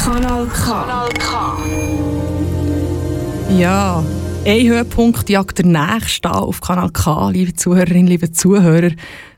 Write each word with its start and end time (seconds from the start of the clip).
Kanal 0.00 0.46
K. 0.46 0.64
Kanal 0.64 1.10
K. 1.10 1.58
Ja, 3.58 4.02
ein 4.46 4.66
Höhepunkt 4.66 5.28
jagt 5.28 5.58
der 5.58 5.66
nächste 5.66 6.32
auf 6.32 6.62
Kanal 6.62 6.88
K, 6.90 7.28
liebe 7.28 7.52
Zuhörerinnen, 7.52 8.06
liebe 8.06 8.32
Zuhörer. 8.32 8.92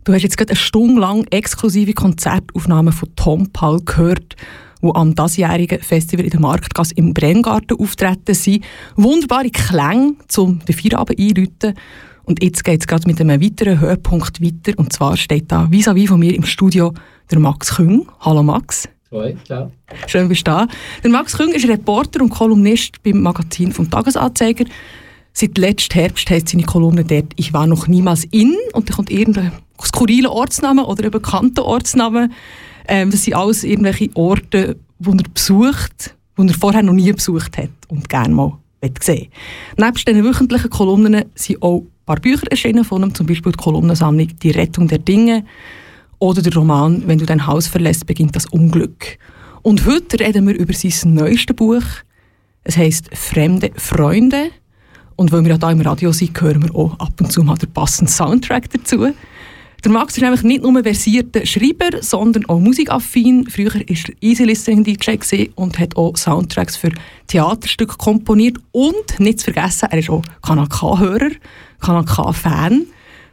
Du 0.04 0.12
hast 0.12 0.22
jetzt 0.22 0.36
gerade 0.36 0.50
eine 0.50 0.56
Stunde 0.56 1.00
lang 1.00 1.26
exklusive 1.32 1.94
Konzertaufnahmen 1.94 2.92
von 2.92 3.08
Tom 3.16 3.50
Paul 3.52 3.80
gehört, 3.84 4.36
wo 4.80 4.92
am 4.94 5.16
diesjährigen 5.16 5.80
Festival 5.80 6.26
in 6.26 6.30
der 6.30 6.40
Marktgasse 6.40 6.94
im 6.94 7.12
Brenngarten 7.12 7.80
auftreten 7.80 8.34
sind. 8.34 8.64
Wunderbare 8.94 9.50
Klänge, 9.50 10.14
um 10.36 10.60
den 10.60 10.76
Feierabend 10.76 11.18
einzuläuten. 11.18 11.74
Und 12.22 12.40
jetzt 12.40 12.62
geht 12.62 12.82
es 12.82 12.86
gerade 12.86 13.08
mit 13.08 13.20
einem 13.20 13.42
weiteren 13.42 13.80
Höhepunkt 13.80 14.40
weiter. 14.40 14.78
Und 14.78 14.92
zwar 14.92 15.16
steht 15.16 15.50
da 15.50 15.64
vis-à-vis 15.64 16.04
-vis 16.04 16.08
von 16.08 16.20
mir 16.20 16.36
im 16.36 16.44
Studio 16.44 16.94
der 17.32 17.40
Max 17.40 17.74
Küng. 17.74 18.06
Hallo 18.20 18.44
Max. 18.44 18.88
Hoi, 19.12 19.36
ciao. 19.44 19.70
Schön, 20.06 20.26
bist 20.26 20.46
du 20.46 20.52
da. 20.52 20.66
Der 21.04 21.10
Max 21.10 21.36
Küng 21.36 21.52
ist 21.52 21.68
Reporter 21.68 22.22
und 22.22 22.30
Kolumnist 22.30 23.02
beim 23.02 23.20
Magazin 23.20 23.70
vom 23.70 23.90
Tagesanzeiger. 23.90 24.64
Seit 25.34 25.58
letztem 25.58 26.00
Herbst 26.00 26.30
heißt 26.30 26.48
seine 26.48 26.62
Kolumne 26.62 27.04
dort 27.04 27.26
«Ich 27.36 27.52
war 27.52 27.66
noch 27.66 27.88
niemals 27.88 28.24
in» 28.30 28.56
und 28.72 28.88
da 28.88 28.94
kommt 28.94 29.10
irgendein 29.10 29.52
skurriler 29.84 30.32
Ortsname 30.32 30.86
oder 30.86 31.04
ein 31.04 31.10
bekannter 31.10 31.66
Ortsname. 31.66 32.30
Ähm, 32.88 33.10
das 33.10 33.24
sind 33.24 33.34
alles 33.34 33.64
irgendwelche 33.64 34.08
Orte, 34.14 34.76
die 34.98 35.10
er 35.10 35.30
besucht, 35.34 36.14
die 36.38 36.48
er 36.48 36.54
vorher 36.54 36.82
noch 36.82 36.94
nie 36.94 37.12
besucht 37.12 37.58
hat 37.58 37.68
und 37.88 38.08
gerne 38.08 38.34
mal 38.34 38.58
sehen 39.00 39.28
Neben 39.76 39.94
diesen 39.94 40.24
wöchentlichen 40.24 40.70
Kolumnen 40.70 41.26
sind 41.34 41.62
auch 41.62 41.80
ein 41.80 42.04
paar 42.06 42.18
Bücher 42.18 42.50
erschienen 42.50 42.84
von 42.84 43.02
ihm, 43.02 43.14
zum 43.14 43.26
Beispiel 43.26 43.52
die 43.52 43.58
Kolumnensammlung 43.58 44.28
«Die 44.42 44.50
Rettung 44.52 44.88
der 44.88 44.98
Dinge», 44.98 45.44
oder 46.22 46.40
der 46.40 46.54
Roman 46.54 47.02
«Wenn 47.08 47.18
du 47.18 47.26
dein 47.26 47.48
Haus 47.48 47.66
verlässt, 47.66 48.06
beginnt 48.06 48.36
das 48.36 48.46
Unglück». 48.46 49.18
Und 49.62 49.86
heute 49.86 50.20
reden 50.20 50.46
wir 50.46 50.54
über 50.54 50.72
sein 50.72 51.14
neuestes 51.14 51.56
Buch. 51.56 51.82
Es 52.62 52.76
heißt 52.76 53.10
«Fremde 53.12 53.72
Freunde». 53.74 54.50
Und 55.16 55.32
weil 55.32 55.42
wir 55.44 55.56
ja 55.56 55.58
hier 55.58 55.70
im 55.70 55.80
Radio 55.80 56.12
sind, 56.12 56.40
hören 56.40 56.62
wir 56.62 56.72
auch 56.76 56.96
ab 57.00 57.14
und 57.18 57.32
zu 57.32 57.42
mal 57.42 57.56
den 57.56 57.72
passenden 57.72 58.06
Soundtrack 58.06 58.70
dazu. 58.70 59.08
Der 59.82 59.90
Max 59.90 60.16
ist 60.16 60.22
nämlich 60.22 60.44
nicht 60.44 60.62
nur 60.62 60.80
versierter 60.84 61.44
Schreiber, 61.44 62.00
sondern 62.00 62.46
auch 62.46 62.60
musikaffin. 62.60 63.48
Früher 63.50 63.74
war 63.74 63.80
er 63.80 63.96
Easy 64.20 64.44
Listening 64.44 64.84
DJ 64.84 65.46
und 65.56 65.76
hat 65.80 65.96
auch 65.96 66.16
Soundtracks 66.16 66.76
für 66.76 66.92
Theaterstücke 67.26 67.96
komponiert. 67.96 68.58
Und, 68.70 69.18
nicht 69.18 69.40
zu 69.40 69.52
vergessen, 69.52 69.88
er 69.90 69.98
ist 69.98 70.08
auch 70.08 70.22
Kanal 70.40 70.68
K-Hörer, 70.68 71.30
Kanal 71.80 72.04
K-Fan. 72.04 72.86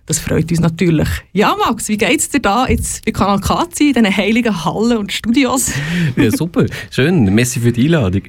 Das 0.09 0.17
freut 0.17 0.49
uns 0.49 0.59
natürlich. 0.59 1.07
Ja, 1.33 1.55
Max, 1.55 1.87
wie 1.87 1.95
geht 1.95 2.19
es 2.19 2.29
dir 2.29 2.39
da 2.39 2.67
jetzt 2.67 3.05
bei 3.05 3.11
Kanal 3.11 3.39
K 3.41 3.61
in 3.61 3.93
diesen 3.93 4.17
heiligen 4.17 4.65
Hallen 4.65 4.97
und 4.97 5.13
Studios? 5.13 5.71
ja, 6.15 6.31
super. 6.31 6.65
Schön. 6.89 7.25
Merci 7.25 7.59
für 7.59 7.71
die 7.71 7.85
Einladung. 7.85 8.23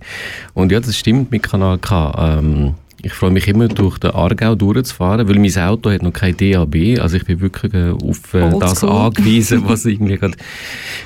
Und 0.52 0.72
ja, 0.72 0.80
das 0.80 0.94
stimmt 0.94 1.30
mit 1.30 1.42
Kanal 1.42 1.78
K. 1.78 2.38
Ähm, 2.38 2.74
ich 3.02 3.14
freue 3.14 3.30
mich 3.30 3.48
immer, 3.48 3.68
durch 3.68 3.96
den 3.96 4.10
Aargau 4.10 4.56
durchzufahren, 4.56 5.26
weil 5.26 5.38
mein 5.38 5.56
Auto 5.56 5.90
hat 5.90 6.02
noch 6.02 6.12
kein 6.12 6.36
DAB. 6.36 7.00
Also 7.00 7.16
ich 7.16 7.24
bin 7.24 7.40
wirklich 7.40 7.72
äh, 7.72 7.92
auf 7.92 8.34
äh, 8.34 8.58
das 8.58 8.84
angewiesen, 8.84 9.62
was 9.66 9.86
irgendwie 9.86 10.18
gerade 10.18 10.36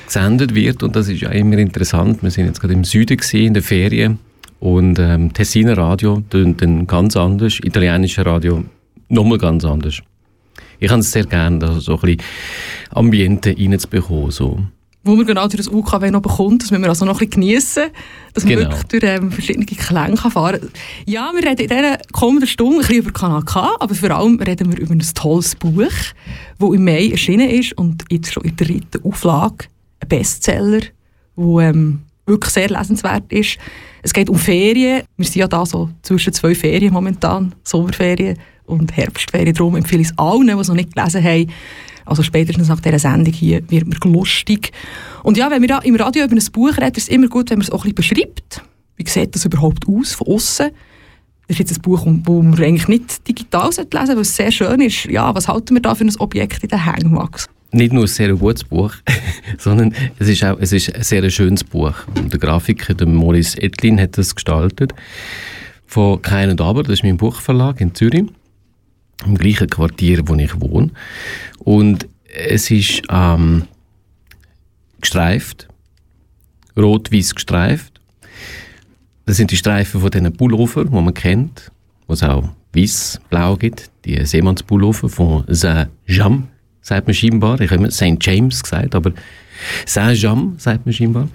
gesendet 0.05 0.55
wird. 0.55 0.83
Und 0.83 0.97
das 0.97 1.07
ist 1.07 1.21
ja 1.21 1.29
immer 1.29 1.57
interessant. 1.57 2.21
Wir 2.21 2.31
sind 2.31 2.47
jetzt 2.47 2.59
gerade 2.59 2.73
im 2.73 2.83
Süden 2.83 3.15
gesehen, 3.15 3.47
in 3.47 3.53
der 3.53 3.63
Ferien. 3.63 4.19
Und 4.59 4.99
ähm, 4.99 5.31
Tessiner 5.31 5.77
Radio 5.77 6.21
tönt 6.29 6.61
dann 6.61 6.85
ganz 6.85 7.15
anders, 7.15 7.61
italienische 7.63 8.25
Radio 8.25 8.65
nochmal 9.07 9.37
ganz 9.37 9.63
anders 9.63 10.01
ich 10.85 10.91
habe 10.91 11.01
es 11.01 11.11
sehr 11.11 11.25
gerne, 11.25 11.59
da 11.59 11.79
so 11.79 11.93
ein 11.95 11.99
bisschen 12.01 12.21
Ambiente 12.91 13.55
reinzubekommen. 13.57 14.31
So. 14.31 14.59
Wo 15.03 15.15
man 15.15 15.25
genau 15.25 15.47
durch 15.47 15.57
das 15.57 15.67
UKW 15.67 16.09
noch 16.09 16.21
bekommt, 16.21 16.63
das 16.63 16.71
müssen 16.71 16.81
wir 16.81 16.89
also 16.89 17.05
noch 17.05 17.21
ein 17.21 17.27
bisschen 17.27 17.41
geniessen, 17.41 17.83
dass 18.33 18.43
man 18.43 18.55
genau. 18.55 18.71
wirklich 18.71 18.83
durch 18.85 19.03
ähm, 19.03 19.31
verschiedene 19.31 19.65
Klänge 19.65 20.17
fahren 20.17 20.61
kann. 20.61 20.69
Ja, 21.05 21.31
wir 21.33 21.43
reden 21.47 21.61
in 21.61 21.67
dieser 21.67 21.97
kommenden 22.11 22.47
Stunde 22.47 22.77
ein 22.77 22.79
bisschen 22.79 22.97
über 22.97 23.11
Kanal 23.11 23.43
K, 23.43 23.75
aber 23.79 23.93
vor 23.93 24.11
allem 24.11 24.39
reden 24.41 24.71
wir 24.71 24.79
über 24.79 24.93
ein 24.93 25.03
tolles 25.13 25.55
Buch, 25.55 25.91
das 26.59 26.69
im 26.73 26.83
Mai 26.83 27.09
erschienen 27.09 27.49
ist 27.49 27.77
und 27.77 28.03
jetzt 28.09 28.33
schon 28.33 28.43
in 28.43 28.55
der 28.55 28.67
dritten 28.67 29.03
Auflage, 29.03 29.65
ein 29.99 30.07
Bestseller, 30.07 30.81
der 31.37 31.59
ähm, 31.59 32.01
wirklich 32.25 32.53
sehr 32.53 32.69
lesenswert 32.69 33.31
ist. 33.31 33.57
Es 34.01 34.13
geht 34.13 34.29
um 34.29 34.37
Ferien. 34.37 35.03
Wir 35.17 35.25
sind 35.25 35.35
ja 35.35 35.47
da 35.47 35.65
so 35.65 35.89
zwischen 36.01 36.33
zwei 36.33 36.55
Ferien 36.55 36.93
momentan, 36.93 37.55
Sommerferien 37.63 38.37
und 38.65 38.95
Herbstferien. 38.95 39.53
Darum 39.53 39.75
empfehle 39.75 40.01
ich 40.01 40.09
es 40.09 40.17
allen, 40.17 40.47
die 40.47 40.53
es 40.53 40.67
noch 40.67 40.75
nicht 40.75 40.95
gelesen 40.95 41.23
haben. 41.23 41.51
Also 42.05 42.21
spätestens 42.21 42.67
nach 42.67 42.79
dieser 42.79 42.99
Sendung 42.99 43.33
hier 43.33 43.61
wird 43.69 43.87
mir 43.87 44.11
lustig. 44.11 44.71
Und 45.23 45.37
ja, 45.37 45.49
wenn 45.49 45.61
wir 45.61 45.83
im 45.83 45.95
Radio 45.95 46.25
über 46.25 46.35
ein 46.35 46.51
Buch 46.51 46.77
reden, 46.77 46.95
ist 46.95 47.03
es 47.03 47.07
immer 47.09 47.27
gut, 47.27 47.49
wenn 47.49 47.57
man 47.57 47.65
es 47.65 47.71
auch 47.71 47.83
ein 47.83 47.93
bisschen 47.93 48.15
beschreibt. 48.15 48.61
Wie 48.95 49.09
sieht 49.09 49.35
das 49.35 49.45
überhaupt 49.45 49.87
aus, 49.87 50.13
von 50.13 50.27
außen? 50.27 50.69
Das 51.47 51.59
ist 51.59 51.59
jetzt 51.59 51.77
ein 51.77 51.81
Buch, 51.81 52.05
das 52.05 52.25
man 52.25 52.53
eigentlich 52.61 52.87
nicht 52.87 53.27
digital 53.27 53.67
lesen 53.67 53.87
sollte, 53.91 54.07
weil 54.09 54.19
es 54.19 54.35
sehr 54.35 54.51
schön 54.51 54.81
ist. 54.81 55.05
Ja, 55.05 55.33
was 55.35 55.47
halten 55.47 55.75
wir 55.75 55.81
da 55.81 55.93
für 55.93 56.05
ein 56.05 56.15
Objekt 56.17 56.63
in 56.63 56.69
den 56.69 56.83
Hängen, 56.83 57.13
Max? 57.13 57.47
Nicht 57.75 57.91
nur 57.91 58.05
ein 58.05 58.07
sehr 58.07 58.33
gutes 58.33 58.63
Buch, 58.63 58.93
sondern 59.57 59.93
es 60.17 60.29
ist 60.29 60.45
auch 60.45 60.57
es 60.61 60.71
ist 60.71 60.95
ein 60.95 61.03
sehr 61.03 61.29
schönes 61.29 61.61
Buch. 61.61 61.93
Der 62.15 62.39
Grafiker, 62.39 62.93
der 62.93 63.05
Maurice 63.05 63.61
Etlin, 63.61 63.99
hat 63.99 64.17
das 64.17 64.33
gestaltet. 64.33 64.93
Von 65.85 66.21
Kein 66.21 66.49
und 66.49 66.61
Aber, 66.61 66.83
das 66.83 66.93
ist 66.93 67.03
mein 67.03 67.17
Buchverlag 67.17 67.81
in 67.81 67.93
Zürich 67.93 68.23
im 69.25 69.37
gleichen 69.37 69.69
Quartier, 69.69 70.25
wo 70.25 70.35
ich 70.35 70.61
wohne. 70.61 70.91
Und 71.59 72.07
es 72.33 72.71
ist 72.71 73.01
ähm, 73.09 73.63
gestreift, 75.01 75.67
rot-weiß 76.77 77.35
gestreift. 77.35 77.99
Das 79.25 79.35
sind 79.35 79.51
die 79.51 79.57
Streifen 79.57 79.99
von 79.99 80.11
diesen 80.11 80.31
Pullover, 80.31 80.85
die 80.85 80.91
man 80.91 81.13
kennt, 81.13 81.73
wo 82.07 82.13
es 82.13 82.23
auch 82.23 82.47
weiß-blau 82.73 83.57
gibt. 83.57 83.91
Die 84.05 84.25
Seemannspullover 84.25 85.09
von 85.09 85.43
Saint-Jean, 85.49 86.47
sagt 86.85 87.07
man 87.07 87.15
scheinbar. 87.15 87.59
Ich 87.59 87.71
habe 87.71 87.81
immer 87.81 87.91
St. 87.91 88.17
James 88.21 88.61
gesagt, 88.61 88.93
aber 88.93 89.11
Saint-Jean 89.87 90.53
sagt 90.57 90.85
man 90.85 90.93
scheinbar. 90.93 91.27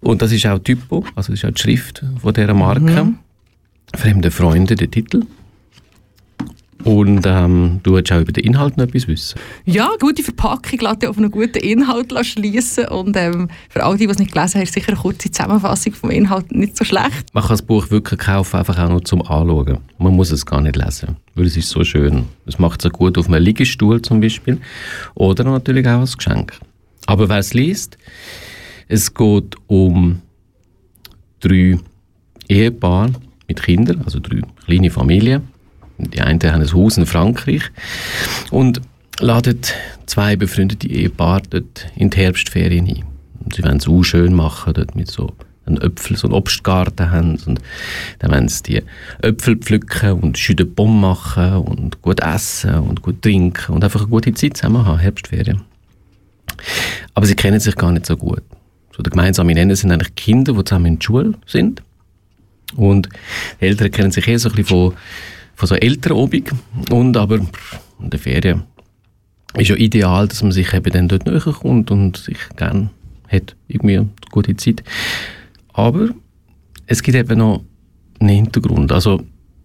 Und 0.00 0.22
das 0.22 0.32
ist 0.32 0.46
auch 0.46 0.58
Typo, 0.58 1.04
also 1.14 1.32
das 1.32 1.40
ist 1.40 1.44
auch 1.44 1.52
die 1.52 1.60
Schrift 1.60 2.02
von 2.20 2.32
dieser 2.32 2.54
Marke. 2.54 3.04
Mhm. 3.04 3.18
Fremde 3.94 4.30
Freunde, 4.30 4.76
der 4.76 4.90
Titel. 4.90 5.24
Und 6.84 7.24
ähm, 7.26 7.80
du 7.82 7.94
willst 7.94 8.12
auch 8.12 8.20
über 8.20 8.32
den 8.32 8.44
Inhalt 8.44 8.76
noch 8.76 8.84
etwas 8.84 9.08
wissen? 9.08 9.38
Ja, 9.64 9.90
gute 9.98 10.22
Verpackung 10.22 10.78
lässt 10.80 11.06
auf 11.06 11.18
einen 11.18 11.30
guten 11.30 11.58
Inhalt 11.58 12.12
schließen 12.24 12.86
und 12.86 13.16
ähm, 13.16 13.48
für 13.68 13.84
all 13.84 13.96
die, 13.96 14.06
die 14.06 14.12
es 14.12 14.18
nicht 14.18 14.32
gelesen 14.32 14.54
haben, 14.54 14.62
ist 14.62 14.74
sicher 14.74 14.92
eine 14.92 14.96
kurze 14.98 15.30
Zusammenfassung 15.30 15.92
vom 15.94 16.10
Inhalt 16.10 16.52
nicht 16.52 16.76
so 16.76 16.84
schlecht. 16.84 17.26
Man 17.32 17.42
kann 17.42 17.50
das 17.50 17.62
Buch 17.62 17.90
wirklich 17.90 18.20
kaufen, 18.20 18.56
einfach 18.56 18.78
auch 18.78 18.88
nur 18.88 19.04
zum 19.04 19.22
Anschauen. 19.22 19.78
Man 19.98 20.14
muss 20.14 20.30
es 20.30 20.46
gar 20.46 20.60
nicht 20.60 20.76
lesen, 20.76 21.16
weil 21.34 21.46
es 21.46 21.56
ist 21.56 21.68
so 21.68 21.82
schön. 21.82 22.26
Es 22.46 22.58
macht 22.58 22.84
es 22.84 22.92
gut 22.92 23.18
auf 23.18 23.26
einem 23.26 23.42
Liegestuhl 23.42 24.00
zum 24.00 24.20
Beispiel 24.20 24.58
oder 25.14 25.44
natürlich 25.44 25.86
auch 25.86 26.00
als 26.00 26.16
Geschenk. 26.16 26.58
Aber 27.06 27.28
wer 27.28 27.38
es 27.38 27.54
liest, 27.54 27.98
es 28.86 29.12
geht 29.12 29.56
um 29.66 30.22
drei 31.40 31.78
Ehepaare 32.48 33.12
mit 33.48 33.62
Kindern, 33.62 34.02
also 34.04 34.20
drei 34.20 34.42
kleine 34.64 34.90
Familien 34.90 35.48
die 35.98 36.20
einen 36.20 36.40
haben 36.40 36.62
ein 36.62 36.72
Haus 36.72 36.96
in 36.96 37.06
Frankreich 37.06 37.62
und 38.50 38.80
laden 39.20 39.60
zwei 40.06 40.36
befreundete 40.36 40.88
Ehepaare 40.88 41.42
dort 41.50 41.86
in 41.96 42.10
die 42.10 42.18
Herbstferien 42.18 42.86
ein. 42.86 43.04
Und 43.44 43.54
sie 43.54 43.64
wollen 43.64 43.78
es 43.78 43.88
auch 43.88 44.02
schön 44.02 44.34
machen, 44.34 44.74
dort 44.74 44.94
mit 44.94 45.10
so 45.10 45.34
einen 45.66 45.80
Äpfel, 45.80 46.16
so 46.16 46.26
einen 46.26 46.34
Obstgarten 46.34 47.10
haben 47.10 47.38
und 47.46 47.60
dann 48.18 48.30
wollen 48.30 48.48
sie 48.48 48.62
die 48.62 48.82
Äpfel 49.22 49.56
pflücken 49.56 50.12
und 50.12 50.38
schöne 50.38 50.64
Bomben 50.64 51.00
machen 51.00 51.56
und 51.56 52.00
gut 52.02 52.20
essen 52.20 52.74
und 52.74 53.02
gut 53.02 53.22
trinken 53.22 53.74
und 53.74 53.84
einfach 53.84 54.00
eine 54.00 54.08
gute 54.08 54.32
Zeit 54.34 54.56
zusammen 54.56 54.86
haben, 54.86 54.98
Herbstferien. 54.98 55.62
Aber 57.14 57.26
sie 57.26 57.34
kennen 57.34 57.60
sich 57.60 57.76
gar 57.76 57.92
nicht 57.92 58.06
so 58.06 58.16
gut. 58.16 58.42
So 58.96 59.02
der 59.02 59.10
gemeinsame 59.10 59.54
Nenner 59.54 59.76
sind 59.76 59.92
eigentlich 59.92 60.14
Kinder, 60.14 60.54
die 60.54 60.64
zusammen 60.64 60.86
in 60.86 60.98
der 60.98 61.04
Schule 61.04 61.34
sind 61.46 61.82
und 62.76 63.08
die 63.60 63.66
Eltern 63.66 63.90
kennen 63.90 64.10
sich 64.10 64.26
eher 64.26 64.38
so 64.38 64.48
ein 64.48 64.54
bisschen 64.54 64.68
von 64.68 64.94
von 65.58 65.66
so 65.66 65.74
älteren 65.74 66.16
Obig. 66.16 66.52
Und 66.90 67.16
aber 67.16 67.40
in 68.00 68.10
der 68.10 68.20
Ferien 68.20 68.62
ist 69.56 69.68
ja 69.68 69.76
ideal, 69.76 70.28
dass 70.28 70.42
man 70.42 70.52
sich 70.52 70.72
eben 70.72 70.92
dann 70.92 71.08
dort 71.08 71.26
näher 71.26 71.40
kommt 71.40 71.90
und 71.90 72.16
sich 72.16 72.38
gerne 72.56 72.90
hat, 73.26 73.56
irgendwie 73.66 73.98
eine 73.98 74.08
gute 74.30 74.56
Zeit. 74.56 74.84
Aber 75.72 76.10
es 76.86 77.02
gibt 77.02 77.16
eben 77.16 77.38
noch 77.38 77.64
einen 78.20 78.28
Hintergrund. 78.28 78.92
Also 78.92 79.20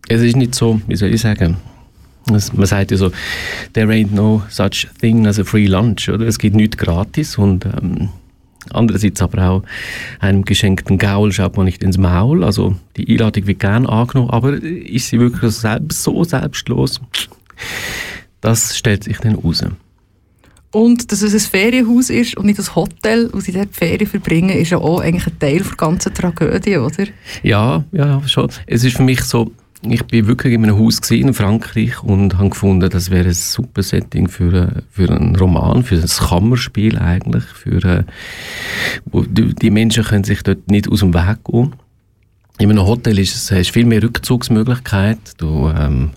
es 0.10 0.22
ist 0.22 0.36
nicht 0.36 0.56
so, 0.56 0.82
wie 0.88 0.96
soll 0.96 1.14
ich 1.14 1.22
sagen, 1.22 1.58
man 2.28 2.40
sagt 2.40 2.90
ja 2.90 2.98
so, 2.98 3.12
there 3.74 3.88
ain't 3.92 4.14
no 4.14 4.42
such 4.50 4.88
thing 5.00 5.28
as 5.28 5.40
a 5.40 5.44
free 5.44 5.68
lunch, 5.68 6.10
oder? 6.10 6.26
Es 6.26 6.40
gibt 6.40 6.56
nichts 6.56 6.78
gratis 6.78 7.38
und 7.38 7.66
ähm, 7.66 8.10
Andererseits 8.72 9.22
aber 9.22 9.50
auch 9.50 9.64
einem 10.20 10.44
geschenkten 10.46 10.98
Gaul 10.98 11.32
schaut 11.32 11.58
man 11.58 11.66
nicht 11.66 11.84
ins 11.84 11.98
Maul. 11.98 12.44
Also 12.44 12.76
die 12.98 13.08
Einladung 13.08 13.48
wird 13.48 13.60
gern 13.60 13.86
angenommen, 13.86 14.30
aber 14.30 14.54
ist 14.54 15.10
sie 15.10 15.20
wirklich 15.20 15.52
so 15.54 16.24
selbstlos? 16.24 17.02
Das 18.42 18.78
stellt 18.78 19.04
sich 19.04 19.18
dann 19.20 19.36
raus. 19.36 19.64
Und 20.72 21.12
dass 21.12 21.22
es 21.22 21.34
ein 21.34 21.40
Ferienhaus 21.40 22.10
ist 22.10 22.36
und 22.36 22.48
nicht 22.48 22.60
ein 22.60 22.76
Hotel, 22.76 23.30
wo 23.32 23.40
sie 23.40 23.52
dort 23.52 23.76
Ferien 23.76 24.08
verbringen, 24.08 24.50
ist 24.50 24.72
ja 24.72 24.80
auch 24.80 25.02
eigentlich 25.02 25.28
ein 25.28 25.38
Teil 25.38 25.60
der 25.60 25.76
ganzen 25.78 26.14
Tragödie, 26.14 26.78
oder? 26.78 27.06
Ja, 27.44 27.84
ja, 27.92 28.28
schon. 28.28 28.50
Es 28.66 28.84
ist 28.84 28.98
für 28.98 29.04
mich 29.04 29.22
so, 29.22 29.52
ich 29.86 30.04
bin 30.06 30.28
wirklich 30.28 30.54
in 30.54 30.64
einem 30.64 30.80
Haus 30.80 31.00
in 31.12 31.34
Frankreich 31.34 32.02
und 32.04 32.38
habe 32.38 32.50
gefunden, 32.50 32.90
das 32.90 33.10
wäre 33.12 33.30
ein 33.30 33.34
super 33.34 33.84
Setting 33.84 34.28
für, 34.28 34.54
äh, 34.54 34.82
für 34.90 35.10
einen 35.10 35.36
Roman, 35.36 35.84
für 35.84 35.96
ein 35.96 36.08
Kammerspiel 36.08 36.98
eigentlich, 36.98 37.44
für, 37.44 37.84
äh, 37.84 38.04
wo 39.06 39.24
die, 39.24 39.70
Menschen 39.70 40.04
können 40.04 40.24
sich 40.24 40.42
dort 40.44 40.70
nicht 40.70 40.90
aus 40.90 41.00
dem 41.00 41.14
Weg 41.14 41.44
gehen. 41.46 41.76
In 42.60 42.70
einem 42.70 42.86
Hotel 42.86 43.20
ist 43.20 43.36
es, 43.36 43.52
hast 43.52 43.72
viel 43.72 43.86
mehr 43.86 44.04
Rückzugsmöglichkeit, 44.04 45.20
du 45.38 45.70
ähm, 45.76 46.12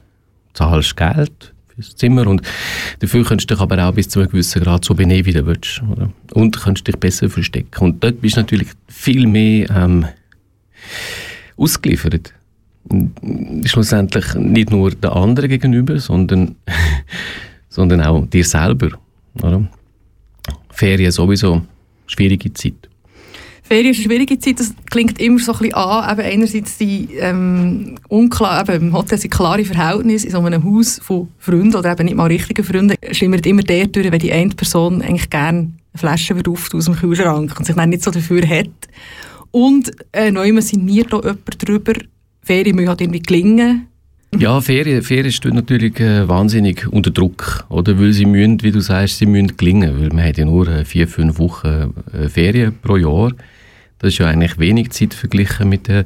zahlst 0.55 0.97
Geld 0.97 1.55
fürs 1.75 1.97
Zimmer 1.97 2.27
und 2.27 2.43
dafür 3.01 3.25
kannst 3.25 3.51
du 3.51 3.55
dich 3.55 3.63
aber 3.63 3.83
auch 3.85 3.93
bis 3.93 4.09
zu 4.09 4.21
einem 4.21 4.31
gewissen 4.31 4.63
Grad 4.63 4.85
so 4.85 4.95
benehmen, 4.95 5.27
wie 5.27 5.33
du 5.33 5.45
willst. 5.47 5.83
Oder? 5.91 6.11
Und 6.35 6.61
kannst 6.61 6.87
dich 6.87 6.97
besser 6.97 7.29
verstecken. 7.29 7.85
Und 7.85 8.05
dort 8.05 8.21
bist 8.21 8.37
du 8.37 8.41
natürlich 8.41 8.69
viel 8.89 9.27
mehr 9.27 9.71
ähm, 9.71 10.07
ausgeliefert. 11.57 12.33
Schlussendlich 13.65 14.35
nicht 14.35 14.71
nur 14.71 14.91
der 14.91 15.15
anderen 15.15 15.49
gegenüber, 15.49 15.99
sondern, 15.99 16.57
sondern 17.69 18.03
auch 18.03 18.27
dir 18.27 18.45
selber. 18.45 18.91
Oder? 19.43 19.67
Ferien 20.71 21.11
sowieso 21.11 21.63
schwierige 22.07 22.53
Zeit. 22.53 22.89
Ferien 23.63 23.91
ist 23.91 23.97
eine 23.97 24.05
schwierige 24.05 24.39
Zeit, 24.39 24.61
das 24.61 24.73
klingt 24.91 25.21
immer 25.21 25.41
so 25.41 25.53
ein 25.53 25.59
bisschen 25.59 25.75
an. 25.75 26.19
Eben 26.19 26.27
einerseits 26.27 26.79
die 26.79 27.09
ähm, 27.19 27.97
unklar, 28.09 28.69
eben 28.69 28.89
im 28.89 28.93
Hotel 28.93 29.19
sind 29.19 29.33
klare 29.33 29.65
Verhältnisse 29.65 30.27
in 30.27 30.33
so 30.33 30.41
einem 30.41 30.63
Haus 30.63 31.01
von 31.03 31.29
Freunden 31.39 31.75
oder 31.75 31.91
eben 31.91 32.05
nicht 32.05 32.17
mal 32.17 32.27
richtigen 32.27 32.65
Freunden. 32.65 32.97
Schimmert 33.11 33.45
immer 33.45 33.63
der 33.63 33.89
durch, 33.89 34.13
wenn 34.13 34.21
die 34.21 34.31
eine 34.31 34.51
Person 34.51 35.03
eigentlich 35.03 35.31
gerne 35.31 35.59
eine 35.59 35.99
Flasche 35.99 36.37
aus 36.37 36.85
dem 36.85 36.95
Kühlschrank 36.95 37.59
und 37.59 37.65
sich 37.65 37.75
dann 37.75 37.89
nicht 37.89 38.05
so 38.05 38.13
dafür 38.13 38.47
hat. 38.49 38.71
Und 39.51 39.91
äh, 40.13 40.31
neu 40.31 40.61
sinniert 40.61 41.13
auch 41.13 41.25
jemand 41.25 41.69
darüber, 41.69 41.95
Ferien 42.47 42.77
müssen 42.77 42.89
halt 42.89 43.01
irgendwie 43.01 43.23
gelingen. 43.23 43.89
Ja, 44.39 44.61
Ferien, 44.61 45.03
Ferien 45.03 45.33
steht 45.33 45.55
natürlich 45.55 45.99
äh, 45.99 46.29
wahnsinnig 46.29 46.87
unter 46.93 47.11
Druck, 47.11 47.65
oder? 47.69 47.99
Weil 47.99 48.13
sie 48.13 48.25
müssen, 48.25 48.63
wie 48.63 48.71
du 48.71 48.81
sagst, 48.81 49.19
sie 49.19 49.27
müssen 49.27 49.57
gelingen, 49.57 50.01
weil 50.01 50.09
man 50.11 50.25
hat 50.25 50.39
ja 50.39 50.45
nur 50.45 50.69
äh, 50.69 50.85
vier, 50.85 51.09
fünf 51.09 51.39
Wochen 51.39 51.93
äh, 52.13 52.29
Ferien 52.29 52.79
pro 52.81 52.97
Jahr. 52.97 53.33
Das 53.99 54.13
ist 54.13 54.19
ja 54.19 54.27
eigentlich 54.27 54.59
wenig 54.59 54.91
Zeit 54.91 55.15
verglichen 55.15 55.69
mit 55.69 55.89
der 55.89 56.05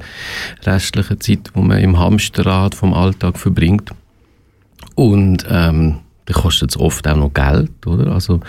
restlichen 0.63 1.21
Zeit, 1.21 1.51
die 1.55 1.61
man 1.61 1.79
im 1.79 1.99
Hamsterrad 1.99 2.75
vom 2.75 2.95
Alltag 2.95 3.37
verbringt. 3.37 3.91
Und 4.95 5.45
ähm, 5.51 5.99
da 6.25 6.35
kostet 6.35 6.71
es 6.71 6.79
oft 6.79 7.07
auch 7.07 7.17
noch 7.17 7.35
Geld, 7.35 7.87
oder? 7.87 8.13
Also 8.13 8.41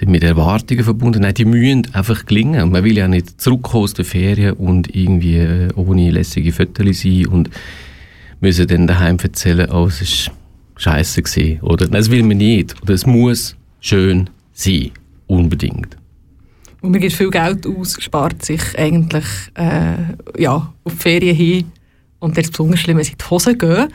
sind 0.00 0.10
mit 0.10 0.24
Erwartungen 0.24 0.82
verbunden. 0.82 1.20
Nein, 1.20 1.34
die 1.34 1.44
müssen 1.44 1.86
einfach 1.92 2.24
gelingen. 2.24 2.70
Man 2.70 2.84
will 2.84 2.96
ja 2.96 3.06
nicht 3.06 3.38
zurückkommen 3.38 3.84
aus 3.84 3.92
der 3.92 4.06
Ferien 4.06 4.54
und 4.54 4.94
irgendwie 4.96 5.36
äh, 5.36 5.68
ohne 5.76 6.10
lässige 6.10 6.52
Fotos 6.52 7.02
sein 7.02 7.26
und 7.26 7.50
müssen 8.40 8.66
dann 8.66 8.86
daheim 8.86 9.18
erzählen, 9.22 9.70
oh, 9.70 9.84
es 9.84 10.00
ist 10.00 10.30
scheiße 10.76 11.22
gewesen. 11.22 11.60
Oder 11.60 11.86
das 11.86 12.10
will 12.10 12.22
man 12.22 12.38
nicht. 12.38 12.80
Oder 12.82 12.94
es 12.94 13.04
muss 13.04 13.56
schön 13.80 14.30
sein. 14.54 14.90
Unbedingt. 15.26 15.98
Und 16.80 16.92
man 16.92 17.00
gibt 17.00 17.12
viel 17.12 17.30
Geld 17.30 17.66
aus, 17.66 18.02
spart 18.02 18.42
sich 18.42 18.62
eigentlich 18.78 19.26
äh, 19.54 19.96
ja, 20.38 20.72
auf 20.82 20.92
die 20.94 20.98
Ferien 20.98 21.36
hin 21.36 21.64
und 22.20 22.38
das 22.38 22.50
besonders 22.50 22.80
schlimm, 22.80 22.96
wenn 22.96 23.04
sie 23.04 23.12
in 23.12 23.18
die 23.18 23.30
Hose 23.30 23.54
gehen. 23.54 23.88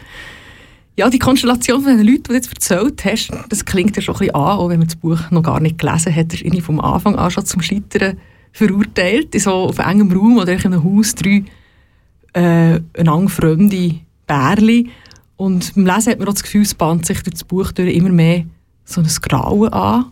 Ja, 0.97 1.09
die 1.09 1.19
Konstellation 1.19 1.83
von 1.83 1.97
den 1.97 2.07
Leuten, 2.07 2.23
die 2.23 2.29
du 2.29 2.33
jetzt 2.35 2.53
erzählt 2.53 3.03
hast, 3.03 3.29
das 3.49 3.65
klingt 3.65 3.97
ja 3.97 4.01
schon 4.01 4.15
ein 4.15 4.19
bisschen 4.19 4.35
an, 4.35 4.57
auch 4.57 4.69
wenn 4.69 4.79
man 4.79 4.87
das 4.87 4.95
Buch 4.95 5.19
noch 5.29 5.43
gar 5.43 5.59
nicht 5.59 5.77
gelesen 5.77 6.15
hat, 6.15 6.33
ist 6.33 6.41
irgendwie 6.41 6.61
vom 6.61 6.79
Anfang 6.79 7.15
an 7.17 7.29
schon 7.31 7.45
zum 7.45 7.61
Scheitern 7.61 8.17
verurteilt. 8.53 9.35
In 9.35 9.41
so 9.41 9.51
auf 9.51 9.79
engem 9.79 10.09
Raum 10.11 10.37
oder 10.37 10.53
in 10.53 10.65
einem 10.65 10.83
Haus 10.83 11.13
drei 11.15 11.43
äh, 12.33 12.79
fremde 13.27 13.95
Bärli. 14.25 14.89
Und 15.35 15.75
beim 15.75 15.85
Lesen 15.85 16.11
hat 16.11 16.19
man 16.19 16.29
auch 16.29 16.33
das 16.33 16.43
Gefühl, 16.43 16.61
es 16.61 16.73
bahnt 16.73 17.05
sich 17.05 17.21
durch 17.23 17.33
das 17.33 17.43
Buch 17.43 17.73
durch 17.73 17.93
immer 17.93 18.09
mehr 18.09 18.45
so 18.85 19.01
ein 19.01 19.07
Grauen 19.21 19.73
an. 19.73 20.05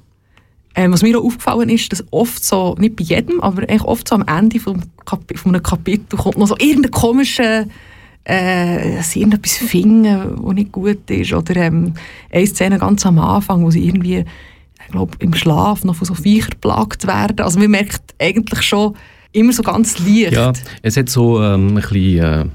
Ähm, 0.75 0.91
was 0.91 1.01
mir 1.01 1.18
auch 1.18 1.24
aufgefallen 1.24 1.69
ist, 1.69 1.91
dass 1.94 2.03
oft 2.12 2.44
so, 2.44 2.75
nicht 2.79 2.95
bei 2.95 3.03
jedem, 3.03 3.39
aber 3.41 3.62
eigentlich 3.62 3.83
oft 3.83 4.07
so 4.07 4.15
am 4.15 4.25
Ende 4.27 4.59
von, 4.59 4.81
Kapi 5.06 5.38
von 5.38 5.53
einem 5.53 5.63
Kapitel 5.63 6.18
kommt 6.18 6.38
noch 6.38 6.47
so 6.47 6.57
irgendein 6.57 6.91
komischer 6.91 7.65
äh, 8.25 9.01
sie 9.01 9.19
irgendetwas 9.19 9.57
finden, 9.57 10.37
was 10.43 10.55
nicht 10.55 10.71
gut 10.71 11.09
ist. 11.09 11.33
Oder 11.33 11.57
ähm, 11.57 11.93
eine 12.31 12.47
Szene 12.47 12.79
ganz 12.79 13.05
am 13.05 13.19
Anfang, 13.19 13.63
wo 13.63 13.71
sie 13.71 13.85
irgendwie, 13.85 14.25
ich 14.89 15.19
im 15.19 15.33
Schlaf 15.33 15.83
noch 15.83 15.95
von 15.95 16.05
so 16.05 16.13
Viechern 16.13 16.51
geplagt 16.51 17.07
werden. 17.07 17.41
Also 17.41 17.59
man 17.59 17.71
merkt 17.71 18.13
eigentlich 18.19 18.61
schon 18.61 18.95
immer 19.31 19.51
so 19.51 19.63
ganz 19.63 19.99
leicht. 19.99 20.33
Ja, 20.33 20.53
es 20.81 20.97
hat 20.97 21.09
so 21.09 21.41
ähm, 21.41 21.69
ein 21.69 21.75
bisschen, 21.75 22.19
äh, 22.19 22.45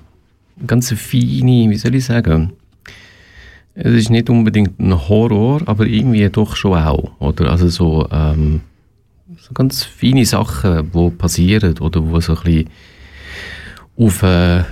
ganz 0.67 0.91
feine, 0.93 1.71
wie 1.71 1.77
soll 1.77 1.95
ich 1.95 2.05
sagen, 2.05 2.53
es 3.75 3.93
ist 3.93 4.11
nicht 4.11 4.29
unbedingt 4.29 4.81
ein 4.81 5.09
Horror, 5.09 5.63
aber 5.67 5.87
irgendwie 5.87 6.29
doch 6.29 6.57
schon 6.57 6.79
auch. 6.79 7.13
Oder? 7.21 7.51
Also 7.51 7.69
so, 7.69 8.09
ähm, 8.11 8.63
so 9.37 9.53
ganz 9.55 9.85
feine 9.85 10.25
Sachen, 10.25 10.91
die 10.93 11.11
passieren 11.11 11.79
oder 11.79 12.05
wo 12.05 12.19
so 12.21 12.35
ein 12.35 12.43
bisschen 12.43 12.71
auf 13.97 14.23
äh, 14.23 14.65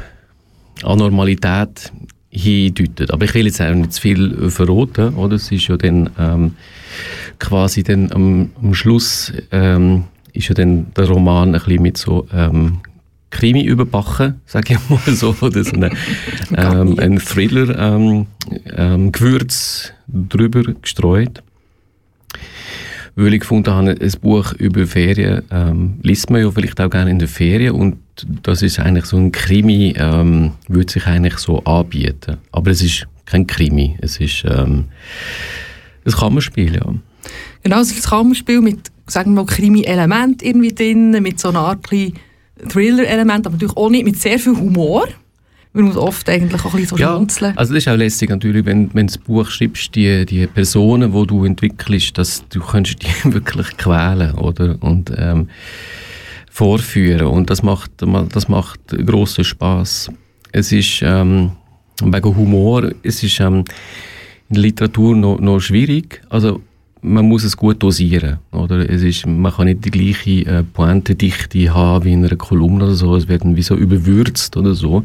Anormalität 0.83 1.93
hindeutet. 2.31 3.11
Aber 3.11 3.25
ich 3.25 3.35
will 3.35 3.47
jetzt 3.47 3.61
auch 3.61 3.75
nicht 3.75 3.93
zu 3.93 4.01
viel 4.01 4.51
verraten, 4.51 5.15
oder? 5.15 5.37
Es 5.37 5.51
ist 5.51 5.69
ja 5.69 5.77
dann 5.77 6.11
ähm, 6.19 6.55
quasi 7.39 7.83
dann 7.83 8.13
am, 8.13 8.51
am 8.63 8.75
Schluss 8.75 9.33
ähm, 9.53 10.05
ist 10.33 10.49
ja 10.49 10.55
dann 10.55 10.93
der 10.95 11.09
Roman 11.09 11.55
ein 11.55 11.61
bisschen 11.61 11.83
mit 11.83 11.97
so 11.97 12.27
ähm, 12.33 12.81
Krimi 13.31 13.65
überbacken, 13.65 14.41
sage 14.47 14.75
ich 14.75 14.91
mal 14.91 15.15
so, 15.15 15.35
oder 15.41 15.65
so 15.65 15.73
eine, 15.73 15.91
ähm, 16.55 16.99
ein 16.99 17.19
Thriller 17.19 17.77
ähm, 17.79 18.27
ähm, 18.77 19.13
Gewürz 19.13 19.93
drüber 20.07 20.63
gestreut. 20.81 21.43
Weil 23.19 23.33
ich 23.33 23.41
gefunden 23.41 23.73
habe, 23.73 23.97
ein 23.99 24.13
Buch 24.21 24.53
über 24.53 24.87
Ferien 24.87 25.43
ähm, 25.51 25.99
liest 26.03 26.29
man 26.29 26.43
ja 26.43 26.51
vielleicht 26.51 26.79
auch 26.81 26.91
gerne 26.91 27.11
in 27.11 27.19
der 27.19 27.29
Ferien 27.29 27.75
und 27.75 27.97
das 28.43 28.61
ist 28.61 28.79
eigentlich 28.79 29.07
so 29.07 29.17
ein 29.17 29.33
Krimi, 29.33 29.95
ähm, 29.97 30.53
würde 30.69 30.93
sich 30.93 31.07
eigentlich 31.07 31.39
so 31.39 31.61
anbieten. 31.65 32.37
Aber 32.53 32.71
es 32.71 32.83
ist 32.83 33.07
kein 33.25 33.47
Krimi, 33.47 33.97
es 34.03 34.21
ist 34.21 34.45
ähm, 34.47 34.85
ein 36.05 36.13
Kammerspiel, 36.13 36.75
ja. 36.75 36.95
Genau, 37.63 37.81
es 37.81 37.91
ist 37.91 38.07
ein 38.07 38.11
Kammerspiel 38.11 38.61
mit, 38.61 38.93
sagen 39.07 39.33
wir 39.33 39.43
mal, 39.43 39.47
Krimi-Element 39.47 40.43
irgendwie 40.43 40.75
drin, 40.75 41.11
mit 41.23 41.41
so 41.41 41.49
einer 41.49 41.61
Art 41.61 41.87
Thriller-Element, 42.69 43.47
aber 43.47 43.55
natürlich 43.55 43.77
auch 43.77 43.91
nicht 43.91 44.05
mit 44.05 44.21
sehr 44.21 44.39
viel 44.39 44.57
Humor. 44.57 45.09
Man 45.77 45.85
muss 45.89 45.97
oft 45.99 46.29
eigentlich 46.31 46.65
auch 46.65 46.73
ein 46.73 46.81
bisschen 46.81 46.97
so 46.97 47.03
ja, 47.03 47.15
schmunzeln. 47.15 47.59
Also 47.59 47.75
das 47.75 47.85
ist 47.85 47.89
auch 47.89 47.97
lässig 47.97 48.31
natürlich, 48.31 48.65
wenn, 48.65 48.89
wenn 48.95 49.09
du 49.09 49.13
das 49.13 49.19
Buch 49.19 49.51
schreibst, 49.51 49.95
die, 49.95 50.25
die 50.25 50.47
Personen, 50.47 51.13
die 51.13 51.27
du 51.27 51.45
entwickelst, 51.45 52.17
dass 52.17 52.49
du 52.49 52.61
kannst 52.61 53.03
die 53.03 53.09
wirklich 53.35 53.77
quälen, 53.77 54.33
oder? 54.37 54.79
Und 54.81 55.13
ähm, 55.17 55.49
vorführen. 56.51 57.27
Und 57.27 57.51
das 57.51 57.63
macht, 57.63 57.91
das 58.33 58.49
macht 58.49 58.81
grossen 59.05 59.45
Spaß. 59.45 60.11
Es 60.53 60.73
ist 60.73 61.03
ähm, 61.03 61.53
wegen 62.03 62.37
Humor, 62.37 62.91
es 63.03 63.23
ist 63.23 63.39
ähm, 63.41 63.65
in 64.49 64.55
der 64.55 64.63
Literatur 64.63 65.15
noch, 65.15 65.39
noch 65.39 65.61
schwierig. 65.61 66.23
Also 66.31 66.63
man 67.07 67.29
muss 67.29 67.45
es 67.45 67.57
gut 67.57 67.83
dosieren, 67.83 68.39
oder? 68.51 68.89
Es 68.91 69.03
ist, 69.03 69.27
man 69.27 69.53
kann 69.53 69.67
nicht 69.67 69.85
die 69.85 69.91
gleiche 69.91 70.47
äh, 70.47 70.63
Pointedichte 70.63 71.73
haben 71.73 72.05
wie 72.05 72.13
in 72.13 72.25
einer 72.25 72.37
Kolumne 72.37 72.85
oder 72.85 72.95
so. 72.95 73.15
Es 73.17 73.29
wird 73.29 73.43
wie 73.45 73.63
so 73.63 73.77
überwürzt 73.77 74.57
oder 74.57 74.75
so. 74.75 75.03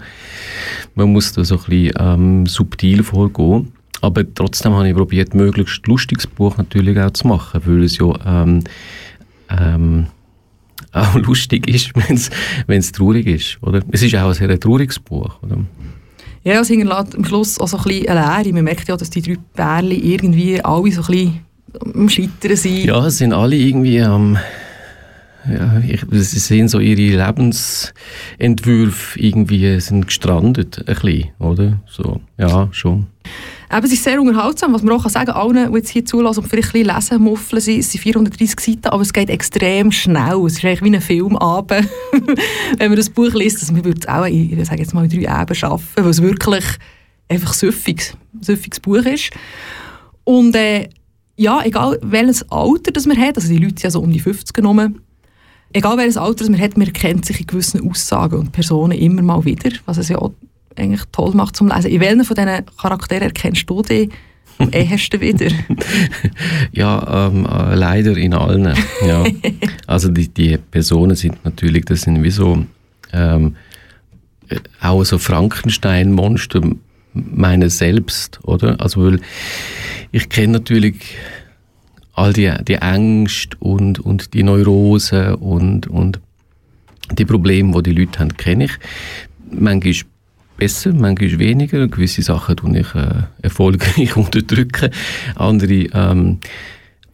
Man 0.96 1.12
muss 1.12 1.32
da 1.34 1.44
so 1.44 1.56
ein 1.56 1.64
bisschen 1.68 1.94
ähm, 2.00 2.46
subtil 2.48 3.04
vorgehen. 3.04 3.72
Aber 4.02 4.24
trotzdem 4.34 4.74
habe 4.74 4.90
ich 4.90 4.96
probiert, 4.96 5.36
möglichst 5.36 5.86
lustiges 5.86 6.26
Buch 6.26 6.58
natürlich 6.58 7.00
auch 7.00 7.12
zu 7.12 7.28
machen, 7.28 7.62
weil 7.66 7.84
es 7.84 7.98
ja 8.00 8.14
ähm, 8.26 8.64
ähm, 9.50 10.08
auch 10.92 11.16
lustig 11.22 11.68
ist, 11.68 11.92
wenn 11.96 12.80
es 12.80 12.92
traurig 12.92 13.28
ist. 13.28 13.60
Oder? 13.62 13.82
Es 13.92 14.02
ist 14.02 14.16
auch 14.16 14.30
ein 14.30 14.34
sehr 14.34 14.60
trauriges 14.60 14.98
Buch. 14.98 15.42
Oder? 15.44 15.58
Ja, 16.44 16.62
es 16.62 16.70
hinterlässt 16.70 17.16
am 17.16 17.24
Schluss 17.24 17.60
auch 17.60 17.68
so 17.68 17.78
ein 17.78 17.84
bisschen 17.84 18.10
eine 18.10 18.44
Leere. 18.44 18.54
Man 18.54 18.64
merkt 18.64 18.88
ja, 18.88 18.98
dass 18.98 19.12
die 19.12 19.22
drei 19.22 19.38
Pärchen 19.54 19.92
irgendwie 19.92 20.60
alle 20.64 20.92
so 20.92 21.02
ein 21.02 21.08
bisschen 21.08 21.40
am 21.80 22.10
Scheitern 22.10 22.56
sind. 22.56 22.86
Ja, 22.86 23.06
es 23.06 23.18
sind 23.18 23.34
alle 23.34 23.56
irgendwie 23.56 24.02
am... 24.02 24.38
ja, 25.50 25.82
ich, 25.88 26.02
sie 26.10 26.40
sehen 26.40 26.68
so 26.68 26.80
ihre 26.80 27.26
Lebensentwürfe 27.26 29.20
irgendwie 29.20 29.80
sind 29.80 30.08
gestrandet, 30.08 30.80
ein 30.80 30.86
bisschen, 30.86 31.30
oder? 31.40 31.82
So, 31.88 32.22
ja, 32.38 32.68
schon. 32.72 33.08
Eben, 33.74 33.86
es 33.86 33.94
ist 33.94 34.04
sehr 34.04 34.22
unterhaltsam, 34.22 34.74
was 34.74 34.84
man 34.84 34.94
auch 34.94 35.08
sagen 35.08 35.28
kann, 35.28 35.36
allen, 35.56 35.72
die 35.72 35.78
jetzt 35.78 35.90
hier 35.90 36.06
zulassen 36.06 36.44
und 36.44 36.50
vielleicht 36.50 36.76
ein 36.76 36.84
bisschen 36.84 36.96
lesen 36.96 37.22
muffeln 37.22 37.62
sind, 37.62 37.80
es 37.80 37.92
sind 37.92 38.02
430 38.02 38.60
Seiten, 38.60 38.88
aber 38.88 39.02
es 39.02 39.14
geht 39.14 39.30
extrem 39.30 39.94
schnell. 39.94 40.46
Es 40.46 40.58
ist 40.58 40.66
eigentlich 40.66 40.82
wie 40.84 40.96
ein 40.96 41.02
Filmabend, 41.02 41.88
wenn 42.78 42.90
man 42.90 42.98
das 42.98 43.10
Buch 43.10 43.34
liest. 43.34 43.62
Also 43.62 43.72
man 43.72 43.86
würde 43.86 44.02
es 44.02 44.08
auch 44.10 44.26
in, 44.26 44.60
ich 44.60 44.68
sage 44.68 44.82
jetzt 44.82 44.94
mal, 44.94 45.06
in 45.06 45.10
drei 45.10 45.30
Abenden 45.30 45.56
schaffen, 45.56 45.88
weil 45.96 46.10
es 46.10 46.22
wirklich 46.22 46.66
einfach 47.30 47.54
ein 47.54 47.58
süffiges, 47.58 48.18
süffiges 48.42 48.82
Buch 48.82 49.06
ist. 49.06 49.32
Und 50.26 50.54
äh, 50.56 50.90
ja, 51.36 51.62
egal 51.64 51.98
welches 52.02 52.50
Alter 52.52 52.92
das 52.92 53.06
man 53.06 53.18
hat, 53.18 53.38
also 53.38 53.48
die 53.48 53.58
Leute 53.58 53.70
sind 53.76 53.84
ja 53.84 53.92
so 53.92 54.02
um 54.02 54.12
die 54.12 54.20
50 54.20 54.54
genommen, 54.54 55.02
egal 55.74 55.98
welches 55.98 56.18
Alter 56.18 56.40
das 56.40 56.50
man 56.50 56.60
hat, 56.60 56.78
man 56.78 56.88
erkennt 56.88 57.26
sich 57.26 57.40
in 57.40 57.48
gewissen 57.48 57.90
Aussagen 57.90 58.38
und 58.38 58.52
Personen 58.52 58.98
immer 58.98 59.22
mal 59.22 59.46
wieder, 59.46 59.72
was 59.86 59.98
es 59.98 60.10
ja 60.10 60.18
auch 60.18 60.32
eigentlich 60.76 61.04
toll 61.12 61.34
macht 61.34 61.56
zum 61.56 61.68
Lesen. 61.68 61.92
In 61.92 62.00
welchen 62.00 62.24
von 62.24 62.36
diesen 62.36 62.66
Charakteren 62.78 63.24
erkennst 63.24 63.70
du 63.70 63.82
dich 63.82 64.10
am 64.58 64.70
ehesten 64.74 65.20
wieder? 65.20 65.52
ja, 66.72 67.28
ähm, 67.28 67.46
äh, 67.46 67.76
leider 67.76 68.16
in 68.18 68.34
allen. 68.34 68.74
Ja. 69.06 69.26
also 69.88 70.10
die, 70.10 70.28
die 70.30 70.58
Personen 70.58 71.16
sind 71.16 71.44
natürlich, 71.44 71.86
das 71.86 72.02
sind 72.02 72.24
wie 72.24 72.32
so 72.32 72.66
ähm, 73.14 73.56
äh, 74.50 74.58
auch 74.82 75.04
so 75.04 75.18
Frankenstein-Monster 75.18 76.62
meiner 77.14 77.70
selbst, 77.70 78.40
oder? 78.44 78.80
Also 78.80 79.04
weil 79.04 79.20
ich 80.12 80.30
kenne 80.30 80.54
natürlich 80.54 80.96
all 82.14 82.34
die, 82.34 82.52
die 82.68 82.76
Ängste 82.76 83.58
und, 83.60 84.00
und 84.00 84.34
die 84.34 84.44
Neurosen 84.44 85.36
und, 85.36 85.88
und 85.88 86.20
die 87.18 87.26
Probleme, 87.26 87.82
die 87.82 87.94
die 87.94 88.02
Leute 88.02 88.20
haben, 88.20 88.36
kenne 88.38 88.66
ich. 88.66 88.72
Manchmal 89.52 89.94
besser, 90.58 90.94
manchmal 90.94 91.40
weniger. 91.40 91.88
Gewisse 91.88 92.22
Sachen 92.22 92.56
tue 92.56 92.80
ich 92.80 92.96
äh, 92.96 93.24
erfolgreich 93.42 94.16
unterdrücken. 94.16 94.92
Andere, 95.36 95.88
ähm, 95.94 96.40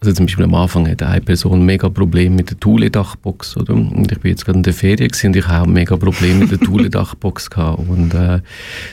also 0.00 0.12
zum 0.12 0.26
Beispiel 0.26 0.44
am 0.44 0.54
Anfang 0.54 0.88
hatte 0.88 1.08
eine 1.08 1.20
Person 1.20 1.64
mega 1.64 1.88
Probleme 1.88 2.36
mit 2.36 2.50
der 2.50 2.60
Thule-Dachbox, 2.60 3.56
oder? 3.56 3.74
Und 3.74 4.12
ich 4.12 4.20
bin 4.20 4.30
jetzt 4.30 4.44
gerade 4.44 4.58
in 4.58 4.62
der 4.62 4.72
Ferien 4.72 5.10
und 5.24 5.36
ich 5.36 5.48
habe 5.48 5.70
mega 5.70 5.96
Probleme 5.96 6.40
mit 6.40 6.52
der 6.52 6.60
Thule-Dachbox 6.60 7.50
gehabt. 7.50 7.80
Und 7.88 8.14
äh, 8.14 8.40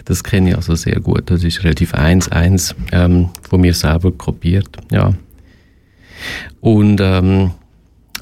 das 0.05 0.23
kenne 0.23 0.49
ich 0.49 0.55
also 0.55 0.73
sehr 0.73 0.99
gut. 0.99 1.29
Das 1.29 1.43
ist 1.43 1.63
relativ 1.63 1.93
eins 1.93 2.27
eins 2.29 2.73
ähm, 2.91 3.29
von 3.47 3.61
mir 3.61 3.73
selber 3.73 4.11
kopiert, 4.11 4.77
ja. 4.91 5.13
Und 6.59 6.99
ähm, 7.01 7.51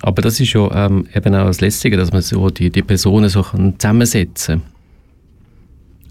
aber 0.02 0.22
das 0.22 0.42
ist 0.42 0.52
ja 0.52 0.88
ähm, 0.88 1.08
eben 1.16 1.34
auch 1.36 1.46
das 1.46 1.62
Lässige, 1.62 1.96
dass 1.96 2.12
man 2.12 2.22
so 2.22 2.50
die, 2.50 2.70
die 2.70 2.82
Personen 2.82 3.30
so 3.30 3.44
zusammensetzen 3.44 4.62
kann 4.62 4.74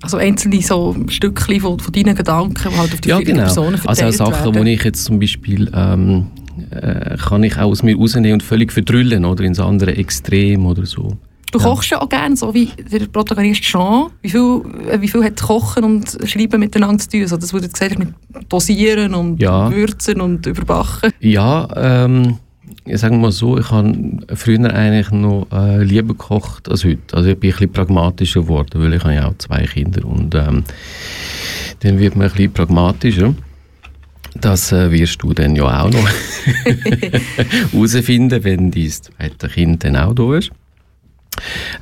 also 0.02 0.16
einzelne 0.16 0.60
so 0.60 0.96
Stückchen 1.08 1.60
von, 1.60 1.78
von 1.78 1.92
deinen 1.92 2.14
Gedanken, 2.16 2.70
die 2.70 2.76
halt 2.76 2.92
auf 2.92 3.00
die 3.00 3.08
ja, 3.08 3.20
genau. 3.20 3.42
Personen 3.42 3.78
verteilt 3.78 4.02
Also 4.02 4.24
auch 4.24 4.34
Sachen, 4.34 4.64
die 4.64 4.72
ich 4.72 4.82
jetzt 4.82 5.04
zum 5.04 5.20
Beispiel 5.20 5.70
ähm, 5.74 6.26
äh, 6.70 7.16
kann 7.16 7.42
ich 7.42 7.56
auch 7.56 7.70
aus 7.70 7.82
mir 7.82 7.96
rausnehmen 7.96 8.34
und 8.34 8.42
völlig 8.42 8.72
verdrüllen 8.72 9.24
oder 9.24 9.44
ins 9.44 9.60
andere 9.60 9.96
Extrem 9.96 10.66
oder 10.66 10.86
so. 10.86 11.16
Du 11.52 11.58
ja. 11.58 11.66
kochst 11.66 11.90
ja 11.90 12.00
auch 12.00 12.08
gerne, 12.08 12.34
so 12.34 12.54
wie 12.54 12.70
der 12.90 13.06
Protagonist 13.06 13.62
Jean. 13.62 14.06
Wie 14.22 14.30
viel, 14.30 14.62
äh, 14.90 15.00
wie 15.00 15.08
viel 15.08 15.22
hat 15.22 15.40
Kochen 15.40 15.84
und 15.84 16.18
Schreiben 16.24 16.60
miteinander 16.60 16.98
zu 16.98 17.10
tun? 17.10 17.22
Also 17.22 17.36
das, 17.36 17.52
was 17.52 17.60
du 17.60 17.68
gesagt 17.68 17.90
hast, 17.90 17.98
mit 17.98 18.08
Dosieren 18.48 19.14
und 19.14 19.40
ja. 19.40 19.70
Würzen 19.70 20.22
und 20.22 20.46
Überbacken. 20.46 21.12
Ja, 21.20 21.68
ähm, 21.76 22.38
ich 22.86 22.98
sage 22.98 23.16
mal 23.16 23.32
so, 23.32 23.58
ich 23.58 23.70
habe 23.70 23.94
früher 24.34 24.72
eigentlich 24.72 25.10
noch 25.10 25.46
äh, 25.52 25.82
lieber 25.84 26.14
gekocht 26.14 26.70
als 26.70 26.84
heute. 26.84 27.14
Also 27.14 27.28
ich 27.28 27.38
bin 27.38 27.50
ein 27.50 27.52
bisschen 27.52 27.72
pragmatischer 27.72 28.42
geworden, 28.42 28.82
weil 28.82 28.94
ich 28.94 29.04
habe 29.04 29.14
ja 29.14 29.28
auch 29.28 29.36
zwei 29.36 29.64
Kinder 29.66 30.06
und 30.06 30.34
ähm, 30.34 30.64
dann 31.80 31.98
wird 31.98 32.16
man 32.16 32.28
ein 32.28 32.32
bisschen 32.32 32.52
pragmatischer. 32.52 33.34
Das 34.40 34.72
äh, 34.72 34.90
wirst 34.90 35.22
du 35.22 35.32
dann 35.34 35.56
ja 35.56 35.82
auch 35.82 35.90
noch 35.90 36.08
herausfinden, 37.72 38.44
wenn 38.44 38.70
dein 38.70 38.90
zweites 38.90 39.52
Kind 39.52 39.84
dann 39.84 39.96
auch 39.96 40.14
da 40.14 40.36
ist. 40.36 40.50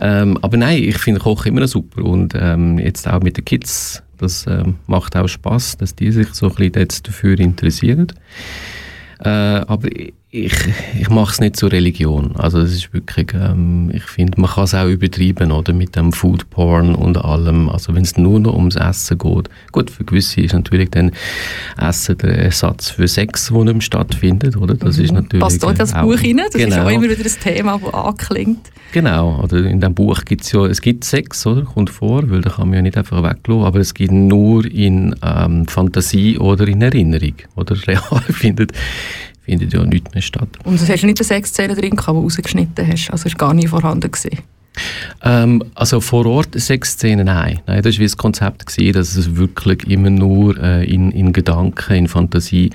Ähm, 0.00 0.38
aber 0.42 0.57
nein, 0.57 0.83
ich 0.83 0.99
finde 0.99 1.21
Kochen 1.21 1.49
immer 1.49 1.66
super 1.66 2.04
und 2.04 2.35
ähm, 2.37 2.78
jetzt 2.78 3.09
auch 3.09 3.21
mit 3.21 3.37
den 3.37 3.45
Kids, 3.45 4.02
das 4.19 4.47
ähm, 4.47 4.76
macht 4.87 5.16
auch 5.16 5.28
Spaß, 5.28 5.78
dass 5.78 5.95
die 5.95 6.12
sich 6.12 6.33
so 6.35 6.49
ein 6.49 6.73
bisschen 6.73 7.02
dafür 7.02 7.38
interessieren. 7.38 8.12
Äh, 9.21 9.28
aber 9.28 9.88
ich, 10.32 10.54
ich 10.99 11.10
mache 11.10 11.32
es 11.32 11.40
nicht 11.40 11.56
zur 11.56 11.72
Religion. 11.72 12.37
Also 12.37 12.60
das 12.60 12.72
ist 12.72 12.94
wirklich, 12.94 13.34
ähm, 13.34 13.90
ich 13.92 14.04
finde, 14.04 14.40
man 14.40 14.49
kann 14.49 14.64
es 14.64 14.75
auch 14.75 14.87
übertreiben, 14.87 15.50
oder, 15.50 15.72
mit 15.72 15.96
dem 15.96 16.12
Food 16.12 16.49
Porn 16.50 16.94
und 16.94 17.18
allem. 17.18 17.68
Also 17.68 17.94
wenn 17.94 18.02
es 18.02 18.16
nur 18.16 18.38
noch 18.38 18.54
ums 18.54 18.76
Essen 18.76 19.18
geht. 19.18 19.50
Gut, 19.72 19.90
für 19.90 20.04
gewisse 20.04 20.40
ist 20.42 20.54
natürlich 20.54 20.90
dann 20.90 21.10
Essen 21.76 22.16
der 22.18 22.38
Ersatz 22.38 22.90
für 22.90 23.08
Sex, 23.08 23.50
der 23.52 23.64
nicht 23.64 23.82
stattfindet, 23.82 24.56
oder? 24.56 24.75
Das 24.75 24.99
mhm. 24.99 25.04
ist 25.04 25.12
natürlich... 25.12 25.42
Passt 25.42 25.64
auch 25.64 25.75
das 25.75 25.92
Buch 25.92 26.22
rein? 26.22 26.37
Das 26.37 26.52
genau. 26.52 26.76
ist 26.76 26.78
auch 26.78 26.90
immer 26.90 27.10
wieder 27.10 27.25
ein 27.25 27.40
Thema, 27.42 27.80
das 27.82 27.94
anklingt. 27.94 28.70
Genau, 28.92 29.40
oder 29.42 29.64
in 29.64 29.80
dem 29.80 29.94
Buch 29.94 30.25
gibt 30.25 30.42
es 30.42 30.52
ja, 30.52 30.66
es 30.66 30.80
gibt 30.80 31.04
Sex, 31.04 31.44
oder, 31.46 31.62
kommt 31.62 31.90
vor, 31.90 32.28
weil 32.30 32.40
da 32.40 32.50
kann 32.50 32.68
man 32.68 32.76
ja 32.76 32.82
nicht 32.82 32.96
einfach 32.96 33.22
weglassen, 33.22 33.64
aber 33.64 33.80
es 33.80 33.94
gibt 33.94 34.12
nur 34.12 34.64
in 34.64 35.14
ähm, 35.22 35.66
Fantasie 35.66 36.38
oder 36.38 36.66
in 36.66 36.82
Erinnerung, 36.82 37.34
oder 37.56 37.76
real 37.87 38.20
findet 38.28 38.72
findet 39.50 39.73
ja 39.73 39.85
nichts 39.85 40.14
mehr 40.14 40.23
statt. 40.23 40.49
Und 40.62 40.80
du 40.80 40.87
hast 40.87 41.02
nicht 41.02 41.19
eine 41.19 41.25
Sexszene 41.25 41.75
drin, 41.75 41.90
die 41.90 41.97
du 41.97 42.02
rausgeschnitten 42.02 42.87
hast? 42.87 43.11
Also 43.11 43.26
ist 43.26 43.37
gar 43.37 43.52
nie 43.52 43.66
vorhanden 43.66 44.09
gewesen? 44.09 44.38
Ähm, 45.25 45.64
also 45.75 46.00
vor 46.00 46.25
Ort 46.26 46.54
Sexszenen, 46.54 47.26
nein. 47.26 47.59
nein. 47.66 47.83
Das 47.83 47.99
war 47.99 48.04
das 48.04 48.16
Konzept, 48.16 48.66
gewesen, 48.66 48.92
dass 48.92 49.16
es 49.16 49.35
wirklich 49.35 49.88
immer 49.88 50.11
nur 50.11 50.57
äh, 50.62 50.85
in, 50.85 51.11
in 51.11 51.33
Gedanken, 51.33 51.95
in 51.95 52.07
Fantasie 52.07 52.71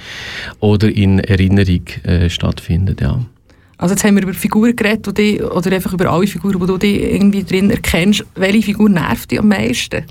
oder 0.60 0.90
in 0.90 1.20
Erinnerung 1.20 1.88
äh, 2.04 2.30
stattfindet, 2.30 3.00
ja. 3.00 3.22
Also 3.78 3.94
jetzt 3.94 4.04
haben 4.04 4.16
wir 4.16 4.24
über 4.24 4.34
Figuren 4.34 4.76
geredet, 4.76 5.18
die, 5.18 5.42
oder 5.42 5.72
einfach 5.72 5.94
über 5.94 6.10
alle 6.10 6.28
Figuren, 6.28 6.60
die 6.60 6.66
du 6.66 6.78
dich 6.78 7.02
irgendwie 7.02 7.44
drin 7.44 7.72
erkennst. 7.72 8.26
Welche 8.36 8.64
Figur 8.64 8.90
nervt 8.90 9.32
dich 9.32 9.40
am 9.40 9.48
meisten? 9.48 10.04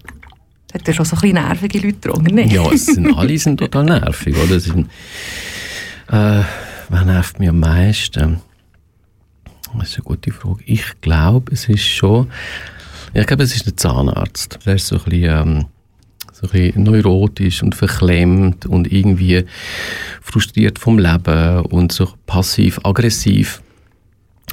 Hat 0.72 0.88
ja 0.88 0.94
schon 0.94 1.04
so 1.04 1.16
ein 1.16 1.20
bisschen 1.20 1.34
nervige 1.34 1.78
Leute 1.78 2.08
dran, 2.08 2.24
nicht? 2.24 2.52
Ja, 2.52 2.70
es 2.72 2.86
sind, 2.86 3.06
alle 3.16 3.38
sind 3.38 3.58
total 3.58 3.84
nervig, 3.84 4.34
oder? 4.36 4.58
Äh, 6.14 6.44
wer 6.90 7.04
nervt 7.04 7.40
mich 7.40 7.48
am 7.48 7.58
meisten? 7.58 8.40
Das 9.76 9.88
ist 9.88 9.96
eine 9.96 10.04
gute 10.04 10.30
Frage. 10.30 10.62
Ich 10.64 11.00
glaube, 11.00 11.50
es 11.52 11.68
ist 11.68 11.82
schon, 11.82 12.30
ich 13.12 13.26
glaube, 13.26 13.42
es 13.42 13.56
ist 13.56 13.66
der 13.66 13.76
Zahnarzt. 13.76 14.60
Der 14.64 14.76
ist 14.76 14.86
so 14.86 14.94
ein 14.94 15.02
bisschen, 15.02 15.24
ähm, 15.24 15.64
so 16.30 16.46
ein 16.46 16.50
bisschen 16.52 16.82
neurotisch 16.84 17.64
und 17.64 17.74
verklemmt 17.74 18.64
und 18.64 18.92
irgendwie 18.92 19.44
frustriert 20.22 20.78
vom 20.78 21.00
Leben 21.00 21.66
und 21.66 21.90
so 21.90 22.08
passiv-aggressiv. 22.26 23.60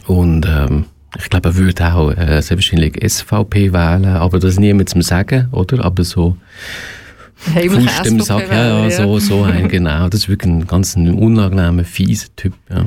Und 0.07 0.47
ähm, 0.47 0.85
ich 1.15 1.29
glaube, 1.29 1.49
er 1.49 1.55
würde 1.57 1.93
auch 1.93 2.09
äh, 2.09 2.41
selbstverständlich 2.41 3.07
SVP 3.07 3.71
wählen, 3.71 4.05
aber 4.07 4.39
das 4.39 4.57
niemand 4.57 4.89
zum 4.89 5.03
Sagen, 5.03 5.49
oder? 5.51 5.85
Aber 5.85 6.03
so 6.03 6.37
Fuß 7.41 8.05
im 8.05 8.19
Sack, 8.21 8.49
ja, 8.51 8.87
ja, 8.87 8.91
so, 8.91 9.19
so 9.19 9.43
ein, 9.43 9.67
genau. 9.67 10.07
Das 10.09 10.21
ist 10.21 10.29
wirklich 10.29 10.51
ein 10.51 10.67
ganz 10.67 10.95
unangenehmer, 10.95 11.83
fieser 11.83 12.27
Typ, 12.35 12.53
ja. 12.69 12.85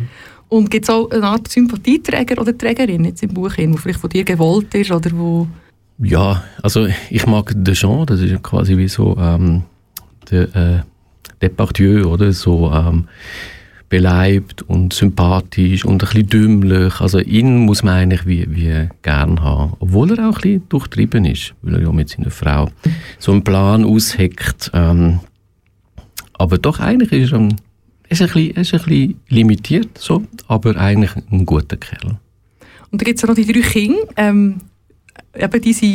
Und 0.48 0.70
gibt 0.70 0.84
es 0.84 0.90
auch 0.90 1.10
eine 1.10 1.24
Art 1.24 1.48
Sympathieträger 1.48 2.40
oder 2.40 2.56
Trägerin 2.56 3.04
jetzt 3.04 3.22
im 3.22 3.34
Buch, 3.34 3.54
der 3.54 3.74
vielleicht 3.74 3.98
von 3.98 4.10
dir 4.10 4.24
gewollt 4.24 4.72
ist 4.74 4.92
oder 4.92 5.10
wo... 5.12 5.48
Ja, 5.98 6.44
also 6.62 6.86
ich 7.10 7.26
mag 7.26 7.52
den 7.54 7.74
Jean, 7.74 8.06
das 8.06 8.20
ist 8.20 8.42
quasi 8.42 8.76
wie 8.76 8.88
so 8.88 9.16
ähm, 9.18 9.62
der 10.30 10.54
äh, 10.54 10.82
Depardieu, 11.42 12.04
oder? 12.06 12.32
So 12.32 12.72
ähm, 12.72 13.08
beleibt 13.88 14.62
und 14.62 14.92
sympathisch 14.92 15.84
und 15.84 16.02
ein 16.02 16.08
bisschen 16.08 16.28
dümmlich. 16.28 17.00
Also 17.00 17.18
ihn 17.20 17.58
muss 17.58 17.82
man 17.82 17.94
eigentlich 17.94 18.26
wie, 18.26 18.46
wie 18.54 18.88
gern 19.02 19.42
haben. 19.42 19.74
Obwohl 19.78 20.12
er 20.12 20.30
auch 20.30 20.36
ein 20.36 20.40
bisschen 20.40 20.68
durchtrieben 20.68 21.24
ist, 21.24 21.54
weil 21.62 21.74
er 21.74 21.82
ja 21.82 21.92
mit 21.92 22.08
seiner 22.08 22.30
Frau 22.30 22.70
so 23.18 23.32
einen 23.32 23.44
Plan 23.44 23.84
ausheckt. 23.84 24.70
Ähm, 24.74 25.20
aber 26.34 26.58
doch 26.58 26.80
eigentlich 26.80 27.12
ist 27.12 27.32
er, 27.32 27.38
ein, 27.38 27.56
ist 28.08 28.22
ein, 28.22 28.28
bisschen, 28.28 28.50
ist 28.50 28.74
ein 28.74 28.82
bisschen 28.82 29.20
limitiert, 29.28 29.98
so, 29.98 30.24
aber 30.48 30.76
eigentlich 30.76 31.12
ein 31.30 31.46
guter 31.46 31.76
Kerl. 31.76 32.18
Und 32.90 33.00
da 33.00 33.04
gibt 33.04 33.18
es 33.18 33.22
ja 33.22 33.28
noch 33.28 33.36
die 33.36 33.46
drei 33.46 33.60
Kinder. 33.60 33.98
Ähm, 34.16 34.56
eben 35.36 35.62
diese, 35.62 35.86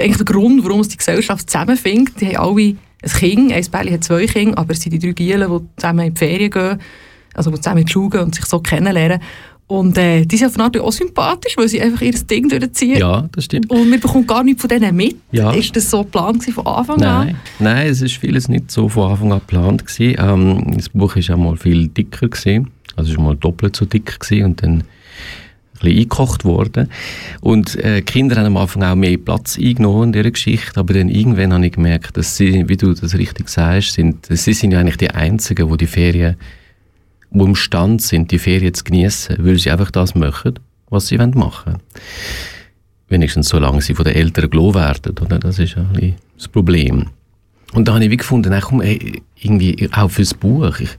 eigentlich 0.00 0.16
der 0.16 0.24
Grund, 0.24 0.64
warum 0.64 0.80
es 0.80 0.88
die 0.88 0.96
Gesellschaft 0.96 1.48
zusammenfindet. 1.50 2.20
Die 2.20 2.36
haben 2.36 2.56
alle 2.56 2.76
ein 3.02 3.10
Kind, 3.10 3.52
ein 3.52 3.66
Bärli 3.70 3.92
hat 3.92 4.04
zwei 4.04 4.26
Kinder, 4.26 4.58
aber 4.58 4.72
es 4.72 4.80
sind 4.80 4.92
die 4.92 4.98
drei 4.98 5.12
Gielen, 5.12 5.50
die 5.50 5.80
zusammen 5.80 6.06
in 6.06 6.14
die 6.14 6.18
Ferien 6.18 6.50
gehen 6.50 6.78
also 7.38 7.50
die 7.50 7.60
zusammen 7.60 7.88
schauen 7.88 8.20
und 8.20 8.34
sich 8.34 8.44
so 8.44 8.60
kennenlernen. 8.60 9.20
Und 9.68 9.98
äh, 9.98 10.24
die 10.24 10.38
sind 10.38 10.48
auf 10.48 10.58
eine 10.58 10.82
auch 10.82 10.92
sympathisch, 10.92 11.54
weil 11.58 11.68
sie 11.68 11.80
einfach 11.82 12.00
ihr 12.00 12.12
Ding 12.12 12.48
durchziehen. 12.48 12.98
Ja, 12.98 13.28
das 13.32 13.44
stimmt. 13.44 13.70
Und 13.70 13.90
man 13.90 14.00
bekommt 14.00 14.26
gar 14.26 14.42
nichts 14.42 14.62
von 14.62 14.68
denen 14.70 14.96
mit. 14.96 15.16
Ja. 15.30 15.52
Ist 15.52 15.76
das 15.76 15.90
so 15.90 16.04
geplant 16.04 16.42
von 16.44 16.66
Anfang 16.66 16.98
Nein. 16.98 17.28
an? 17.28 17.36
Nein, 17.58 17.86
es 17.88 18.00
ist 18.00 18.16
vieles 18.16 18.48
nicht 18.48 18.70
so 18.70 18.88
von 18.88 19.10
Anfang 19.10 19.30
an 19.30 19.40
geplant. 19.40 19.86
Gewesen. 19.86 20.16
Ähm, 20.18 20.72
das 20.74 20.88
Buch 20.88 21.16
war 21.16 21.36
mal 21.36 21.56
viel 21.58 21.88
dicker. 21.88 22.28
Gewesen. 22.28 22.70
Also 22.96 23.12
es 23.12 23.18
war 23.18 23.24
mal 23.24 23.36
doppelt 23.36 23.76
so 23.76 23.84
dick 23.84 24.18
gewesen 24.18 24.44
und 24.46 24.62
dann 24.62 24.70
ein 24.70 24.84
bisschen 25.80 25.98
eingekocht 25.98 26.44
worden. 26.46 26.88
Und 27.42 27.76
äh, 27.76 28.00
Kinder 28.00 28.36
haben 28.36 28.46
am 28.46 28.56
Anfang 28.56 28.82
auch 28.82 28.94
mehr 28.94 29.18
Platz 29.18 29.58
eingenommen 29.58 30.04
in 30.04 30.12
dieser 30.12 30.30
Geschichte, 30.30 30.80
aber 30.80 30.94
dann 30.94 31.08
irgendwann 31.08 31.52
habe 31.52 31.66
ich 31.66 31.72
gemerkt, 31.72 32.16
dass 32.16 32.36
sie, 32.36 32.68
wie 32.68 32.76
du 32.76 32.92
das 32.92 33.16
richtig 33.16 33.48
sagst, 33.48 33.92
sind, 33.92 34.26
sie 34.30 34.52
sind 34.52 34.72
ja 34.72 34.80
eigentlich 34.80 34.96
die 34.96 35.10
Einzigen, 35.10 35.70
die 35.70 35.76
die 35.76 35.86
Ferien 35.86 36.36
die 37.30 37.44
imstande 37.44 38.02
sind, 38.02 38.30
die 38.30 38.38
Ferien 38.38 38.74
zu 38.74 38.84
genießen, 38.84 39.36
weil 39.38 39.58
sie 39.58 39.70
einfach 39.70 39.90
das 39.90 40.14
machen, 40.14 40.58
was 40.90 41.08
sie 41.08 41.18
machen 41.18 41.34
wollen. 41.34 41.78
Wenigstens 43.08 43.48
solange 43.48 43.80
sie 43.80 43.94
von 43.94 44.04
den 44.04 44.14
Eltern 44.14 44.50
gelohnt 44.50 44.74
werden. 44.74 45.16
Oder? 45.18 45.38
Das 45.38 45.58
ist 45.58 45.76
ein 45.76 46.16
das 46.36 46.48
Problem. 46.48 47.06
Und 47.72 47.88
da 47.88 47.94
habe 47.94 48.04
ich 48.04 48.10
wie 48.10 48.16
gefunden, 48.16 48.52
ey, 48.52 48.60
komm, 48.60 48.80
ey, 48.80 49.22
irgendwie 49.36 49.88
auch 49.92 50.10
fürs 50.10 50.34
Buch. 50.34 50.80
Ich, 50.80 50.90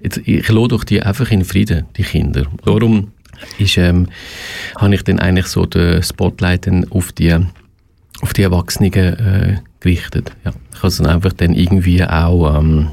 jetzt, 0.00 0.18
ich 0.24 0.48
lasse 0.48 0.68
doch 0.68 0.84
die 0.84 1.02
einfach 1.02 1.30
in 1.30 1.44
Frieden, 1.44 1.86
die 1.96 2.02
Kinder. 2.02 2.46
Darum 2.64 3.12
ist, 3.58 3.76
ähm, 3.76 4.08
habe 4.76 4.94
ich 4.94 5.04
dann 5.04 5.18
eigentlich 5.18 5.46
so 5.46 5.66
den 5.66 6.02
Spotlight 6.02 6.66
dann 6.66 6.90
auf 6.90 7.12
die, 7.12 7.34
auf 8.20 8.32
die 8.32 8.42
Erwachsenen 8.42 8.92
äh, 8.92 9.58
gerichtet. 9.80 10.32
Ja. 10.44 10.52
Ich 10.72 10.78
habe 10.78 10.88
es 10.88 10.96
dann 10.96 11.06
einfach 11.06 11.32
dann 11.32 11.54
irgendwie 11.54 12.02
auch 12.04 12.58
ähm, 12.58 12.90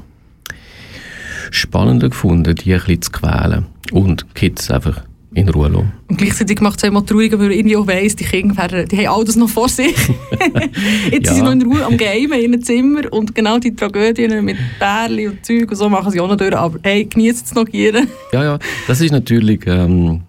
spannender 1.55 2.09
gefunden, 2.09 2.55
die 2.55 2.73
ein 2.73 2.79
bisschen 2.79 3.01
zu 3.01 3.11
quälen 3.11 3.65
und 3.91 4.33
Kids 4.35 4.69
einfach 4.71 5.01
in 5.35 5.49
Ruhe 5.49 5.67
lassen. 5.67 5.91
Und 6.07 6.17
gleichzeitig 6.17 6.61
macht 6.61 6.77
es 6.77 6.87
immer 6.87 7.05
traurig, 7.05 7.33
weil 7.33 7.39
man 7.39 7.51
irgendwie 7.51 7.75
auch 7.75 7.85
weiss, 7.85 8.15
die 8.15 8.23
Kinder 8.23 8.55
werden, 8.57 8.87
die 8.87 9.05
haben 9.05 9.19
alles 9.19 9.35
noch 9.35 9.49
vor 9.49 9.67
sich. 9.67 9.93
Jetzt 11.11 11.27
ja. 11.27 11.33
sind 11.33 11.35
sie 11.35 11.41
noch 11.41 11.51
in 11.51 11.61
Ruhe 11.63 11.85
am 11.85 11.97
Game 11.97 12.31
in 12.31 12.41
ihrem 12.41 12.61
Zimmer 12.61 13.11
und 13.11 13.35
genau 13.35 13.59
die 13.59 13.75
Tragödien 13.75 14.43
mit 14.45 14.57
Bärli 14.79 15.27
und 15.27 15.45
Zeug 15.45 15.69
und 15.69 15.75
so 15.75 15.89
machen 15.89 16.11
sie 16.11 16.21
auch 16.21 16.29
noch 16.29 16.37
durch. 16.37 16.55
Aber 16.55 16.79
hey, 16.83 17.05
genießt 17.05 17.45
es 17.45 17.53
noch 17.53 17.65
gerne. 17.65 18.07
ja, 18.31 18.43
ja, 18.43 18.59
das 18.87 19.01
ist 19.01 19.11
natürlich... 19.11 19.61
Ähm, 19.67 20.21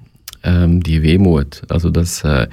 ähm, 0.47 0.83
die 0.83 1.03
Wehmut. 1.03 1.63
Also 1.69 1.91
das, 1.91 2.25
äh, 2.25 2.47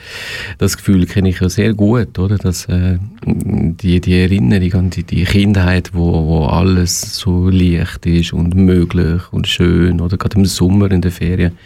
das 0.58 0.76
Gefühl 0.78 1.06
kenne 1.06 1.30
ich 1.30 1.40
ja 1.40 1.48
sehr 1.48 1.74
gut, 1.74 2.20
oder? 2.20 2.38
Dass, 2.38 2.66
äh, 2.66 2.98
die, 3.26 4.02
die 4.02 4.20
Erinnerung 4.20 4.74
an 4.74 4.90
die, 4.90 5.04
die 5.04 5.24
Kindheit, 5.24 5.92
wo, 5.94 6.26
wo 6.26 6.46
alles 6.48 7.16
so 7.16 7.50
leicht 7.50 8.06
ist 8.06 8.34
und 8.34 8.56
möglich 8.56 9.22
und 9.32 9.48
schön, 9.48 10.02
oder 10.02 10.18
gerade 10.18 10.38
im 10.38 10.46
Sommer 10.46 10.92
in 10.92 11.02
der 11.02 11.12
Ferien. 11.12 11.58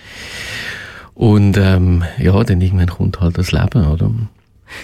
Und 1.16 1.58
ähm, 1.58 2.04
ja, 2.20 2.44
dann 2.44 2.62
irgendwann 2.62 2.90
kommt 2.90 3.20
halt 3.22 3.38
das 3.38 3.52
Leben, 3.52 3.88
oder? 3.88 4.12